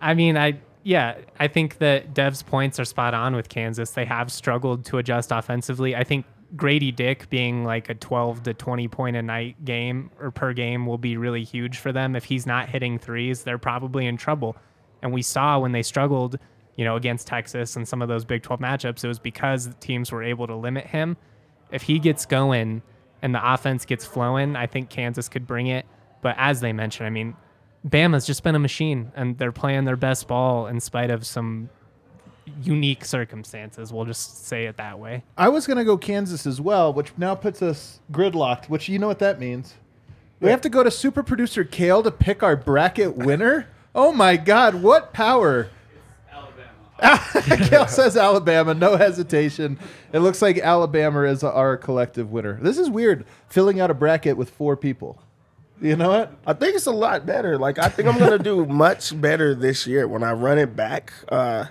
I 0.00 0.14
mean, 0.14 0.36
I 0.36 0.60
yeah, 0.82 1.16
I 1.40 1.48
think 1.48 1.78
that 1.78 2.14
Dev's 2.14 2.42
points 2.42 2.78
are 2.78 2.84
spot 2.84 3.14
on 3.14 3.34
with 3.34 3.48
Kansas. 3.48 3.90
They 3.90 4.04
have 4.04 4.30
struggled 4.30 4.84
to 4.86 4.98
adjust 4.98 5.32
offensively. 5.32 5.96
I 5.96 6.04
think 6.04 6.26
Grady 6.54 6.92
Dick 6.92 7.28
being 7.28 7.64
like 7.64 7.88
a 7.88 7.94
12 7.94 8.44
to 8.44 8.54
20 8.54 8.86
point 8.88 9.16
a 9.16 9.22
night 9.22 9.64
game 9.64 10.10
or 10.20 10.30
per 10.30 10.52
game 10.52 10.86
will 10.86 10.98
be 10.98 11.16
really 11.16 11.42
huge 11.42 11.78
for 11.78 11.90
them. 11.90 12.14
If 12.14 12.24
he's 12.24 12.46
not 12.46 12.68
hitting 12.68 12.98
threes, 12.98 13.42
they're 13.42 13.58
probably 13.58 14.06
in 14.06 14.16
trouble. 14.16 14.56
And 15.02 15.12
we 15.12 15.22
saw 15.22 15.58
when 15.58 15.72
they 15.72 15.82
struggled 15.82 16.38
you 16.76 16.84
know, 16.84 16.96
against 16.96 17.26
Texas 17.26 17.74
and 17.74 17.88
some 17.88 18.02
of 18.02 18.08
those 18.08 18.24
Big 18.24 18.42
12 18.42 18.60
matchups, 18.60 19.02
it 19.02 19.08
was 19.08 19.18
because 19.18 19.70
teams 19.80 20.12
were 20.12 20.22
able 20.22 20.46
to 20.46 20.54
limit 20.54 20.86
him. 20.86 21.16
If 21.72 21.82
he 21.82 21.98
gets 21.98 22.26
going 22.26 22.82
and 23.26 23.34
the 23.34 23.52
offense 23.52 23.84
gets 23.84 24.06
flowing, 24.06 24.54
I 24.54 24.68
think 24.68 24.88
Kansas 24.88 25.28
could 25.28 25.48
bring 25.48 25.66
it. 25.66 25.84
But 26.22 26.36
as 26.38 26.60
they 26.60 26.72
mentioned, 26.72 27.08
I 27.08 27.10
mean, 27.10 27.34
Bama's 27.84 28.24
just 28.24 28.44
been 28.44 28.54
a 28.54 28.60
machine 28.60 29.10
and 29.16 29.36
they're 29.36 29.50
playing 29.50 29.84
their 29.84 29.96
best 29.96 30.28
ball 30.28 30.68
in 30.68 30.78
spite 30.78 31.10
of 31.10 31.26
some 31.26 31.68
unique 32.62 33.04
circumstances. 33.04 33.92
We'll 33.92 34.04
just 34.04 34.46
say 34.46 34.66
it 34.66 34.76
that 34.76 35.00
way. 35.00 35.24
I 35.36 35.48
was 35.48 35.66
going 35.66 35.76
to 35.76 35.84
go 35.84 35.98
Kansas 35.98 36.46
as 36.46 36.60
well, 36.60 36.92
which 36.92 37.10
now 37.18 37.34
puts 37.34 37.62
us 37.62 37.98
gridlocked, 38.12 38.68
which 38.68 38.88
you 38.88 39.00
know 39.00 39.08
what 39.08 39.18
that 39.18 39.40
means. 39.40 39.74
We 40.38 40.50
have 40.50 40.60
to 40.60 40.68
go 40.68 40.84
to 40.84 40.90
super 40.92 41.24
producer 41.24 41.64
Kale 41.64 42.04
to 42.04 42.12
pick 42.12 42.44
our 42.44 42.56
bracket 42.56 43.16
winner. 43.16 43.66
Oh 43.98 44.12
my 44.12 44.36
God, 44.36 44.74
what 44.82 45.14
power! 45.14 45.70
Kale 47.68 47.86
says 47.88 48.16
Alabama, 48.16 48.74
no 48.74 48.96
hesitation. 48.96 49.78
It 50.12 50.20
looks 50.20 50.40
like 50.40 50.58
Alabama 50.58 51.22
is 51.22 51.44
our 51.44 51.76
collective 51.76 52.30
winner. 52.32 52.58
This 52.62 52.78
is 52.78 52.88
weird, 52.88 53.24
filling 53.48 53.80
out 53.80 53.90
a 53.90 53.94
bracket 53.94 54.36
with 54.36 54.50
four 54.50 54.76
people. 54.76 55.18
You 55.80 55.94
know 55.96 56.08
what? 56.08 56.32
I 56.46 56.54
think 56.54 56.74
it's 56.74 56.86
a 56.86 56.90
lot 56.92 57.26
better. 57.26 57.58
Like 57.58 57.78
I 57.78 57.88
think 57.90 58.08
I'm 58.08 58.18
gonna 58.18 58.38
do 58.38 58.64
much 58.66 59.18
better 59.20 59.54
this 59.54 59.86
year 59.86 60.08
when 60.08 60.22
I 60.22 60.32
run 60.32 60.56
it 60.58 60.74
back 60.74 61.12
uh, 61.28 61.66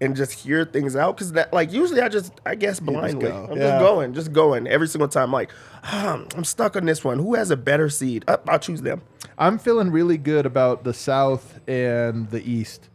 and 0.00 0.14
just 0.14 0.32
hear 0.32 0.64
things 0.64 0.94
out. 0.94 1.16
Because 1.16 1.32
that, 1.32 1.52
like, 1.52 1.72
usually 1.72 2.00
I 2.00 2.08
just 2.08 2.32
I 2.46 2.54
guess 2.54 2.78
blindly. 2.78 3.28
go. 3.28 3.48
I'm 3.50 3.56
Yeah. 3.58 3.70
just 3.70 3.80
going, 3.80 4.14
just 4.14 4.32
going 4.32 4.66
every 4.68 4.86
single 4.86 5.08
time. 5.08 5.32
Like, 5.32 5.50
ah, 5.82 6.22
I'm 6.36 6.44
stuck 6.44 6.76
on 6.76 6.84
this 6.84 7.02
one. 7.02 7.18
Who 7.18 7.34
has 7.34 7.50
a 7.50 7.56
better 7.56 7.88
seed? 7.88 8.24
Uh, 8.28 8.36
I'll 8.46 8.60
choose 8.60 8.82
them. 8.82 9.02
I'm 9.36 9.58
feeling 9.58 9.90
really 9.90 10.16
good 10.18 10.46
about 10.46 10.84
the 10.84 10.94
South 10.94 11.58
and 11.66 12.30
the 12.30 12.48
East. 12.48 12.88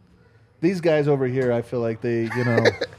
These 0.60 0.80
guys 0.80 1.06
over 1.08 1.26
here, 1.26 1.52
I 1.52 1.62
feel 1.62 1.80
like 1.80 2.00
they, 2.00 2.22
you 2.36 2.44
know, 2.44 2.64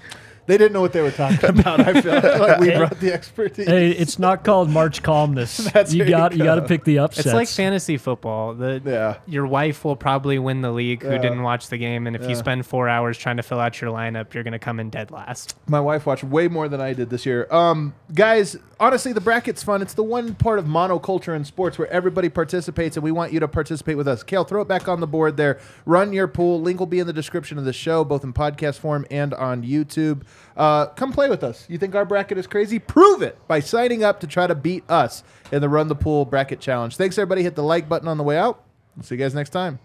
they 0.48 0.58
didn't 0.58 0.74
know 0.74 0.82
what 0.82 0.94
they 0.94 1.02
were 1.02 1.12
talking 1.12 1.50
about. 1.60 1.80
I 1.82 2.02
feel 2.02 2.14
like 2.14 2.60
we 2.60 2.72
brought 2.76 3.00
the 3.00 3.14
expertise. 3.14 3.68
Hey, 3.68 3.92
it's 3.92 4.18
not 4.18 4.44
called 4.44 4.70
March 4.70 5.04
calmness. 5.04 5.58
That's- 5.74 5.94
you 5.94 6.00
there 6.00 6.08
you 6.08 6.12
got 6.18 6.32
you 6.36 6.44
got 6.44 6.56
to 6.56 6.62
pick 6.64 6.84
the 6.84 7.00
upsets. 7.00 7.28
It's 7.28 7.34
like 7.36 7.48
fantasy 7.48 7.98
football. 7.98 8.54
The 8.56 8.82
Yeah. 8.84 9.18
your 9.28 9.46
wife 9.46 9.86
will 9.86 9.96
probably 9.96 10.40
win 10.40 10.62
the 10.62 10.72
league 10.72 11.04
who 11.04 11.12
Yeah. 11.12 11.18
didn't 11.20 11.44
watch 11.44 11.68
the 11.70 11.78
game, 11.78 12.08
and 12.08 12.16
if 12.16 12.24
Yeah. 12.24 12.30
you 12.30 12.36
spend 12.36 12.66
four 12.66 12.90
hours 12.90 13.18
trying 13.18 13.38
to 13.38 13.44
fill 13.44 13.60
out 13.60 13.80
your 13.82 13.92
lineup, 13.92 14.34
you're 14.34 14.44
gonna 14.44 14.58
come 14.60 14.80
in 14.80 14.90
dead 14.90 15.12
last. 15.12 15.56
My 15.68 15.80
wife 15.80 16.06
watched 16.06 16.24
way 16.24 16.48
more 16.48 16.68
than 16.68 16.82
I 16.82 16.94
did 16.94 17.10
this 17.10 17.26
year. 17.26 17.48
Um, 17.52 17.94
guys, 18.14 18.56
honestly, 18.80 19.12
the 19.14 19.22
bracket's 19.22 19.64
fun. 19.64 19.82
It's 19.82 19.94
the 19.94 20.04
one 20.04 20.34
part 20.36 20.60
of 20.60 20.66
monoculture 20.66 21.36
in 21.36 21.44
sports 21.46 21.78
where 21.78 21.92
everybody 21.92 22.30
participates, 22.30 22.96
and 22.96 23.04
we 23.04 23.12
want 23.12 23.34
you 23.34 23.40
to 23.42 23.48
participate 23.48 23.98
with 23.98 24.08
us. 24.08 24.24
Kale, 24.24 24.44
throw 24.46 24.62
it 24.62 24.68
back 24.68 24.88
on 24.88 25.02
the 25.02 25.08
board 25.08 25.36
there. 25.38 25.60
Run 25.86 26.14
your 26.14 26.28
pool. 26.28 26.62
Link 26.62 26.80
will 26.80 26.88
be 26.88 27.00
in 27.00 27.08
the 27.08 27.14
description 27.14 27.58
of 27.58 27.66
the 27.66 27.74
show, 27.74 28.04
both 28.06 28.24
in 28.24 28.32
podcast 28.34 28.80
form 28.80 29.06
and 29.12 29.34
on 29.34 29.64
YouTube. 29.64 30.22
Uh, 30.56 30.88
come 30.88 31.12
play 31.12 31.30
with 31.30 31.44
us. 31.44 31.66
You 31.70 31.78
think 31.78 31.96
our 31.96 32.06
bracket 32.06 32.38
is 32.38 32.48
crazy? 32.48 32.80
Prove 32.80 33.22
it 33.22 33.38
by 33.48 33.60
signing 33.60 34.04
up 34.04 34.20
to 34.22 34.28
try 34.28 34.48
to 34.48 34.56
beat 34.56 34.84
us 34.90 35.24
in 35.52 35.62
the 35.62 35.70
Run 35.70 35.88
the 35.88 35.96
Pool 35.96 36.26
Bracket 36.26 36.60
Challenge. 36.60 36.96
Thanks, 36.96 37.18
everybody. 37.18 37.44
Hit 37.44 37.56
the 37.56 37.64
like 37.64 37.88
button 37.88 38.08
on 38.08 38.18
the 38.18 38.24
way 38.24 38.38
out. 38.38 38.64
See 39.02 39.16
you 39.16 39.20
guys 39.22 39.36
next 39.36 39.52
time. 39.52 39.80